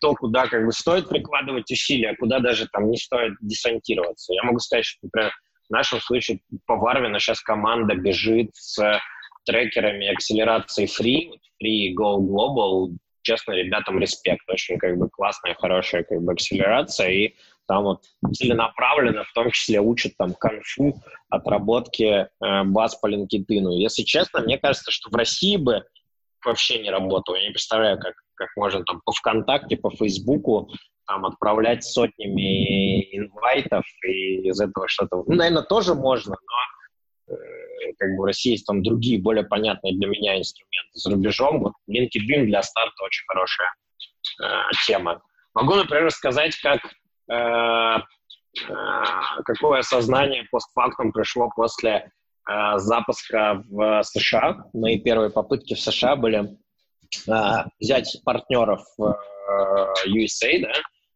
то, 0.00 0.14
куда 0.14 0.46
как 0.46 0.64
бы 0.64 0.72
стоит 0.72 1.08
прикладывать 1.08 1.68
усилия, 1.70 2.10
а 2.10 2.16
куда 2.16 2.38
даже 2.38 2.68
там 2.68 2.88
не 2.90 2.96
стоит 2.96 3.34
десантироваться. 3.40 4.34
Я 4.34 4.44
могу 4.44 4.60
сказать, 4.60 4.84
что, 4.84 5.00
например, 5.02 5.32
в 5.72 5.74
нашем 5.74 6.00
случае 6.02 6.40
по 6.66 6.76
Варвину 6.76 7.18
сейчас 7.18 7.40
команда 7.40 7.94
бежит 7.94 8.50
с 8.52 9.00
трекерами 9.46 10.12
акселерации 10.12 10.84
Free, 10.84 11.30
Free 11.62 11.94
Go 11.98 12.18
Global. 12.18 12.90
Честно, 13.22 13.52
ребятам 13.52 13.98
респект. 13.98 14.42
Очень 14.50 14.76
как 14.76 14.98
бы 14.98 15.08
классная, 15.08 15.54
хорошая 15.54 16.04
как 16.04 16.20
бы 16.20 16.32
акселерация. 16.32 17.08
И 17.08 17.34
там 17.66 17.84
вот 17.84 18.04
целенаправленно, 18.34 19.24
в 19.24 19.32
том 19.32 19.50
числе 19.50 19.80
учат 19.80 20.12
там 20.18 20.34
конфу, 20.34 21.00
отработки 21.30 22.04
э, 22.04 22.28
баз 22.64 22.96
по 22.96 23.10
LinkedIn. 23.10 23.72
Если 23.72 24.02
честно, 24.02 24.40
мне 24.40 24.58
кажется, 24.58 24.90
что 24.90 25.08
в 25.08 25.14
России 25.14 25.56
бы 25.56 25.86
вообще 26.44 26.82
не 26.82 26.90
работало. 26.90 27.36
Я 27.36 27.48
не 27.48 27.50
представляю, 27.50 27.98
как, 27.98 28.14
как 28.34 28.48
можно 28.56 28.84
там 28.84 29.00
по 29.04 29.12
ВКонтакте, 29.12 29.76
по 29.76 29.90
Фейсбуку 29.90 30.70
там 31.06 31.26
отправлять 31.26 31.84
сотнями 31.84 33.16
инвайтов 33.16 33.84
и 34.06 34.48
из 34.48 34.60
этого 34.60 34.86
что-то... 34.88 35.24
Ну, 35.26 35.34
наверное, 35.34 35.62
тоже 35.62 35.94
можно, 35.94 36.36
но 37.28 37.34
э, 37.34 37.92
как 37.98 38.10
бы 38.16 38.22
в 38.22 38.26
России 38.26 38.52
есть 38.52 38.66
там 38.66 38.82
другие, 38.82 39.20
более 39.20 39.44
понятные 39.44 39.94
для 39.96 40.08
меня 40.08 40.38
инструменты. 40.38 40.90
За 40.94 41.10
рубежом 41.10 41.60
вот 41.60 41.72
LinkedIn 41.90 42.44
для 42.44 42.62
старта 42.62 43.04
очень 43.04 43.24
хорошая 43.26 43.74
э, 44.42 44.70
тема. 44.86 45.22
Могу, 45.54 45.74
например, 45.74 46.10
сказать, 46.10 46.56
как 46.56 46.80
Э, 47.30 47.98
э, 48.58 48.74
какое 49.44 49.80
осознание 49.80 50.44
постфактум 50.50 51.12
пришло 51.12 51.50
после 51.54 52.10
запуска 52.76 53.62
в 53.68 54.02
США. 54.02 54.64
Мои 54.72 54.98
первые 54.98 55.30
попытки 55.30 55.74
в 55.74 55.80
США 55.80 56.16
были 56.16 56.56
взять 57.78 58.20
партнеров 58.24 58.80
USA, 60.06 60.60
да, 60.60 60.72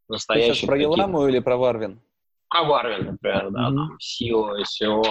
настоящих. 0.08 0.62
Ты 0.62 0.66
про 0.66 0.78
Еламу 0.78 1.26
или 1.28 1.38
про 1.38 1.56
Варвин? 1.56 2.00
Про 2.48 2.64
Варвин, 2.64 3.06
например, 3.06 3.50
да, 3.50 3.70
mm-hmm. 3.70 3.74
там 3.74 3.98
SEO, 4.00 4.62
SEO 4.62 5.02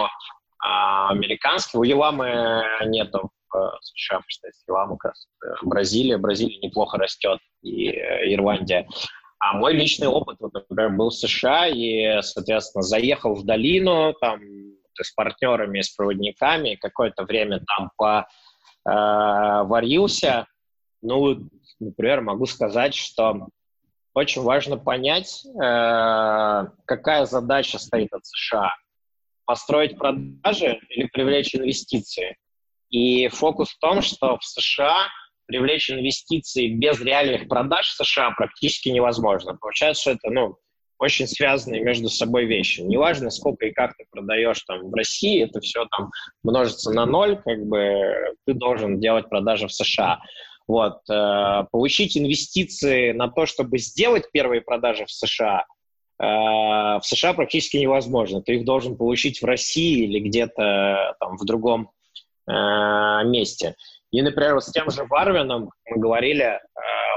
а, 0.58 1.10
американский. 1.10 1.78
У 1.78 1.82
Еламы 1.82 2.64
нету 2.86 3.30
в 3.50 3.78
США, 3.82 4.20
представьте, 4.20 4.60
Еламу 4.68 4.96
как 4.96 5.12
раз 5.12 5.28
Бразилия, 5.62 6.18
Бразилия 6.18 6.58
неплохо 6.58 6.98
растет, 6.98 7.38
и 7.62 7.90
Ирландия. 7.90 8.88
А 9.38 9.54
мой 9.54 9.74
личный 9.74 10.08
опыт, 10.08 10.38
вот, 10.40 10.54
например, 10.54 10.90
был 10.90 11.10
в 11.10 11.14
США 11.14 11.66
и, 11.66 12.22
соответственно, 12.22 12.82
заехал 12.82 13.34
в 13.34 13.44
долину 13.44 14.14
там 14.20 14.40
с 15.04 15.12
партнерами, 15.12 15.80
с 15.80 15.90
проводниками, 15.90 16.76
какое-то 16.76 17.24
время 17.24 17.62
там 17.66 17.90
поварился. 18.84 20.28
Э, 20.28 20.44
ну, 21.02 21.48
например, 21.80 22.20
могу 22.20 22.46
сказать, 22.46 22.94
что 22.94 23.48
очень 24.14 24.42
важно 24.42 24.78
понять, 24.78 25.44
э, 25.44 26.66
какая 26.86 27.26
задача 27.26 27.78
стоит 27.78 28.12
от 28.12 28.26
США. 28.26 28.74
построить 29.44 29.96
продажи 29.96 30.80
или 30.88 31.06
привлечь 31.06 31.54
инвестиции. 31.54 32.36
И 32.90 33.28
фокус 33.28 33.70
в 33.70 33.78
том, 33.78 34.02
что 34.02 34.38
в 34.38 34.44
США 34.44 35.06
привлечь 35.46 35.90
инвестиции 35.90 36.74
без 36.74 37.00
реальных 37.00 37.48
продаж 37.48 37.88
в 37.88 38.04
США 38.04 38.32
практически 38.32 38.88
невозможно. 38.88 39.56
Получается, 39.56 40.02
что 40.02 40.10
это 40.12 40.30
ну, 40.30 40.56
очень 40.98 41.26
связанные 41.26 41.82
между 41.82 42.08
собой 42.08 42.46
вещи. 42.46 42.80
Неважно, 42.80 43.30
сколько 43.30 43.66
и 43.66 43.72
как 43.72 43.96
ты 43.96 44.04
продаешь 44.10 44.62
там 44.62 44.90
в 44.90 44.94
России, 44.94 45.44
это 45.44 45.60
все 45.60 45.86
там 45.96 46.10
множится 46.42 46.90
на 46.92 47.06
ноль, 47.06 47.36
как 47.44 47.64
бы 47.66 48.34
ты 48.46 48.54
должен 48.54 48.98
делать 49.00 49.28
продажи 49.28 49.68
в 49.68 49.72
США. 49.72 50.20
Вот. 50.66 50.98
Э, 51.08 51.64
получить 51.70 52.16
инвестиции 52.16 53.12
на 53.12 53.28
то, 53.28 53.46
чтобы 53.46 53.78
сделать 53.78 54.24
первые 54.32 54.62
продажи 54.62 55.04
в 55.04 55.10
США, 55.10 55.64
э, 56.18 56.24
в 56.24 57.02
США 57.02 57.34
практически 57.34 57.76
невозможно. 57.76 58.42
Ты 58.42 58.56
их 58.56 58.64
должен 58.64 58.96
получить 58.96 59.42
в 59.42 59.44
России 59.44 60.04
или 60.04 60.18
где-то 60.18 61.16
там 61.20 61.36
в 61.36 61.44
другом 61.44 61.90
э, 62.48 62.52
месте. 63.24 63.76
И, 64.10 64.22
например, 64.22 64.54
вот 64.54 64.64
с 64.64 64.72
тем 64.72 64.90
же 64.90 65.04
Варвином 65.04 65.70
мы 65.90 66.00
говорили, 66.00 66.60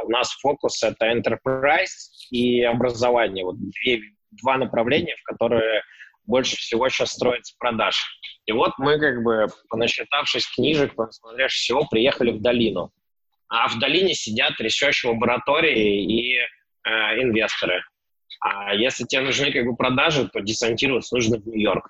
нас 0.10 0.32
фокус— 0.41 0.82
это 0.84 1.12
enterprise 1.12 2.30
и 2.32 2.64
образование. 2.64 3.45
Вот 3.45 3.55
две, 3.60 4.01
два 4.32 4.57
направления, 4.57 5.16
в 5.16 5.24
которые 5.24 5.84
больше 6.26 6.55
всего 6.55 6.89
сейчас 6.89 7.12
строится 7.12 7.55
продаж. 7.57 7.97
И 8.45 8.51
вот 8.51 8.74
мы 8.78 8.99
как 8.99 9.24
бы, 9.24 9.47
понасчитавшись 9.70 10.47
книжек, 10.55 10.95
посмотрев 10.95 11.51
всего, 11.51 11.88
приехали 11.89 12.32
в 12.32 12.41
долину. 12.41 12.91
А 13.47 13.68
в 13.68 13.80
долине 13.80 14.14
сидят 14.14 14.53
research 14.62 15.07
лаборатории 15.07 16.03
и 16.03 16.38
э, 16.38 16.89
инвесторы. 17.22 17.82
А 18.41 18.76
если 18.76 19.05
тебе 19.05 19.22
нужны 19.22 19.51
как 19.51 19.66
бы 19.66 19.76
продажи, 19.76 20.30
то 20.30 20.39
десантироваться 20.39 21.16
нужно 21.16 21.38
в 21.38 21.47
Нью-Йорк. 21.47 21.89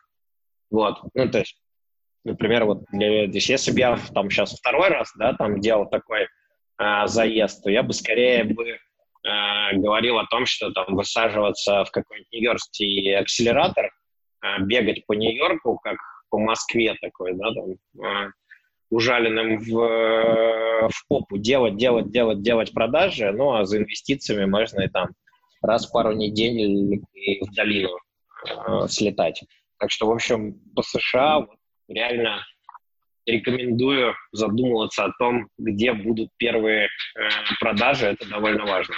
Вот. 0.71 0.99
Ну, 1.13 1.29
то 1.29 1.39
есть 1.39 1.57
Например, 2.25 2.65
вот 2.65 2.83
для, 2.91 3.25
если 3.25 3.71
бы 3.71 3.79
я 3.79 3.97
там 4.13 4.29
сейчас 4.29 4.53
второй 4.53 4.89
раз, 4.89 5.11
да, 5.17 5.33
там 5.33 5.61
делал 5.61 5.89
такой 5.89 6.27
э, 6.79 7.07
заезд, 7.07 7.63
то 7.63 7.69
я 7.69 7.83
бы 7.83 7.93
скорее 7.93 8.43
бы 8.43 8.67
э, 8.67 8.77
говорил 9.73 10.17
о 10.17 10.25
том, 10.25 10.45
что 10.45 10.71
там 10.71 10.95
высаживаться 10.95 11.83
в 11.83 11.91
какой-нибудь 11.91 12.31
нью-йоркский 12.31 13.15
акселератор, 13.17 13.85
э, 14.41 14.61
бегать 14.61 15.05
по 15.05 15.13
Нью-Йорку, 15.13 15.79
как 15.83 15.97
по 16.29 16.39
Москве 16.39 16.95
такой, 17.01 17.33
да, 17.35 17.53
там, 17.53 18.03
э, 18.03 18.31
ужаленным 18.89 19.59
в, 19.59 19.79
э, 19.79 20.87
в 20.87 21.07
попу, 21.07 21.37
делать, 21.37 21.77
делать, 21.77 22.11
делать, 22.11 22.41
делать 22.41 22.73
продажи, 22.73 23.31
ну, 23.31 23.53
а 23.53 23.65
за 23.65 23.77
инвестициями 23.77 24.45
можно 24.45 24.81
и 24.81 24.89
там 24.89 25.09
раз 25.61 25.87
в 25.87 25.91
пару 25.91 26.13
недель 26.13 27.01
и 27.13 27.43
в 27.43 27.53
долину 27.53 27.89
э, 28.47 28.87
слетать. 28.87 29.43
Так 29.77 29.91
что, 29.91 30.07
в 30.07 30.11
общем, 30.11 30.59
по 30.75 30.81
США 30.81 31.39
вот, 31.41 31.57
реально 31.87 32.43
рекомендую 33.31 34.15
задумываться 34.31 35.05
о 35.05 35.11
том, 35.17 35.47
где 35.57 35.93
будут 35.93 36.29
первые 36.37 36.85
э, 36.85 36.89
продажи. 37.59 38.07
Это 38.07 38.27
довольно 38.27 38.65
важно. 38.65 38.95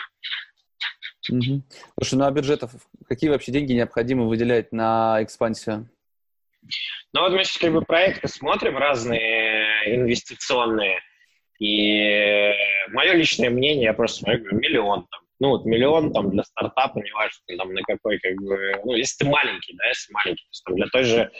Угу. 1.29 1.63
Слушай, 1.99 2.15
ну 2.15 2.25
а 2.25 2.31
бюджетов 2.31 2.71
какие 3.07 3.29
вообще 3.29 3.51
деньги 3.51 3.73
необходимо 3.73 4.25
выделять 4.25 4.71
на 4.71 5.21
экспансию? 5.21 5.89
Ну 7.13 7.21
вот 7.21 7.33
мы 7.33 7.43
сейчас 7.43 7.57
как 7.57 7.73
бы 7.73 7.81
проекты 7.81 8.27
смотрим 8.27 8.77
разные 8.77 9.95
инвестиционные. 9.95 10.99
И 11.59 12.53
мое 12.89 13.13
личное 13.13 13.49
мнение, 13.49 13.83
я 13.83 13.93
просто 13.93 14.23
смотрю, 14.23 14.57
миллион 14.57 15.05
там. 15.11 15.21
Ну 15.39 15.49
вот 15.49 15.65
миллион 15.65 16.13
там 16.13 16.29
для 16.31 16.43
стартапа, 16.43 16.99
неважно 16.99 17.39
там 17.57 17.73
на 17.73 17.81
какой, 17.81 18.19
как 18.19 18.35
бы, 18.35 18.81
ну 18.85 18.93
если 18.93 19.23
ты 19.23 19.29
маленький, 19.29 19.75
да, 19.75 19.87
если 19.87 20.13
маленький, 20.13 20.43
то 20.43 20.49
есть 20.49 20.63
там 20.63 20.75
для 20.75 20.87
той 20.87 21.03
же 21.03 21.31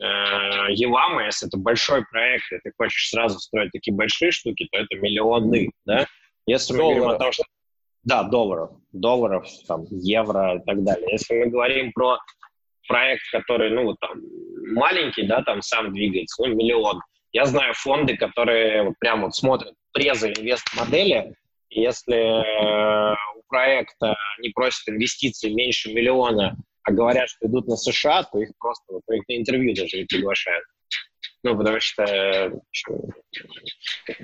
э, 0.00 0.72
Елама, 0.72 1.24
если 1.24 1.48
это 1.48 1.58
большой 1.58 2.04
проект, 2.06 2.50
и 2.52 2.58
ты 2.58 2.72
хочешь 2.76 3.10
сразу 3.10 3.38
строить 3.38 3.72
такие 3.72 3.94
большие 3.94 4.30
штуки, 4.30 4.68
то 4.70 4.78
это 4.78 4.96
миллионы, 4.96 5.70
да? 5.84 6.06
Если 6.46 6.76
долларов. 6.76 6.94
мы 6.94 7.00
говорим 7.00 7.16
о 7.16 7.18
том, 7.24 7.32
что... 7.32 7.44
Да, 8.02 8.22
долларов. 8.22 8.70
Долларов, 8.92 9.46
там, 9.68 9.84
евро 9.90 10.56
и 10.56 10.64
так 10.64 10.82
далее. 10.82 11.08
Если 11.12 11.34
мы 11.38 11.46
говорим 11.46 11.92
про 11.92 12.18
проект, 12.88 13.22
который, 13.30 13.70
ну, 13.70 13.94
там, 14.00 14.20
маленький, 14.72 15.22
да, 15.22 15.42
там 15.42 15.62
сам 15.62 15.92
двигается, 15.92 16.42
ну, 16.42 16.54
миллион. 16.54 17.00
Я 17.32 17.44
знаю 17.44 17.74
фонды, 17.74 18.16
которые 18.16 18.82
вот 18.82 18.94
прям 18.98 19.22
вот 19.22 19.36
смотрят 19.36 19.74
презы 19.92 20.32
инвест-модели, 20.32 21.34
если 21.68 22.16
э, 22.16 23.16
у 23.36 23.42
проекта 23.48 24.16
не 24.40 24.48
просят 24.50 24.88
инвестиций 24.88 25.54
меньше 25.54 25.92
миллиона, 25.92 26.56
а 26.82 26.92
говорят, 26.92 27.28
что 27.28 27.46
идут 27.46 27.66
на 27.68 27.76
США, 27.76 28.24
то 28.24 28.38
их 28.40 28.50
просто 28.58 28.84
вот, 28.88 29.02
их 29.10 29.22
на 29.28 29.36
интервью 29.36 29.74
даже 29.74 29.98
не 29.98 30.04
приглашают. 30.04 30.64
Ну, 31.42 31.56
потому 31.56 31.78
что 31.80 32.60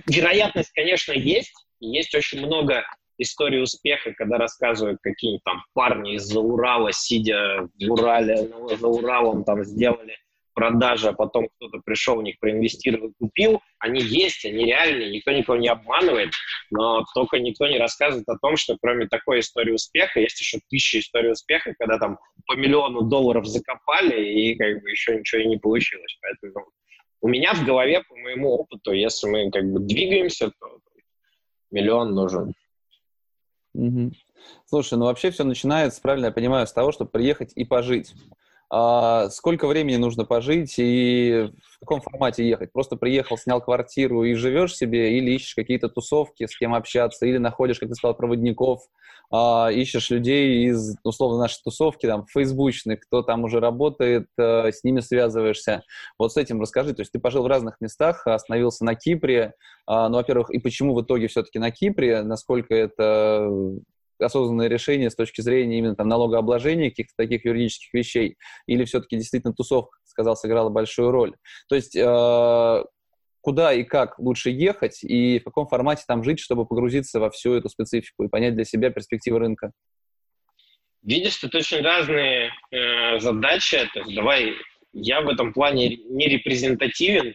вероятность, 0.07 0.73
конечно, 0.73 1.13
есть. 1.13 1.55
Есть 1.81 2.15
очень 2.15 2.45
много 2.45 2.85
историй 3.19 3.63
успеха, 3.63 4.13
когда 4.13 4.37
рассказывают 4.39 4.99
какие-нибудь 5.03 5.45
там 5.45 5.63
парни 5.73 6.15
из-за 6.17 6.41
Урала, 6.41 6.93
сидя 6.93 7.69
в 7.79 7.93
Урале, 7.93 8.49
ну, 8.49 8.77
за 8.77 8.87
Уралом 8.87 9.45
там 9.45 9.65
сделали 9.65 10.17
продажи, 10.57 11.09
а 11.09 11.13
потом 11.13 11.49
кто-то 11.55 11.81
пришел, 11.85 12.19
у 12.19 12.23
них 12.23 12.39
проинвестировал, 12.41 13.13
купил, 13.21 13.61
они 13.79 14.01
есть, 14.01 14.47
они 14.47 14.65
реальные, 14.65 15.11
никто 15.11 15.31
никого 15.31 15.59
не 15.59 15.69
обманывает, 15.69 16.33
но 16.71 17.05
только 17.15 17.39
никто 17.39 17.69
не 17.69 17.79
рассказывает 17.79 18.27
о 18.27 18.39
том, 18.39 18.57
что 18.57 18.79
кроме 18.81 19.07
такой 19.07 19.41
истории 19.41 19.73
успеха 19.73 20.19
есть 20.19 20.41
еще 20.41 20.59
тысячи 20.71 20.97
историй 20.97 21.31
успеха, 21.31 21.75
когда 21.79 21.99
там 21.99 22.19
по 22.47 22.55
миллиону 22.55 23.03
долларов 23.03 23.47
закопали 23.47 24.33
и 24.33 24.55
как 24.57 24.81
бы 24.81 24.91
еще 24.91 25.19
ничего 25.19 25.43
и 25.43 25.47
не 25.47 25.59
получилось. 25.59 26.19
Поэтому 26.23 26.67
у 27.21 27.29
меня 27.29 27.53
в 27.53 27.65
голове, 27.67 28.03
по 28.09 28.17
моему 28.17 28.51
опыту, 28.55 28.93
если 28.93 29.29
мы 29.29 29.51
как 29.51 29.65
бы 29.71 29.81
двигаемся, 29.81 30.51
то 30.59 30.79
миллион 31.71 32.15
нужен. 32.15 32.55
Угу. 33.75 34.13
Слушай, 34.65 34.99
ну 34.99 35.05
вообще 35.05 35.31
все 35.31 35.45
начинается, 35.45 36.01
правильно 36.01 36.27
я 36.27 36.33
понимаю, 36.33 36.67
с 36.67 36.73
того, 36.73 36.93
чтобы 36.93 37.11
приехать 37.11 37.53
и 37.55 37.67
пожить 37.67 38.15
сколько 38.69 39.67
времени 39.67 39.97
нужно 39.97 40.25
пожить 40.25 40.75
и 40.79 41.51
в 41.77 41.81
каком 41.81 42.01
формате 42.01 42.49
ехать? 42.49 42.73
Просто 42.73 42.97
приехал, 42.97 43.39
снял 43.39 43.61
квартиру 43.61 44.25
и 44.25 44.35
живешь 44.35 44.75
себе, 44.75 45.17
или 45.19 45.31
ищешь 45.33 45.55
какие-то 45.55 45.89
тусовки, 45.89 46.47
с 46.47 46.57
кем 46.57 46.75
общаться, 46.75 47.27
или 47.27 47.39
находишь, 47.39 47.79
как 47.79 47.89
ты 47.89 47.95
сказал, 47.95 48.17
проводников, 48.17 48.81
а, 49.31 49.71
ищешь 49.73 50.11
людей 50.11 50.67
из, 50.69 50.97
условно, 51.03 51.39
нашей 51.39 51.61
тусовки, 51.63 52.07
там, 52.07 52.27
фейсбучных, 52.27 53.01
кто 53.01 53.23
там 53.23 53.45
уже 53.45 53.61
работает, 53.61 54.29
а, 54.39 54.71
с 54.71 54.85
ними 54.85 55.01
связываешься. 55.01 55.83
Вот 56.19 56.33
с 56.33 56.37
этим 56.37 56.61
расскажи. 56.61 56.95
То 56.95 57.03
есть 57.03 57.13
ты 57.13 57.19
пожил 57.19 57.43
в 57.43 57.47
разных 57.47 57.81
местах, 57.81 58.27
остановился 58.27 58.85
на 58.85 58.95
Кипре. 58.95 59.55
А, 59.87 60.09
ну, 60.09 60.17
во-первых, 60.17 60.51
и 60.51 60.59
почему 60.59 60.95
в 60.95 61.03
итоге 61.03 61.29
все-таки 61.29 61.59
на 61.59 61.71
Кипре? 61.71 62.23
Насколько 62.23 62.75
это 62.75 63.51
осознанное 64.21 64.69
решение 64.69 65.11
с 65.11 65.15
точки 65.15 65.41
зрения 65.41 65.79
именно 65.79 65.97
там 65.97 66.09
налогообложения 66.09 66.91
каких-то 66.91 67.15
таких 67.17 67.45
юридических 67.45 67.93
вещей, 67.93 68.37
или 68.67 68.85
все-таки 68.85 69.17
действительно 69.17 69.55
тусовка, 69.55 69.99
сказал, 70.05 70.37
сыграла 70.37 70.71
большую 70.71 71.11
роль. 71.11 71.35
То 71.69 71.75
есть 71.75 71.97
э, 71.97 72.85
куда 73.41 73.73
и 73.73 73.85
как 73.85 74.19
лучше 74.19 74.51
ехать, 74.51 75.05
и 75.05 75.39
в 75.39 75.45
каком 75.45 75.69
формате 75.69 76.03
там 76.09 76.25
жить, 76.25 76.41
чтобы 76.41 76.67
погрузиться 76.67 77.21
во 77.21 77.31
всю 77.31 77.55
эту 77.55 77.69
специфику 77.69 78.25
и 78.25 78.29
понять 78.29 78.55
для 78.55 78.65
себя 78.65 78.91
перспективы 78.91 79.39
рынка? 79.39 79.71
Видишь, 81.03 81.37
тут 81.37 81.55
очень 81.55 81.81
разные 81.83 82.51
э, 82.73 83.21
задачи. 83.21 83.79
То 83.95 84.01
есть 84.01 84.17
давай, 84.17 84.55
я 84.93 85.21
в 85.21 85.29
этом 85.29 85.53
плане 85.53 85.97
не 85.97 86.27
репрезентативен, 86.27 87.35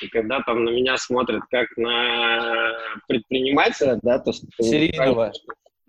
и 0.00 0.08
когда 0.08 0.40
там 0.40 0.64
на 0.64 0.70
меня 0.70 0.96
смотрят 0.96 1.42
как 1.50 1.68
на 1.76 2.78
предпринимателя, 3.06 3.98
да, 4.02 4.18
то... 4.18 4.32
Серийного 4.32 5.32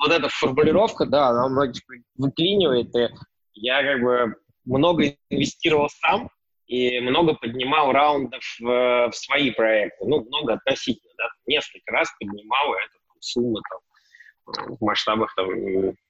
вот 0.02 0.12
эта 0.12 0.30
формулировка, 0.30 1.06
да, 1.06 1.30
она 1.30 1.48
многих 1.48 1.84
выклинивает. 2.16 2.94
И 2.96 3.10
я 3.54 3.84
как 3.84 4.02
бы 4.02 4.36
много 4.66 5.16
инвестировал 5.30 5.90
сам 5.90 6.30
и 6.68 7.00
много 7.02 7.36
поднимал 7.36 7.92
раундов 7.92 8.44
в, 8.60 9.10
в 9.12 9.14
свои 9.14 9.52
проекты. 9.52 10.06
Ну, 10.06 10.24
много 10.26 10.54
относительно, 10.54 11.14
да, 11.18 11.26
несколько 11.46 11.92
раз 11.92 12.10
поднимал 12.20 12.74
эту 12.74 13.00
там, 13.08 13.18
сумму 13.20 13.60
там, 13.70 14.76
в 14.76 14.84
масштабах 14.84 15.34
там, 15.36 15.50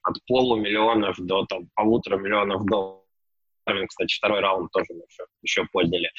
от 0.02 0.16
полумиллионов 0.26 1.16
до 1.18 1.44
там, 1.46 1.68
полутора 1.74 2.16
миллионов 2.16 2.64
долларов. 2.64 3.01
Кстати, 3.64 4.14
второй 4.14 4.40
раунд 4.40 4.70
тоже 4.72 4.86
мы 4.90 5.02
еще, 5.08 5.24
еще 5.42 5.66
подняли 5.72 6.10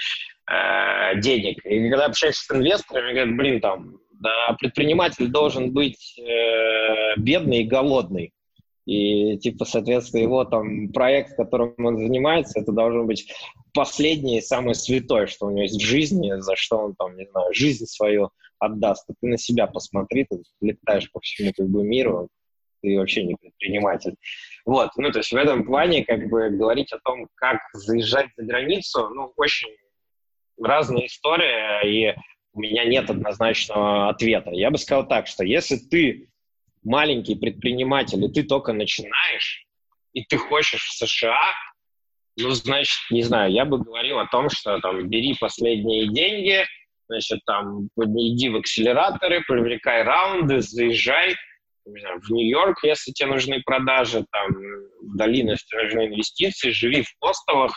э, 0.49 1.19
денег. 1.19 1.65
И 1.65 1.89
когда 1.89 2.05
общаешься 2.05 2.45
с 2.45 2.51
инвесторами, 2.51 3.13
говорят, 3.13 3.35
блин, 3.35 3.61
там, 3.61 3.99
да, 4.11 4.55
предприниматель 4.59 5.27
должен 5.27 5.71
быть 5.71 6.17
э, 6.19 7.15
бедный 7.17 7.61
и 7.61 7.67
голодный. 7.67 8.33
И, 8.85 9.37
типа, 9.37 9.63
соответственно, 9.65 10.21
его 10.21 10.43
там 10.43 10.89
проект, 10.89 11.37
которым 11.37 11.73
он 11.77 11.97
занимается, 11.97 12.59
это 12.59 12.73
должен 12.73 13.07
быть 13.07 13.31
последнее, 13.73 14.41
самое 14.41 14.75
святое, 14.75 15.27
что 15.27 15.45
у 15.45 15.51
него 15.51 15.61
есть 15.61 15.81
в 15.81 15.85
жизни, 15.85 16.33
за 16.39 16.55
что 16.55 16.77
он 16.77 16.95
там, 16.95 17.15
не 17.15 17.25
знаю, 17.25 17.53
жизнь 17.53 17.85
свою 17.85 18.29
отдаст. 18.59 19.07
ты 19.07 19.27
на 19.27 19.37
себя 19.37 19.67
посмотри, 19.67 20.25
ты 20.29 20.41
летаешь 20.61 21.09
по 21.11 21.19
всему 21.21 21.51
как 21.55 21.67
бы 21.67 21.83
миру, 21.83 22.29
ты 22.83 22.97
вообще 22.97 23.23
не 23.23 23.35
предприниматель. 23.35 24.15
Вот, 24.65 24.91
ну, 24.97 25.11
то 25.11 25.19
есть 25.19 25.31
в 25.31 25.35
этом 25.35 25.65
плане, 25.65 26.05
как 26.05 26.29
бы, 26.29 26.49
говорить 26.49 26.91
о 26.91 26.99
том, 26.99 27.27
как 27.35 27.59
заезжать 27.73 28.27
за 28.35 28.43
границу, 28.45 29.09
ну, 29.09 29.33
очень 29.37 29.69
разная 30.61 31.05
история, 31.05 31.81
и 31.81 32.15
у 32.53 32.59
меня 32.59 32.85
нет 32.85 33.09
однозначного 33.09 34.09
ответа. 34.09 34.51
Я 34.51 34.69
бы 34.69 34.77
сказал 34.77 35.07
так, 35.07 35.27
что 35.27 35.43
если 35.43 35.77
ты 35.77 36.29
маленький 36.83 37.35
предприниматель, 37.35 38.23
и 38.23 38.31
ты 38.31 38.43
только 38.43 38.73
начинаешь, 38.73 39.65
и 40.11 40.23
ты 40.23 40.37
хочешь 40.37 40.85
в 40.85 40.93
США, 40.93 41.41
ну, 42.37 42.49
значит, 42.51 42.99
не 43.09 43.23
знаю, 43.23 43.51
я 43.51 43.65
бы 43.65 43.79
говорил 43.79 44.19
о 44.19 44.27
том, 44.27 44.49
что 44.49 44.79
там 44.79 45.07
бери 45.07 45.35
последние 45.39 46.07
деньги, 46.07 46.65
значит, 47.07 47.39
там 47.45 47.89
иди 47.95 48.49
в 48.49 48.57
акселераторы, 48.57 49.41
привлекай 49.47 50.03
раунды, 50.03 50.61
заезжай 50.61 51.35
знаю, 51.85 52.19
в 52.21 52.29
Нью-Йорк, 52.29 52.83
если 52.83 53.11
тебе 53.11 53.29
нужны 53.29 53.61
продажи, 53.61 54.25
там, 54.31 54.51
в 55.01 55.17
долину, 55.17 55.51
если 55.51 55.65
тебе 55.65 55.83
нужны 55.83 56.07
инвестиции, 56.07 56.69
живи 56.71 57.03
в 57.03 57.17
постовых, 57.19 57.73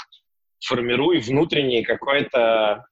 формируй 0.65 1.19
внутренний 1.21 1.83
какой-то 1.83 2.85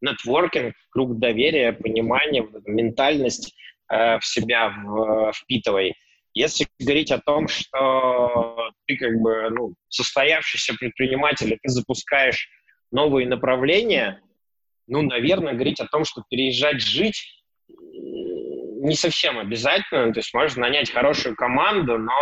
нетворкинг, 0.00 0.74
круг 0.90 1.18
доверия, 1.18 1.72
понимания, 1.72 2.46
ментальность 2.66 3.54
э, 3.90 4.18
в 4.18 4.24
себя 4.24 4.68
в, 4.68 5.32
впитывай. 5.32 5.94
Если 6.34 6.66
говорить 6.80 7.12
о 7.12 7.20
том, 7.20 7.48
что 7.48 8.70
ты 8.86 8.96
как 8.96 9.14
бы 9.20 9.50
ну, 9.50 9.74
состоявшийся 9.88 10.74
предприниматель, 10.74 11.52
и 11.52 11.58
ты 11.62 11.68
запускаешь 11.68 12.48
новые 12.90 13.28
направления, 13.28 14.20
ну, 14.86 15.02
наверное, 15.02 15.54
говорить 15.54 15.80
о 15.80 15.86
том, 15.86 16.04
что 16.04 16.22
переезжать 16.28 16.82
жить 16.82 17.44
не 18.84 18.94
совсем 18.94 19.38
обязательно. 19.38 20.12
То 20.12 20.20
есть 20.20 20.34
можно 20.34 20.62
нанять 20.62 20.90
хорошую 20.90 21.34
команду, 21.34 21.98
но 21.98 22.12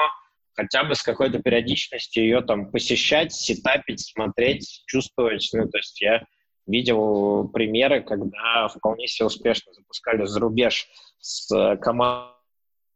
хотя 0.54 0.84
бы 0.84 0.94
с 0.94 1.02
какой-то 1.02 1.40
периодичностью 1.40 2.22
ее 2.22 2.40
там 2.40 2.70
посещать, 2.70 3.32
сетапить, 3.32 4.00
смотреть, 4.00 4.82
чувствовать. 4.86 5.48
Ну, 5.52 5.68
то 5.68 5.78
есть 5.78 6.00
я 6.00 6.24
видел 6.66 7.48
примеры, 7.48 8.02
когда 8.02 8.68
вполне 8.68 9.08
себе 9.08 9.26
успешно 9.26 9.72
запускали 9.72 10.24
за 10.24 10.38
рубеж 10.40 10.86
с 11.18 11.76
командой, 11.76 12.32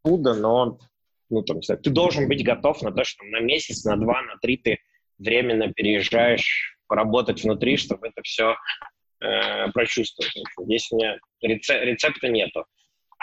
но 0.04 0.78
ну, 1.28 1.42
там, 1.42 1.60
ты 1.60 1.90
должен 1.90 2.28
быть 2.28 2.44
готов 2.44 2.82
на 2.82 2.92
то, 2.92 3.02
что 3.02 3.24
на 3.24 3.40
месяц, 3.40 3.84
на 3.84 3.96
два, 3.96 4.22
на 4.22 4.36
три 4.40 4.58
ты 4.58 4.78
временно 5.18 5.72
переезжаешь 5.72 6.78
поработать 6.86 7.42
внутри, 7.42 7.76
чтобы 7.76 8.06
это 8.06 8.22
все 8.22 8.54
э, 9.20 9.70
прочувствовать. 9.72 10.32
Здесь 10.60 10.86
у 10.92 10.96
меня 10.96 11.18
рецеп, 11.40 11.82
рецепта 11.82 12.28
нету. 12.28 12.64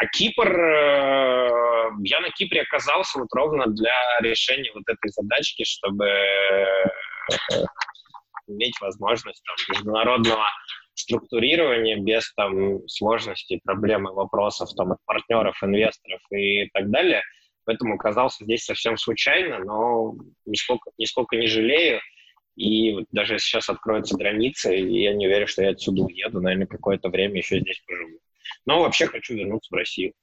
А 0.03 0.07
Кипр, 0.07 0.49
э, 0.49 1.89
я 2.03 2.19
на 2.19 2.29
Кипре 2.31 2.61
оказался 2.61 3.19
вот 3.19 3.29
ровно 3.33 3.67
для 3.67 4.19
решения 4.19 4.69
вот 4.73 4.83
этой 4.87 5.09
задачки, 5.11 5.63
чтобы 5.63 6.05
э, 6.05 6.85
иметь 8.47 8.79
возможность 8.81 9.41
там, 9.45 9.75
международного 9.75 10.45
структурирования 10.93 11.97
без 12.01 12.33
там 12.33 12.85
сложностей, 12.87 13.61
проблем 13.63 14.09
и 14.09 14.13
вопросов 14.13 14.73
там 14.75 14.91
от 14.91 14.97
партнеров, 15.05 15.55
инвесторов 15.63 16.21
и 16.31 16.69
так 16.73 16.89
далее. 16.89 17.21
Поэтому 17.65 17.95
оказался 17.95 18.43
здесь 18.43 18.65
совсем 18.65 18.97
случайно, 18.97 19.59
но 19.59 20.15
нисколько, 20.45 20.91
нисколько 20.97 21.37
не 21.37 21.47
жалею. 21.47 22.01
И 22.57 22.91
вот 22.93 23.05
даже 23.11 23.39
сейчас 23.39 23.69
откроются 23.69 24.17
границы, 24.17 24.75
я 24.75 25.13
не 25.13 25.27
верю, 25.27 25.47
что 25.47 25.63
я 25.63 25.69
отсюда 25.69 26.03
уеду, 26.03 26.41
наверное, 26.41 26.67
какое-то 26.67 27.07
время 27.07 27.37
еще 27.37 27.59
здесь 27.59 27.81
поживу. 27.87 28.19
Но 28.65 28.81
вообще 28.81 29.07
хочу 29.07 29.35
вернуться 29.35 29.69
в 29.71 29.75
Россию. 29.75 30.13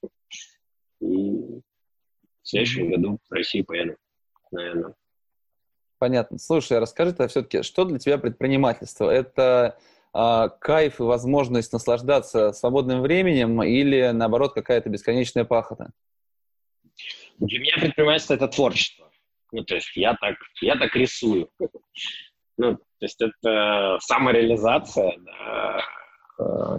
И 0.99 1.61
в 2.41 2.47
следующем 2.47 2.89
году 2.89 3.19
в 3.29 3.33
Россию 3.33 3.65
поеду, 3.65 3.95
наверное. 4.51 4.93
Понятно. 5.99 6.39
Слушай, 6.39 6.79
расскажи 6.79 7.11
тогда 7.11 7.27
все-таки, 7.27 7.61
что 7.61 7.85
для 7.85 7.99
тебя 7.99 8.17
предпринимательство? 8.17 9.09
Это 9.09 9.77
э, 10.13 10.49
кайф 10.59 10.99
и 10.99 11.03
возможность 11.03 11.71
наслаждаться 11.73 12.53
свободным 12.53 13.01
временем 13.01 13.61
или, 13.61 14.09
наоборот, 14.11 14.53
какая-то 14.53 14.89
бесконечная 14.89 15.45
пахота? 15.45 15.91
Для 17.37 17.59
меня 17.59 17.75
предпринимательство— 17.77 18.33
это 18.35 18.47
творчество. 18.47 19.11
Ну, 19.51 19.63
то 19.63 19.75
есть 19.75 19.95
я 19.95 20.15
так, 20.15 20.37
я 20.61 20.75
так 20.75 20.95
рисую. 20.95 21.49
Ну, 22.57 22.75
то 22.75 22.83
есть 22.99 23.19
это 23.19 23.97
самореализация, 24.01 25.17
да, 25.17 25.81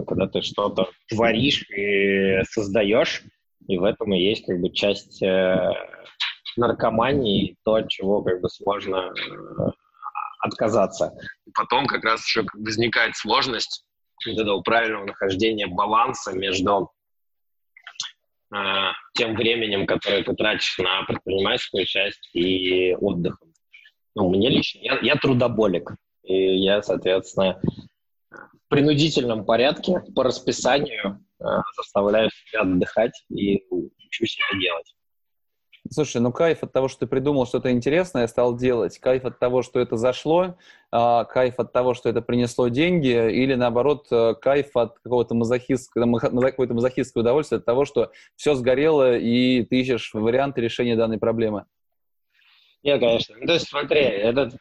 когда 0.07 0.27
ты 0.27 0.41
что-то 0.41 0.89
творишь 1.09 1.69
и 1.69 2.43
создаешь, 2.49 3.23
и 3.67 3.77
в 3.77 3.83
этом 3.83 4.13
и 4.13 4.19
есть 4.19 4.45
как 4.45 4.59
бы 4.59 4.69
часть 4.69 5.21
э, 5.21 5.71
наркомании, 6.57 7.55
то, 7.63 7.75
от 7.75 7.89
чего 7.89 8.21
как 8.21 8.41
бы 8.41 8.49
сложно 8.49 9.13
э, 9.13 9.71
отказаться. 10.39 11.13
Потом 11.53 11.87
как 11.87 12.03
раз 12.03 12.25
еще 12.25 12.45
возникает 12.53 13.15
сложность 13.15 13.85
вот 14.25 14.37
этого 14.37 14.61
правильного 14.61 15.05
нахождения 15.05 15.67
баланса 15.67 16.33
между 16.33 16.91
э, 18.53 18.57
тем 19.13 19.35
временем, 19.35 19.85
которое 19.85 20.23
ты 20.23 20.33
тратишь 20.33 20.77
на 20.77 21.03
предпринимательскую 21.03 21.85
часть 21.85 22.29
и 22.33 22.93
отдыхом. 22.95 23.49
Ну, 24.15 24.29
мне 24.29 24.49
лично, 24.49 24.79
я, 24.79 24.99
я 25.01 25.15
трудоболик, 25.15 25.95
и 26.23 26.57
я, 26.57 26.81
соответственно, 26.83 27.59
в 28.33 28.69
принудительном 28.69 29.45
порядке 29.45 30.01
по 30.15 30.23
расписанию 30.23 31.23
э, 31.39 31.45
заставляю 31.77 32.29
себя 32.29 32.61
отдыхать 32.61 33.23
и 33.29 33.63
учу 33.69 34.25
себя 34.25 34.59
делать. 34.59 34.93
Слушай, 35.91 36.21
ну 36.21 36.31
кайф 36.31 36.63
от 36.63 36.71
того, 36.71 36.87
что 36.87 37.01
ты 37.01 37.07
придумал 37.07 37.45
что-то 37.45 37.69
интересное, 37.69 38.25
стал 38.27 38.55
делать, 38.55 38.97
кайф 38.99 39.25
от 39.25 39.37
того, 39.37 39.61
что 39.63 39.81
это 39.81 39.97
зашло, 39.97 40.55
а, 40.91 41.25
кайф 41.25 41.59
от 41.59 41.73
того, 41.73 41.93
что 41.93 42.07
это 42.07 42.21
принесло 42.21 42.69
деньги, 42.69 43.09
или 43.09 43.53
наоборот, 43.55 44.07
э, 44.09 44.33
кайф 44.41 44.75
от 44.77 44.97
какого-то 44.99 45.35
мазохистского, 45.35 46.19
какое-то 46.19 46.73
мазохистское 46.73 47.21
удовольствие 47.21 47.59
от 47.59 47.65
того, 47.65 47.83
что 47.83 48.11
все 48.37 48.55
сгорело, 48.55 49.17
и 49.17 49.63
ты 49.63 49.81
ищешь 49.81 50.11
варианты 50.13 50.61
решения 50.61 50.95
данной 50.95 51.17
проблемы. 51.17 51.65
Нет, 52.81 52.99
конечно. 52.99 53.35
Ну, 53.39 53.45
то 53.45 53.53
есть 53.53 53.67
смотри, 53.67 53.99
это 53.99 54.51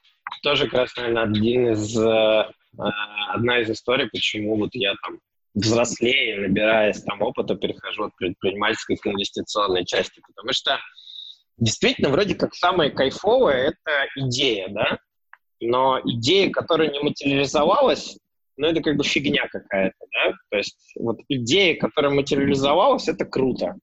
тоже 0.43 0.65
как 0.65 0.81
раз, 0.81 0.97
наверное, 0.97 1.23
один 1.23 1.69
из, 1.71 1.97
э, 1.97 2.51
одна 2.79 3.61
из 3.61 3.71
историй, 3.71 4.09
почему 4.11 4.57
вот 4.57 4.71
я 4.75 4.95
там 5.03 5.19
взрослее, 5.55 6.41
набираясь 6.41 7.03
там 7.03 7.21
опыта, 7.23 7.55
перехожу 7.55 8.05
от 8.05 8.17
предпринимательской 8.17 8.97
к 8.97 9.07
инвестиционной 9.07 9.85
части, 9.85 10.21
потому 10.27 10.53
что 10.53 10.79
действительно, 11.59 12.09
вроде 12.09 12.35
как 12.35 12.55
самое 12.55 12.91
кайфовое— 12.91 13.69
это 13.85 14.07
идея, 14.17 14.69
да? 14.69 14.99
Но 15.61 16.01
идея, 16.05 16.51
которая 16.51 16.91
не 16.91 17.01
материализовалась, 17.01 18.19
ну, 18.57 18.67
это 18.67 18.83
как 18.83 18.97
бы 18.97 19.05
фигня 19.05 19.47
какая-то, 19.51 20.07
да? 20.13 20.33
То 20.51 20.57
есть 20.57 20.93
вот 20.99 21.19
идея, 21.29 21.77
которая 21.77 22.13
материализовалась, 22.13 23.09
это 23.09 23.25
круто. 23.25 23.77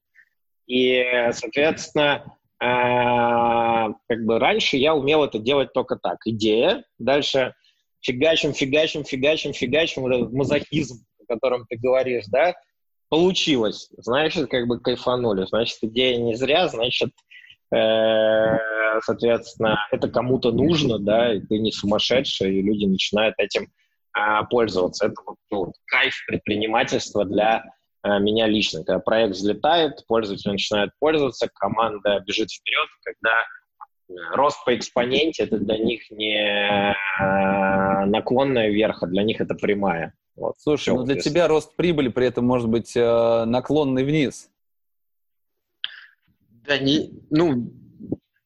И, 0.68 1.04
соответственно, 1.32 2.26
э, 2.62 2.66
как 2.66 4.26
бы 4.26 4.40
раньше 4.40 4.78
я 4.78 4.94
умел 4.94 5.24
это 5.24 5.40
делать 5.40 5.74
только 5.74 5.96
так. 5.96 6.18
Идея, 6.26 6.84
дальше 7.00 7.54
фигачим, 8.02 8.54
фигачим, 8.54 9.04
фигачим, 9.04 9.54
фигачим, 9.54 10.04
вот 10.04 10.14
этот 10.14 10.34
мазохизм, 10.34 11.06
о 11.22 11.34
котором 11.34 11.66
ты 11.68 11.78
говоришь, 11.78 12.26
да, 12.28 12.56
получилось. 13.10 13.90
Значит, 13.98 14.50
как 14.50 14.68
бы 14.68 14.80
кайфанули. 14.80 15.46
Значит, 15.46 15.78
идея 15.82 16.18
не 16.18 16.36
зря, 16.36 16.68
значит, 16.68 17.12
Э, 17.72 18.58
соответственно, 19.04 19.80
это 19.92 20.10
кому-то 20.10 20.52
нужно, 20.52 20.98
да, 21.00 21.34
и 21.34 21.40
ты 21.40 21.60
не 21.60 21.72
сумасшедший, 21.72 22.56
и 22.56 22.62
люди 22.62 22.86
начинают 22.86 23.36
этим 23.38 23.68
а, 24.14 24.44
пользоваться. 24.44 25.06
Это 25.06 25.16
вот, 25.26 25.38
ну, 25.52 25.74
кайф 25.86 26.16
предпринимательства 26.28 27.26
для 27.26 27.64
а, 28.02 28.18
меня 28.20 28.48
лично. 28.48 28.84
Когда 28.84 29.00
проект 29.00 29.36
взлетает, 29.36 30.06
пользователи 30.08 30.52
начинают 30.52 30.92
пользоваться, 31.00 31.48
команда 31.54 32.24
бежит 32.26 32.52
вперед, 32.52 32.88
когда 33.04 33.46
рост 34.34 34.64
по 34.66 34.76
экспоненте 34.76 35.44
это 35.44 35.58
для 35.58 35.78
них 35.78 36.10
не 36.12 36.96
наклонная 38.08 38.70
вверх, 38.70 39.04
а 39.04 39.08
для 39.08 39.24
них 39.24 39.42
это 39.42 39.56
прямая. 39.56 40.14
Вот. 40.36 40.56
Слушай, 40.58 40.96
ну 40.96 41.04
для 41.04 41.16
тебя 41.16 41.48
рост 41.48 41.76
прибыли 41.76 42.08
при 42.10 42.28
этом 42.28 42.46
может 42.46 42.70
быть 42.70 42.96
наклонный 42.96 44.04
вниз. 44.04 44.50
Да 46.66 46.78
не, 46.78 47.12
ну, 47.30 47.72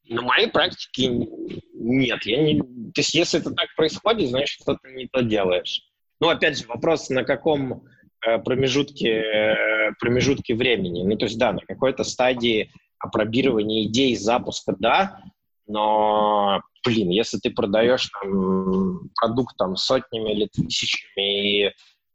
на 0.07 0.21
моей 0.21 0.47
практике 0.47 1.27
нет. 1.73 2.25
Я 2.25 2.41
не, 2.41 2.59
то 2.59 2.99
есть 3.01 3.13
если 3.13 3.39
это 3.39 3.51
так 3.51 3.67
происходит, 3.75 4.29
значит, 4.29 4.61
что-то 4.61 4.89
не 4.89 5.07
то 5.07 5.21
делаешь. 5.21 5.81
Ну, 6.19 6.29
опять 6.29 6.57
же, 6.57 6.67
вопрос, 6.67 7.09
на 7.09 7.23
каком 7.25 7.83
э, 8.25 8.37
промежутке, 8.39 9.09
э, 9.09 9.91
промежутке 9.99 10.55
времени. 10.55 11.03
Ну, 11.03 11.17
то 11.17 11.25
есть, 11.25 11.37
да, 11.37 11.51
на 11.51 11.59
какой-то 11.59 12.03
стадии 12.05 12.71
опробирования 12.97 13.83
идей 13.83 14.15
запуска, 14.15 14.73
да, 14.79 15.19
но, 15.67 16.61
блин, 16.85 17.09
если 17.09 17.37
ты 17.37 17.49
продаешь 17.51 18.09
там, 18.09 19.09
продукт 19.15 19.55
там, 19.57 19.75
сотнями 19.75 20.33
или 20.33 20.47
тысячами 20.47 21.65
и 21.65 21.71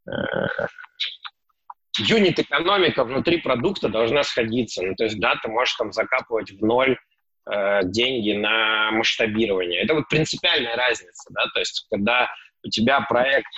э, 0.06 0.66
юнит-экономика 1.98 3.04
внутри 3.04 3.38
продукта 3.38 3.88
должна 3.88 4.22
сходиться. 4.22 4.82
Ну, 4.82 4.94
то 4.94 5.04
есть, 5.04 5.18
да, 5.18 5.36
ты 5.42 5.48
можешь 5.48 5.74
там 5.74 5.92
закапывать 5.92 6.50
в 6.50 6.64
ноль 6.64 6.96
э, 7.50 7.80
деньги 7.84 8.32
на 8.32 8.90
масштабирование. 8.92 9.80
Это 9.82 9.94
вот 9.94 10.08
принципиальная 10.08 10.76
разница, 10.76 11.30
да, 11.32 11.46
то 11.52 11.60
есть, 11.60 11.86
когда 11.90 12.28
у 12.64 12.68
тебя 12.68 13.00
проект 13.02 13.50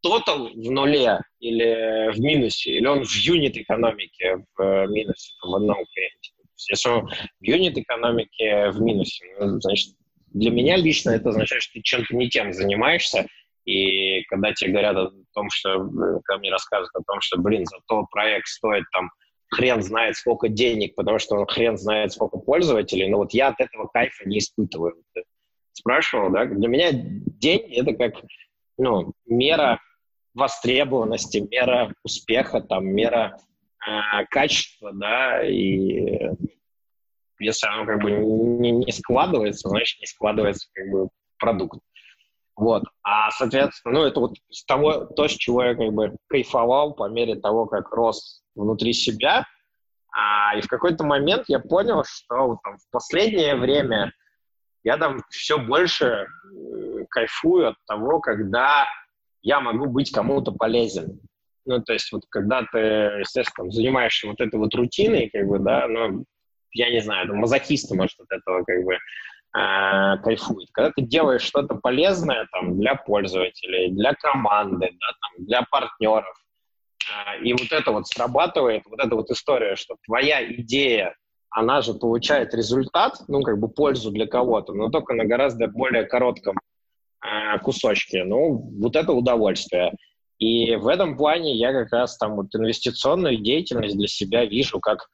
тотал 0.00 0.48
в 0.48 0.70
нуле 0.70 1.20
или 1.40 2.12
в 2.12 2.20
минусе, 2.20 2.72
или 2.72 2.86
он 2.86 3.04
в 3.04 3.14
юнит-экономике 3.14 4.44
в 4.56 4.62
э, 4.62 4.86
минусе 4.86 5.32
в 5.42 5.54
одном 5.54 5.84
клиенте. 5.92 6.32
Если 6.68 6.88
в 6.88 7.08
юнит-экономике 7.40 8.70
в 8.70 8.80
минусе, 8.80 9.24
ну, 9.38 9.60
значит, 9.60 9.94
для 10.32 10.50
меня 10.50 10.76
лично 10.76 11.10
это 11.10 11.30
означает, 11.30 11.62
что 11.62 11.74
ты 11.74 11.82
чем-то 11.82 12.16
не 12.16 12.28
тем 12.28 12.52
занимаешься, 12.52 13.26
и 13.64 14.22
когда 14.24 14.52
тебе 14.52 14.72
говорят 14.72 14.96
о 14.96 15.10
том, 15.34 15.50
что, 15.50 15.78
когда 16.24 16.38
мне 16.38 16.50
рассказывают 16.50 16.94
о 16.94 17.02
том, 17.02 17.20
что, 17.20 17.38
блин, 17.38 17.66
зато 17.66 18.06
проект 18.10 18.48
стоит 18.48 18.84
там 18.92 19.10
хрен 19.50 19.82
знает 19.82 20.16
сколько 20.16 20.48
денег, 20.48 20.94
потому 20.94 21.18
что 21.18 21.36
он 21.36 21.46
хрен 21.46 21.78
знает 21.78 22.12
сколько 22.12 22.38
пользователей, 22.38 23.08
но 23.08 23.18
вот 23.18 23.32
я 23.32 23.48
от 23.48 23.60
этого 23.60 23.86
кайфа 23.86 24.28
не 24.28 24.38
испытываю. 24.38 25.02
Ты 25.14 25.24
спрашивал, 25.72 26.30
да? 26.30 26.44
Для 26.44 26.68
меня 26.68 26.90
день— 26.92 27.60
это 27.72 27.94
как 27.94 28.14
ну, 28.76 29.12
мера 29.26 29.80
востребованности, 30.34 31.38
мера 31.50 31.92
успеха, 32.04 32.60
там, 32.60 32.86
мера 32.86 33.38
э, 33.86 34.24
качества, 34.30 34.92
да, 34.92 35.42
и 35.42 36.30
если 37.38 37.68
оно 37.68 37.86
как 37.86 38.02
бы 38.02 38.10
не, 38.10 38.72
не 38.72 38.92
складывается, 38.92 39.68
значит, 39.68 40.00
не 40.00 40.06
складывается 40.06 40.68
как 40.74 40.90
бы 40.90 41.08
продукт. 41.38 41.80
Вот. 42.56 42.82
А, 43.04 43.30
соответственно, 43.30 44.00
ну, 44.00 44.04
это 44.04 44.18
вот 44.18 44.36
с 44.50 44.64
того, 44.64 45.04
то, 45.04 45.28
с 45.28 45.32
чего 45.32 45.62
я 45.62 45.76
как 45.76 45.92
бы 45.92 46.16
кайфовал 46.26 46.92
по 46.94 47.08
мере 47.08 47.36
того, 47.36 47.66
как 47.66 47.92
рос 47.92 48.42
внутри 48.56 48.92
себя. 48.92 49.46
А, 50.10 50.56
и 50.56 50.60
в 50.60 50.66
какой-то 50.66 51.04
момент 51.04 51.44
я 51.46 51.60
понял, 51.60 52.02
что 52.04 52.58
там, 52.64 52.78
в 52.78 52.90
последнее 52.90 53.54
время 53.54 54.12
я 54.82 54.96
там 54.96 55.22
все 55.30 55.58
больше 55.58 56.26
э, 56.26 57.04
кайфую 57.10 57.68
от 57.68 57.76
того, 57.86 58.20
когда 58.20 58.86
я 59.42 59.60
могу 59.60 59.86
быть 59.86 60.10
кому-то 60.10 60.50
полезен. 60.50 61.20
Ну, 61.64 61.82
то 61.82 61.92
есть 61.92 62.10
вот 62.12 62.22
когда 62.30 62.62
ты, 62.72 62.78
естественно, 62.78 63.70
занимаешься 63.70 64.28
вот 64.28 64.40
этой 64.40 64.56
вот 64.58 64.74
рутиной, 64.74 65.30
как 65.32 65.46
бы, 65.46 65.58
да, 65.58 65.86
ну, 65.86 66.24
я 66.72 66.90
не 66.90 67.00
знаю, 67.00 67.28
там, 67.28 67.38
мазохисты, 67.38 67.94
может, 67.94 68.18
от 68.20 68.30
этого 68.30 68.64
как 68.64 68.84
бы 68.84 68.94
э, 68.94 68.98
кайфует. 70.22 70.68
Когда 70.72 70.92
ты 70.92 71.02
делаешь 71.02 71.42
что-то 71.42 71.74
полезное 71.76 72.46
там, 72.52 72.78
для 72.78 72.94
пользователей, 72.94 73.90
для 73.90 74.14
команды, 74.14 74.90
да, 74.92 75.06
там, 75.20 75.46
для 75.46 75.62
партнеров, 75.70 76.36
э, 77.10 77.42
и 77.42 77.52
вот 77.52 77.72
это 77.72 77.92
вот 77.92 78.06
срабатывает, 78.06 78.82
вот 78.86 79.00
эта 79.00 79.14
вот 79.14 79.30
история, 79.30 79.76
что 79.76 79.96
твоя 80.06 80.44
идея, 80.52 81.14
она 81.50 81.80
же 81.80 81.94
получает 81.94 82.54
результат, 82.54 83.14
ну, 83.28 83.42
как 83.42 83.58
бы 83.58 83.68
пользу 83.68 84.10
для 84.10 84.26
кого-то, 84.26 84.74
но 84.74 84.90
только 84.90 85.14
на 85.14 85.24
гораздо 85.24 85.66
более 85.66 86.04
коротком 86.04 86.56
э, 87.24 87.58
кусочке. 87.60 88.24
Ну, 88.24 88.70
вот 88.80 88.96
это 88.96 89.12
удовольствие. 89.12 89.92
И 90.38 90.76
в 90.76 90.86
этом 90.86 91.16
плане 91.16 91.56
я 91.56 91.72
как 91.72 91.92
раз 91.92 92.16
там 92.16 92.36
вот 92.36 92.54
инвестиционную 92.54 93.38
деятельность 93.38 93.96
для 93.96 94.06
себя 94.06 94.44
вижу 94.44 94.80
как 94.80 95.08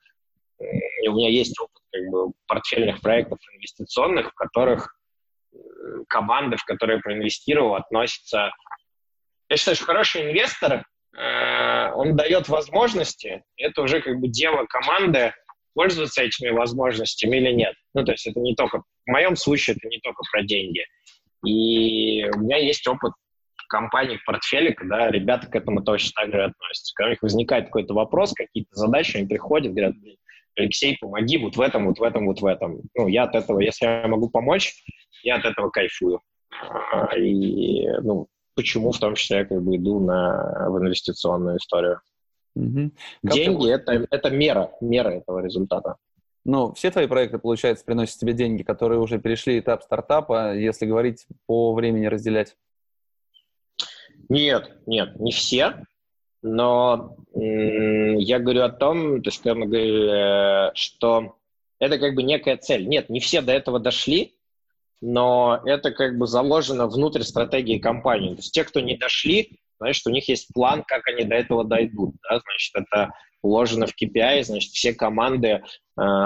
у 1.08 1.12
меня 1.12 1.30
есть 1.30 1.58
опыт 1.58 1.82
как 1.92 2.02
бы, 2.10 2.32
портфельных 2.46 3.00
проектов 3.00 3.38
инвестиционных, 3.54 4.30
в 4.30 4.34
которых 4.34 4.96
э, 5.52 5.56
команды, 6.08 6.56
в 6.56 6.64
которые 6.64 7.00
проинвестировал, 7.00 7.74
относятся... 7.74 8.50
Я 9.48 9.56
считаю, 9.56 9.76
что 9.76 9.86
хороший 9.86 10.30
инвестор, 10.30 10.84
э, 11.16 11.92
он 11.92 12.16
дает 12.16 12.48
возможности, 12.48 13.44
это 13.56 13.82
уже 13.82 14.00
как 14.00 14.18
бы 14.18 14.28
дело 14.28 14.64
команды, 14.66 15.32
пользоваться 15.74 16.22
этими 16.22 16.50
возможностями 16.50 17.36
или 17.36 17.52
нет. 17.52 17.74
Ну, 17.94 18.04
то 18.04 18.12
есть 18.12 18.26
это 18.26 18.40
не 18.40 18.54
только... 18.54 18.82
В 19.06 19.10
моем 19.10 19.36
случае 19.36 19.76
это 19.76 19.88
не 19.88 19.98
только 19.98 20.22
про 20.30 20.42
деньги. 20.42 20.86
И 21.44 22.24
у 22.30 22.38
меня 22.38 22.56
есть 22.58 22.86
опыт 22.86 23.12
компаний 23.68 24.16
в 24.18 24.24
портфеле, 24.24 24.72
когда 24.72 25.10
ребята 25.10 25.46
к 25.46 25.54
этому 25.54 25.82
точно 25.82 26.10
так 26.14 26.32
же 26.32 26.44
относятся. 26.44 26.92
Когда 26.94 27.08
у 27.08 27.10
них 27.10 27.22
возникает 27.22 27.66
какой-то 27.66 27.94
вопрос, 27.94 28.32
какие-то 28.32 28.74
задачи, 28.74 29.16
они 29.16 29.26
приходят, 29.26 29.72
говорят, 29.72 29.94
Алексей, 30.56 30.96
помоги 31.00 31.38
вот 31.38 31.56
в 31.56 31.60
этом, 31.60 31.86
вот 31.86 31.98
в 31.98 32.02
этом, 32.02 32.26
вот 32.26 32.40
в 32.40 32.46
этом. 32.46 32.80
Ну, 32.94 33.08
я 33.08 33.24
от 33.24 33.34
этого, 33.34 33.60
если 33.60 33.86
я 33.86 34.06
могу 34.06 34.28
помочь, 34.28 34.84
я 35.22 35.36
от 35.36 35.44
этого 35.44 35.70
кайфую. 35.70 36.20
А, 36.92 37.16
и, 37.16 37.88
ну, 38.02 38.28
почему 38.54 38.92
в 38.92 38.98
том 38.98 39.14
числе 39.14 39.38
я 39.38 39.44
как 39.44 39.62
бы 39.62 39.76
иду 39.76 40.00
на, 40.00 40.68
в 40.70 40.78
инвестиционную 40.78 41.56
историю. 41.56 42.00
Угу. 42.54 42.90
Деньги 43.24 43.70
это, 43.72 44.06
это 44.10 44.30
мера, 44.30 44.70
мера 44.80 45.10
этого 45.10 45.42
результата. 45.42 45.96
Ну, 46.44 46.72
все 46.74 46.90
твои 46.90 47.06
проекты, 47.06 47.38
получается, 47.38 47.84
приносят 47.84 48.18
тебе 48.18 48.34
деньги, 48.34 48.62
которые 48.62 49.00
уже 49.00 49.18
перешли 49.18 49.58
этап 49.58 49.82
стартапа, 49.82 50.54
если 50.54 50.86
говорить 50.86 51.26
по 51.46 51.72
времени 51.72 52.06
разделять? 52.06 52.54
Нет, 54.28 54.70
нет, 54.86 55.18
не 55.20 55.32
все. 55.32 55.84
Но 56.42 57.16
я 57.32 58.38
говорю 58.38 58.62
о 58.62 58.68
том, 58.68 59.22
то 59.22 59.28
есть, 59.28 59.42
когда 59.42 59.54
мы 59.54 59.66
говорили, 59.66 60.70
что 60.74 61.36
это 61.78 61.98
как 61.98 62.14
бы 62.14 62.22
некая 62.22 62.56
цель. 62.56 62.86
Нет, 62.86 63.08
не 63.08 63.20
все 63.20 63.40
до 63.40 63.52
этого 63.52 63.78
дошли, 63.78 64.34
но 65.00 65.60
это 65.64 65.90
как 65.90 66.18
бы 66.18 66.26
заложено 66.26 66.86
внутрь 66.86 67.22
стратегии 67.22 67.78
компании. 67.78 68.30
То 68.30 68.40
есть 68.40 68.52
те, 68.52 68.64
кто 68.64 68.80
не 68.80 68.96
дошли, 68.96 69.58
значит, 69.78 70.06
у 70.06 70.10
них 70.10 70.28
есть 70.28 70.48
план, 70.52 70.84
как 70.86 71.06
они 71.08 71.24
до 71.24 71.34
этого 71.34 71.64
дойдут. 71.64 72.14
Да? 72.28 72.40
Значит, 72.40 72.72
это 72.74 73.12
уложено 73.42 73.86
в 73.86 73.90
KPI, 73.90 74.44
значит, 74.44 74.72
все 74.72 74.94
команды 74.94 75.48
э, 75.48 75.62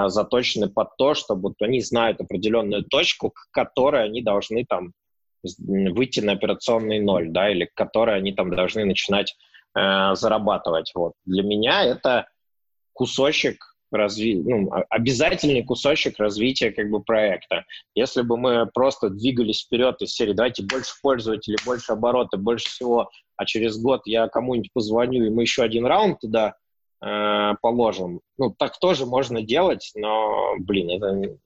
заточены 0.07 0.69
под 0.69 0.97
то, 0.97 1.15
чтобы 1.15 1.49
вот 1.49 1.55
они 1.61 1.81
знают 1.81 2.21
определенную 2.21 2.85
точку, 2.85 3.31
к 3.31 3.49
которой 3.51 4.05
они 4.05 4.23
должны 4.23 4.65
там 4.65 4.93
выйти 5.59 6.21
на 6.21 6.33
операционный 6.33 7.01
ноль, 7.01 7.31
да, 7.31 7.51
или 7.51 7.67
к 7.67 7.75
которой 7.75 8.17
они 8.17 8.33
там 8.33 8.51
должны 8.51 8.85
начинать 8.85 9.37
э, 9.75 10.15
зарабатывать. 10.15 10.93
Вот. 10.95 11.13
Для 11.25 11.43
меня 11.43 11.85
это 11.85 12.29
кусочек 12.93 13.77
разви... 13.91 14.37
ну, 14.37 14.71
обязательный 14.91 15.65
кусочек 15.65 16.19
развития 16.19 16.73
как 16.73 16.91
бы 16.91 17.03
проекта. 17.03 17.65
Если 17.95 18.23
бы 18.23 18.37
мы 18.37 18.67
просто 18.67 19.11
двигались 19.11 19.65
вперед 19.65 20.01
из 20.03 20.15
серии 20.15 20.33
«давайте 20.33 20.63
больше 20.63 20.95
пользователей, 21.03 21.59
больше 21.65 21.93
обороты, 21.93 22.37
больше 22.37 22.69
всего», 22.69 23.11
а 23.37 23.45
через 23.45 23.81
год 23.81 24.03
я 24.07 24.29
кому-нибудь 24.29 24.73
позвоню, 24.73 25.25
и 25.25 25.31
мы 25.31 25.43
еще 25.43 25.63
один 25.63 25.87
раунд 25.87 26.21
туда 26.21 26.57
э, 27.01 27.53
положим. 27.63 28.21
Ну, 28.37 28.55
так 28.59 28.79
тоже 28.79 29.07
можно 29.07 29.43
делать, 29.43 29.93
но, 29.95 30.57
блин, 30.59 30.91
это 30.91 31.13
не, 31.13 31.39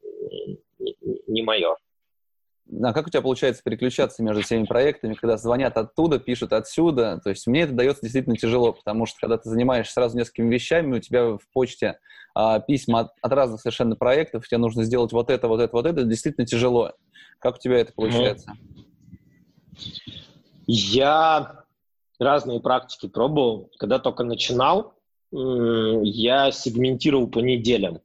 не 1.27 1.43
мое. 1.43 1.77
А 2.81 2.93
как 2.93 3.07
у 3.07 3.11
тебя 3.11 3.21
получается 3.21 3.63
переключаться 3.63 4.23
между 4.23 4.43
всеми 4.43 4.65
проектами, 4.65 5.15
когда 5.15 5.37
звонят 5.37 5.77
оттуда, 5.77 6.19
пишут 6.19 6.53
отсюда? 6.53 7.21
То 7.23 7.31
есть 7.31 7.47
мне 7.47 7.63
это 7.63 7.73
дается 7.73 8.03
действительно 8.03 8.37
тяжело, 8.37 8.73
потому 8.73 9.05
что 9.05 9.19
когда 9.21 9.37
ты 9.37 9.51
занимаешься 9.51 9.93
сразу 9.93 10.17
несколькими 10.17 10.53
вещами, 10.53 10.97
у 10.97 11.01
тебя 11.01 11.33
в 11.33 11.41
почте 11.53 11.99
а, 12.35 12.61
письма 12.61 13.01
от, 13.01 13.13
от 13.21 13.33
разных 13.33 13.61
совершенно 13.61 13.95
проектов, 13.97 14.49
тебе 14.49 14.59
нужно 14.59 14.85
сделать 14.85 15.13
вот 15.13 15.29
это, 15.29 15.49
вот 15.49 15.61
это, 15.61 15.73
вот 15.73 15.87
это, 15.87 16.05
действительно 16.05 16.47
тяжело. 16.47 16.93
Как 17.41 17.57
у 17.57 17.59
тебя 17.59 17.79
это 17.79 17.93
получается? 17.93 18.53
Я 20.67 21.65
разные 22.19 22.61
практики 22.61 23.09
пробовал. 23.09 23.71
Когда 23.79 23.99
только 23.99 24.25
начинал, 24.25 24.95
я 25.33 26.51
сегментировал 26.53 27.29
по 27.29 27.41
неделям. 27.41 28.01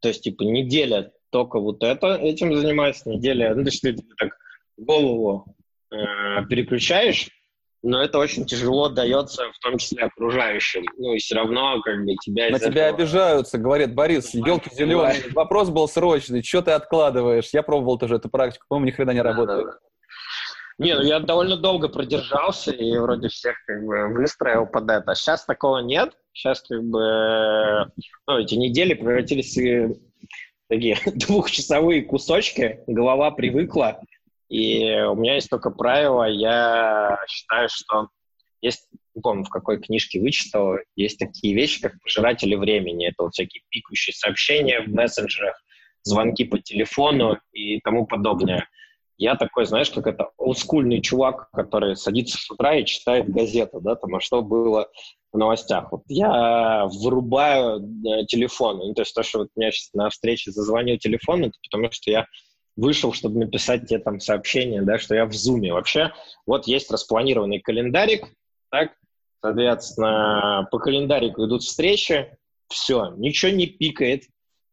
То 0.00 0.08
есть, 0.08 0.22
типа, 0.22 0.44
неделя 0.44 1.12
только 1.30 1.58
вот 1.58 1.82
это, 1.82 2.14
этим 2.14 2.54
занимается 2.56 3.08
неделя. 3.08 3.54
Ну, 3.54 3.62
то 3.62 3.68
есть 3.68 3.82
ты 3.82 3.96
так 4.18 4.30
голову 4.76 5.56
э, 5.90 5.96
переключаешь, 6.48 7.28
но 7.82 8.02
это 8.02 8.18
очень 8.18 8.46
тяжело 8.46 8.88
дается, 8.88 9.44
в 9.52 9.58
том 9.60 9.78
числе 9.78 10.04
окружающим. 10.04 10.84
Ну, 10.96 11.14
и 11.14 11.18
все 11.18 11.36
равно, 11.36 11.80
как 11.82 12.04
бы, 12.04 12.14
тебя... 12.16 12.50
На 12.50 12.58
тебя 12.58 12.88
этого... 12.88 13.02
обижаются, 13.02 13.58
говорят, 13.58 13.94
Борис, 13.94 14.34
елки 14.34 14.70
зеленые, 14.74 15.22
вопрос 15.32 15.70
был 15.70 15.88
срочный, 15.88 16.42
что 16.42 16.62
ты 16.62 16.72
откладываешь? 16.72 17.50
Я 17.52 17.62
пробовал 17.62 17.98
тоже 17.98 18.16
эту 18.16 18.28
практику, 18.28 18.66
по-моему, 18.68 18.86
ни 18.86 18.90
хрена 18.90 19.12
не 19.12 19.22
работает. 19.22 19.68
Не, 20.78 20.94
ну 20.94 21.02
я 21.02 21.20
довольно 21.20 21.56
долго 21.56 21.88
продержался 21.88 22.70
и 22.70 22.98
вроде 22.98 23.28
всех 23.28 23.56
как 23.66 23.82
бы 23.82 24.08
выстроил 24.08 24.66
под 24.66 24.90
это. 24.90 25.14
Сейчас 25.14 25.46
такого 25.46 25.78
нет. 25.78 26.12
Сейчас 26.34 26.60
как 26.68 26.82
бы 26.82 27.90
ну, 28.26 28.38
эти 28.38 28.56
недели 28.56 28.92
превратились 28.92 29.56
такие 30.68 30.98
двухчасовые 31.06 32.02
кусочки, 32.02 32.80
голова 32.86 33.30
привыкла, 33.30 34.00
и 34.48 35.00
у 35.02 35.14
меня 35.14 35.34
есть 35.34 35.50
только 35.50 35.70
правило, 35.70 36.24
я 36.28 37.18
считаю, 37.28 37.68
что 37.68 38.08
есть, 38.60 38.88
не 39.14 39.22
помню, 39.22 39.44
в 39.44 39.50
какой 39.50 39.80
книжке 39.80 40.20
вычитал, 40.20 40.76
есть 40.94 41.18
такие 41.18 41.54
вещи, 41.54 41.80
как 41.80 42.00
пожиратели 42.00 42.54
времени. 42.54 43.08
Это 43.08 43.24
вот 43.24 43.34
всякие 43.34 43.62
пикающие 43.68 44.14
сообщения 44.14 44.80
в 44.80 44.88
мессенджерах, 44.88 45.60
звонки 46.02 46.44
по 46.44 46.58
телефону 46.58 47.38
и 47.52 47.80
тому 47.80 48.06
подобное. 48.06 48.68
Я 49.18 49.34
такой, 49.34 49.64
знаешь, 49.64 49.90
как 49.90 50.06
это 50.06 50.30
олдскульный 50.36 51.00
чувак, 51.00 51.50
который 51.50 51.96
садится 51.96 52.38
с 52.38 52.50
утра 52.50 52.76
и 52.76 52.84
читает 52.84 53.30
газету, 53.30 53.80
да, 53.80 53.96
там, 53.96 54.14
а 54.14 54.20
что 54.20 54.42
было 54.42 54.88
в 55.36 55.38
новостях. 55.38 55.92
Вот 55.92 56.02
я 56.08 56.86
вырубаю 56.86 57.78
э, 57.78 58.24
телефон. 58.26 58.78
Ну, 58.78 58.94
то 58.94 59.02
есть 59.02 59.14
то, 59.14 59.22
что 59.22 59.40
вот 59.40 59.48
меня 59.54 59.70
сейчас 59.70 59.92
на 59.92 60.08
встрече 60.08 60.50
зазвонил 60.50 60.96
телефон, 60.96 61.44
это 61.44 61.54
потому 61.62 61.92
что 61.92 62.10
я 62.10 62.26
вышел, 62.74 63.12
чтобы 63.12 63.40
написать 63.40 63.86
тебе 63.86 63.98
там 64.00 64.18
сообщение, 64.18 64.82
да, 64.82 64.98
что 64.98 65.14
я 65.14 65.26
в 65.26 65.32
зуме. 65.32 65.72
Вообще, 65.72 66.12
вот 66.46 66.66
есть 66.66 66.90
распланированный 66.90 67.60
календарик, 67.60 68.26
так, 68.70 68.92
соответственно, 69.42 70.66
по 70.70 70.78
календарику 70.78 71.46
идут 71.46 71.62
встречи, 71.62 72.36
все, 72.68 73.14
ничего 73.16 73.52
не 73.52 73.66
пикает, 73.66 74.24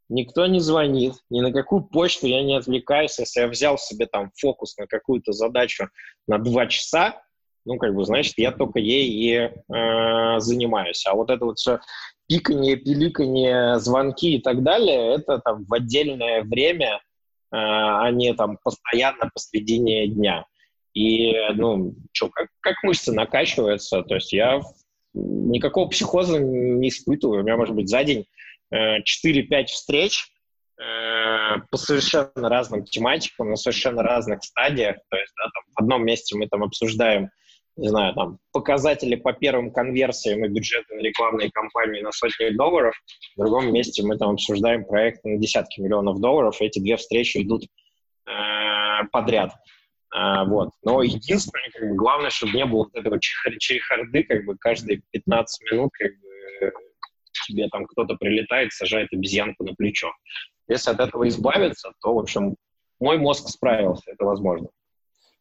никто 0.09 0.47
не 0.47 0.59
звонит, 0.59 1.13
ни 1.29 1.41
на 1.41 1.51
какую 1.51 1.83
почту 1.83 2.27
я 2.27 2.41
не 2.41 2.55
отвлекаюсь. 2.57 3.19
Если 3.19 3.41
я 3.41 3.47
взял 3.47 3.77
себе 3.77 4.05
там 4.05 4.31
фокус 4.37 4.77
на 4.77 4.87
какую-то 4.87 5.33
задачу 5.33 5.89
на 6.27 6.39
два 6.39 6.67
часа, 6.67 7.21
ну, 7.65 7.77
как 7.77 7.93
бы, 7.93 8.03
значит, 8.05 8.33
я 8.37 8.51
только 8.51 8.79
ей 8.79 9.07
и 9.07 9.33
э, 9.35 10.39
занимаюсь. 10.39 11.05
А 11.05 11.13
вот 11.15 11.29
это 11.29 11.45
вот 11.45 11.59
все 11.59 11.79
пикание, 12.27 12.75
пиликание, 12.75 13.79
звонки 13.79 14.35
и 14.35 14.41
так 14.41 14.63
далее, 14.63 15.15
это 15.15 15.39
там 15.39 15.65
в 15.65 15.73
отдельное 15.73 16.43
время, 16.43 16.95
э, 16.95 16.99
а 17.51 18.09
не 18.11 18.33
там 18.33 18.57
постоянно 18.63 19.29
посредине 19.33 20.07
дня. 20.07 20.45
И, 20.93 21.33
ну, 21.55 21.95
что, 22.11 22.29
как, 22.29 22.49
как 22.59 22.75
мышцы 22.83 23.11
накачиваются, 23.11 24.03
то 24.03 24.15
есть 24.15 24.31
я 24.31 24.61
никакого 25.13 25.87
психоза 25.87 26.39
не 26.39 26.89
испытываю. 26.89 27.41
У 27.41 27.43
меня, 27.43 27.57
может 27.57 27.75
быть, 27.75 27.89
за 27.89 28.03
день 28.03 28.25
э, 28.71 28.99
4-5 28.99 29.65
встреч, 29.67 30.27
э, 30.77 31.59
по 31.69 31.77
совершенно 31.77 32.49
разным 32.49 32.83
тематикам, 32.83 33.51
на 33.51 33.55
совершенно 33.55 34.03
разных 34.03 34.43
стадиях. 34.43 34.97
То 35.09 35.17
есть 35.17 35.33
да, 35.37 35.43
там, 35.53 35.63
в 35.75 35.81
одном 35.81 36.05
месте 36.05 36.35
мы 36.37 36.47
там 36.47 36.63
обсуждаем 36.63 37.29
не 37.75 37.89
знаю, 37.89 38.13
там, 38.13 38.37
показатели 38.51 39.15
по 39.15 39.33
первым 39.33 39.71
конверсиям 39.71 40.45
и 40.45 40.47
бюджеты 40.47 40.95
на 40.95 41.01
рекламные 41.01 41.49
кампании 41.51 42.01
на 42.01 42.11
сотни 42.11 42.49
долларов, 42.49 42.95
в 43.35 43.39
другом 43.39 43.73
месте 43.73 44.03
мы 44.03 44.17
там 44.17 44.31
обсуждаем 44.31 44.85
проект 44.85 45.23
на 45.23 45.37
десятки 45.37 45.79
миллионов 45.81 46.19
долларов, 46.19 46.57
эти 46.59 46.79
две 46.79 46.97
встречи 46.97 47.41
идут 47.41 47.63
э, 48.27 49.05
подряд. 49.11 49.53
Э, 50.15 50.45
вот. 50.45 50.69
Но 50.83 51.01
единственное, 51.01 51.69
как 51.73 51.89
бы, 51.89 51.95
главное, 51.95 52.29
чтобы 52.29 52.53
не 52.53 52.65
было 52.65 52.83
вот 52.83 52.95
этого 52.95 53.19
чехарды, 53.19 54.23
как 54.23 54.45
бы 54.45 54.55
каждые 54.57 55.01
15 55.11 55.71
минут 55.71 55.89
как 55.93 56.11
бы, 56.11 56.71
тебе 57.47 57.67
там 57.69 57.85
кто-то 57.85 58.15
прилетает, 58.15 58.71
сажает 58.71 59.11
обезьянку 59.11 59.63
на 59.63 59.73
плечо. 59.73 60.11
Если 60.67 60.91
от 60.91 60.99
этого 60.99 61.27
избавиться, 61.27 61.91
то, 62.01 62.13
в 62.13 62.19
общем, 62.19 62.55
мой 62.99 63.17
мозг 63.17 63.49
справился, 63.49 64.11
это 64.11 64.25
возможно. 64.25 64.69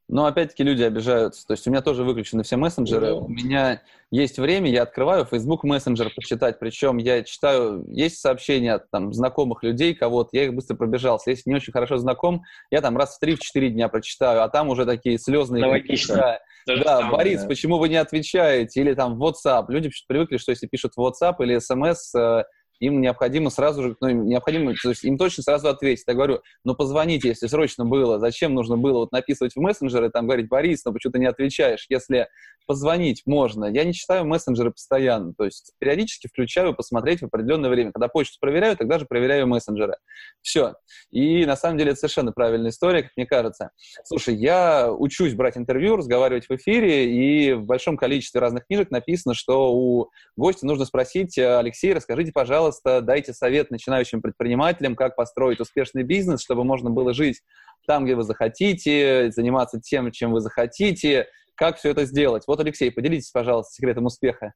Но 0.08 0.26
опять-таки 0.26 0.62
люди 0.62 0.82
обижаются. 0.82 1.46
То 1.46 1.52
есть 1.52 1.66
у 1.66 1.70
меня 1.70 1.80
тоже 1.80 2.04
выключены 2.04 2.42
все 2.42 2.56
мессенджеры. 2.56 3.08
Mm-hmm. 3.08 3.24
У 3.24 3.28
меня 3.28 3.82
есть 4.10 4.38
время, 4.38 4.70
я 4.70 4.82
открываю 4.82 5.24
Facebook 5.24 5.64
мессенджер 5.64 6.10
почитать. 6.14 6.58
Причем 6.58 6.98
я 6.98 7.22
читаю, 7.22 7.84
есть 7.88 8.18
сообщения 8.18 8.74
от 8.74 8.90
там, 8.90 9.12
знакомых 9.14 9.62
людей, 9.62 9.94
кого-то, 9.94 10.30
я 10.32 10.44
их 10.44 10.54
быстро 10.54 10.76
пробежался. 10.76 11.30
Если 11.30 11.48
не 11.48 11.56
очень 11.56 11.72
хорошо 11.72 11.96
знаком, 11.96 12.42
я 12.70 12.82
там 12.82 12.96
раз 12.96 13.18
в 13.18 13.24
3-4 13.24 13.68
дня 13.70 13.88
прочитаю, 13.88 14.42
а 14.42 14.48
там 14.48 14.68
уже 14.68 14.84
такие 14.84 15.18
слезные... 15.18 15.64
Логично. 15.64 16.38
Да, 16.66 16.76
да 16.76 17.10
Борис, 17.10 17.42
да. 17.42 17.48
почему 17.48 17.78
вы 17.78 17.88
не 17.88 17.96
отвечаете? 17.96 18.80
Или 18.80 18.94
там 18.94 19.20
WhatsApp. 19.22 19.64
Люди 19.68 19.90
привыкли, 20.06 20.36
что 20.36 20.50
если 20.52 20.66
пишут 20.66 20.92
WhatsApp 20.98 21.36
или 21.40 21.56
SMS, 21.56 22.44
им 22.82 23.00
необходимо 23.00 23.48
сразу 23.48 23.82
же, 23.82 23.96
ну, 24.00 24.10
необходимо, 24.10 24.74
то 24.82 24.88
есть 24.88 25.04
им 25.04 25.16
точно 25.16 25.44
сразу 25.44 25.68
ответить. 25.68 26.02
Я 26.08 26.14
говорю, 26.14 26.40
ну, 26.64 26.74
позвоните, 26.74 27.28
если 27.28 27.46
срочно 27.46 27.84
было, 27.84 28.18
зачем 28.18 28.54
нужно 28.54 28.76
было 28.76 28.98
вот 28.98 29.12
написывать 29.12 29.54
в 29.54 29.60
мессенджеры, 29.60 30.10
там, 30.10 30.26
говорить, 30.26 30.48
Борис, 30.48 30.84
ну, 30.84 30.92
почему 30.92 31.12
ты 31.12 31.20
не 31.20 31.26
отвечаешь, 31.26 31.86
если 31.88 32.26
позвонить 32.66 33.22
можно. 33.26 33.66
Я 33.66 33.84
не 33.84 33.92
читаю 33.92 34.24
мессенджеры 34.24 34.70
постоянно, 34.70 35.32
то 35.34 35.44
есть 35.44 35.72
периодически 35.78 36.28
включаю 36.28 36.74
посмотреть 36.74 37.20
в 37.20 37.26
определенное 37.26 37.70
время. 37.70 37.92
Когда 37.92 38.08
почту 38.08 38.38
проверяю, 38.40 38.76
тогда 38.76 38.98
же 38.98 39.06
проверяю 39.06 39.46
мессенджеры. 39.46 39.96
Все. 40.42 40.74
И 41.10 41.44
на 41.44 41.56
самом 41.56 41.78
деле 41.78 41.90
это 41.90 42.00
совершенно 42.00 42.32
правильная 42.32 42.70
история, 42.70 43.02
как 43.02 43.12
мне 43.16 43.26
кажется. 43.26 43.70
Слушай, 44.04 44.36
я 44.36 44.92
учусь 44.92 45.34
брать 45.34 45.56
интервью, 45.56 45.96
разговаривать 45.96 46.46
в 46.48 46.52
эфире, 46.52 47.12
и 47.12 47.52
в 47.52 47.64
большом 47.64 47.96
количестве 47.96 48.40
разных 48.40 48.66
книжек 48.66 48.90
написано, 48.90 49.34
что 49.34 49.72
у 49.72 50.10
гостя 50.36 50.66
нужно 50.66 50.84
спросить, 50.84 51.38
Алексей, 51.38 51.92
расскажите, 51.92 52.32
пожалуйста, 52.32 52.71
дайте 52.84 53.32
совет 53.32 53.70
начинающим 53.70 54.22
предпринимателям, 54.22 54.96
как 54.96 55.16
построить 55.16 55.60
успешный 55.60 56.02
бизнес, 56.02 56.42
чтобы 56.42 56.64
можно 56.64 56.90
было 56.90 57.12
жить 57.12 57.40
там, 57.86 58.04
где 58.04 58.14
вы 58.14 58.22
захотите, 58.22 59.30
заниматься 59.32 59.80
тем, 59.80 60.10
чем 60.12 60.32
вы 60.32 60.40
захотите, 60.40 61.28
как 61.54 61.78
все 61.78 61.90
это 61.90 62.04
сделать? 62.04 62.44
Вот, 62.46 62.60
Алексей, 62.60 62.90
поделитесь, 62.90 63.30
пожалуйста, 63.30 63.74
секретом 63.74 64.06
успеха. 64.06 64.54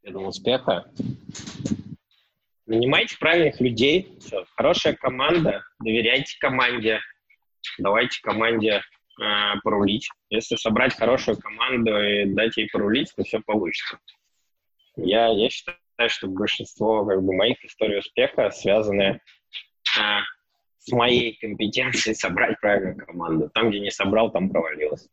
Секретом 0.00 0.26
успеха? 0.26 0.90
Нанимайте 2.66 3.16
правильных 3.18 3.60
людей. 3.60 4.16
Все. 4.20 4.44
Хорошая 4.56 4.94
команда. 4.94 5.62
Доверяйте 5.80 6.36
команде. 6.38 7.00
Давайте 7.78 8.20
команде 8.22 8.80
э, 9.20 9.58
порулить. 9.62 10.08
Если 10.30 10.56
собрать 10.56 10.94
хорошую 10.94 11.36
команду 11.38 11.98
и 11.98 12.26
дать 12.26 12.56
ей 12.56 12.68
порулить, 12.70 13.12
то 13.16 13.24
все 13.24 13.40
получится. 13.40 13.98
Я, 14.96 15.28
я 15.28 15.50
считаю, 15.50 15.78
что 16.08 16.28
большинство 16.28 17.04
как 17.04 17.22
бы, 17.22 17.34
моих 17.34 17.64
историй 17.64 17.98
успеха 17.98 18.50
связаны 18.50 19.20
э, 19.98 20.00
с 20.78 20.92
моей 20.92 21.38
компетенцией 21.38 22.14
собрать 22.14 22.58
правильную 22.60 23.06
команду. 23.06 23.50
Там, 23.52 23.70
где 23.70 23.80
не 23.80 23.90
собрал, 23.90 24.30
там 24.32 24.50
провалилось. 24.50 25.08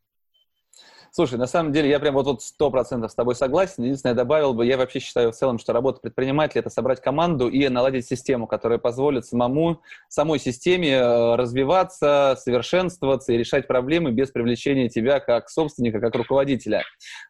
Слушай, 1.10 1.38
на 1.38 1.46
самом 1.46 1.72
деле 1.72 1.88
я 1.88 1.98
прям 1.98 2.14
вот 2.14 2.42
сто 2.42 2.70
процентов 2.70 3.10
с 3.10 3.14
тобой 3.14 3.34
согласен. 3.34 3.82
Единственное, 3.84 4.12
я 4.12 4.16
добавил 4.16 4.54
бы, 4.54 4.66
я 4.66 4.76
вообще 4.76 4.98
считаю 5.00 5.32
в 5.32 5.34
целом, 5.34 5.58
что 5.58 5.72
работа 5.72 6.00
предпринимателя– 6.00 6.60
это 6.62 6.70
собрать 6.70 7.00
команду 7.00 7.48
и 7.48 7.68
наладить 7.68 8.06
систему, 8.06 8.46
которая 8.46 8.78
позволит 8.78 9.24
самому, 9.24 9.80
самой 10.08 10.38
системе 10.38 10.92
э, 10.92 11.36
развиваться, 11.36 12.36
совершенствоваться 12.38 13.32
и 13.32 13.38
решать 13.38 13.66
проблемы 13.66 14.10
без 14.12 14.30
привлечения 14.30 14.88
тебя 14.88 15.20
как 15.20 15.48
собственника, 15.48 16.00
как 16.00 16.14
руководителя. 16.14 16.82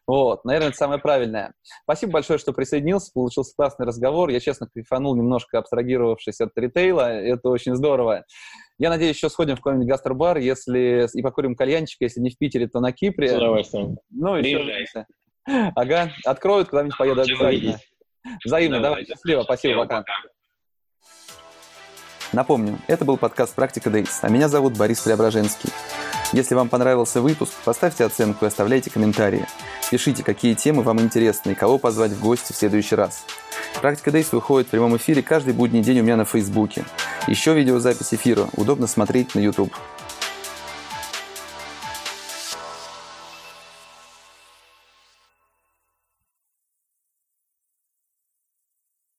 Вот, 0.05 0.45
наверное, 0.45 0.69
это 0.69 0.77
самое 0.77 0.99
правильное. 0.99 1.53
Спасибо 1.83 2.13
большое, 2.13 2.39
что 2.39 2.53
присоединился, 2.53 3.11
получился 3.13 3.53
классный 3.55 3.85
разговор. 3.85 4.29
Я, 4.29 4.39
честно, 4.39 4.67
кайфанул 4.67 5.15
немножко, 5.15 5.57
абстрагировавшись 5.57 6.41
от 6.41 6.51
ритейла. 6.57 7.09
Это 7.11 7.49
очень 7.49 7.75
здорово. 7.75 8.25
Я 8.79 8.89
надеюсь, 8.89 9.17
еще 9.17 9.29
сходим 9.29 9.55
в 9.55 9.59
какой-нибудь 9.59 9.87
гастробар, 9.87 10.37
если 10.37 11.05
и 11.13 11.21
покурим 11.21 11.55
кальянчик, 11.55 11.97
если 11.99 12.21
не 12.21 12.29
в 12.29 12.37
Питере, 12.37 12.67
то 12.67 12.79
на 12.79 12.93
Кипре. 12.93 13.27
С 13.27 13.35
удовольствием. 13.35 13.97
Ну, 14.09 14.37
и 14.37 14.43
все. 14.85 15.05
Ага, 15.75 16.11
откроют, 16.25 16.69
куда-нибудь 16.69 16.97
поеду 16.97 17.21
обязательно. 17.21 17.79
Взаимно, 18.45 18.79
давай, 18.79 19.05
счастливо, 19.05 19.43
спасибо, 19.43 19.85
пока. 19.85 20.05
Напомню, 22.31 22.77
это 22.85 23.05
был 23.05 23.17
подкаст 23.17 23.55
«Практика 23.55 23.89
Дейс», 23.89 24.19
а 24.21 24.29
меня 24.29 24.49
зовут 24.49 24.77
Борис 24.77 24.99
Преображенский. 24.99 25.71
Если 26.31 26.53
вам 26.53 26.69
понравился 26.69 27.21
выпуск, 27.21 27.53
поставьте 27.65 28.05
оценку 28.05 28.45
и 28.45 28.47
оставляйте 28.47 28.91
комментарии. 28.91 29.47
Пишите, 29.89 30.23
какие 30.23 30.53
темы 30.53 30.83
вам 30.83 30.99
интересны 30.99 31.51
и 31.51 31.55
кого 31.55 31.79
позвать 31.79 32.11
в 32.11 32.21
гости 32.21 32.53
в 32.53 32.55
следующий 32.55 32.93
раз. 32.93 33.23
Практика 33.81 34.11
Дейс 34.11 34.31
выходит 34.31 34.67
в 34.67 34.71
прямом 34.71 34.95
эфире 34.97 35.23
каждый 35.23 35.53
будний 35.53 35.81
день 35.81 36.01
у 36.01 36.03
меня 36.03 36.17
на 36.17 36.25
Фейсбуке. 36.25 36.85
Еще 37.27 37.55
видеозапись 37.55 38.13
эфира 38.13 38.47
удобно 38.55 38.85
смотреть 38.85 39.33
на 39.33 39.39
YouTube. 39.39 39.73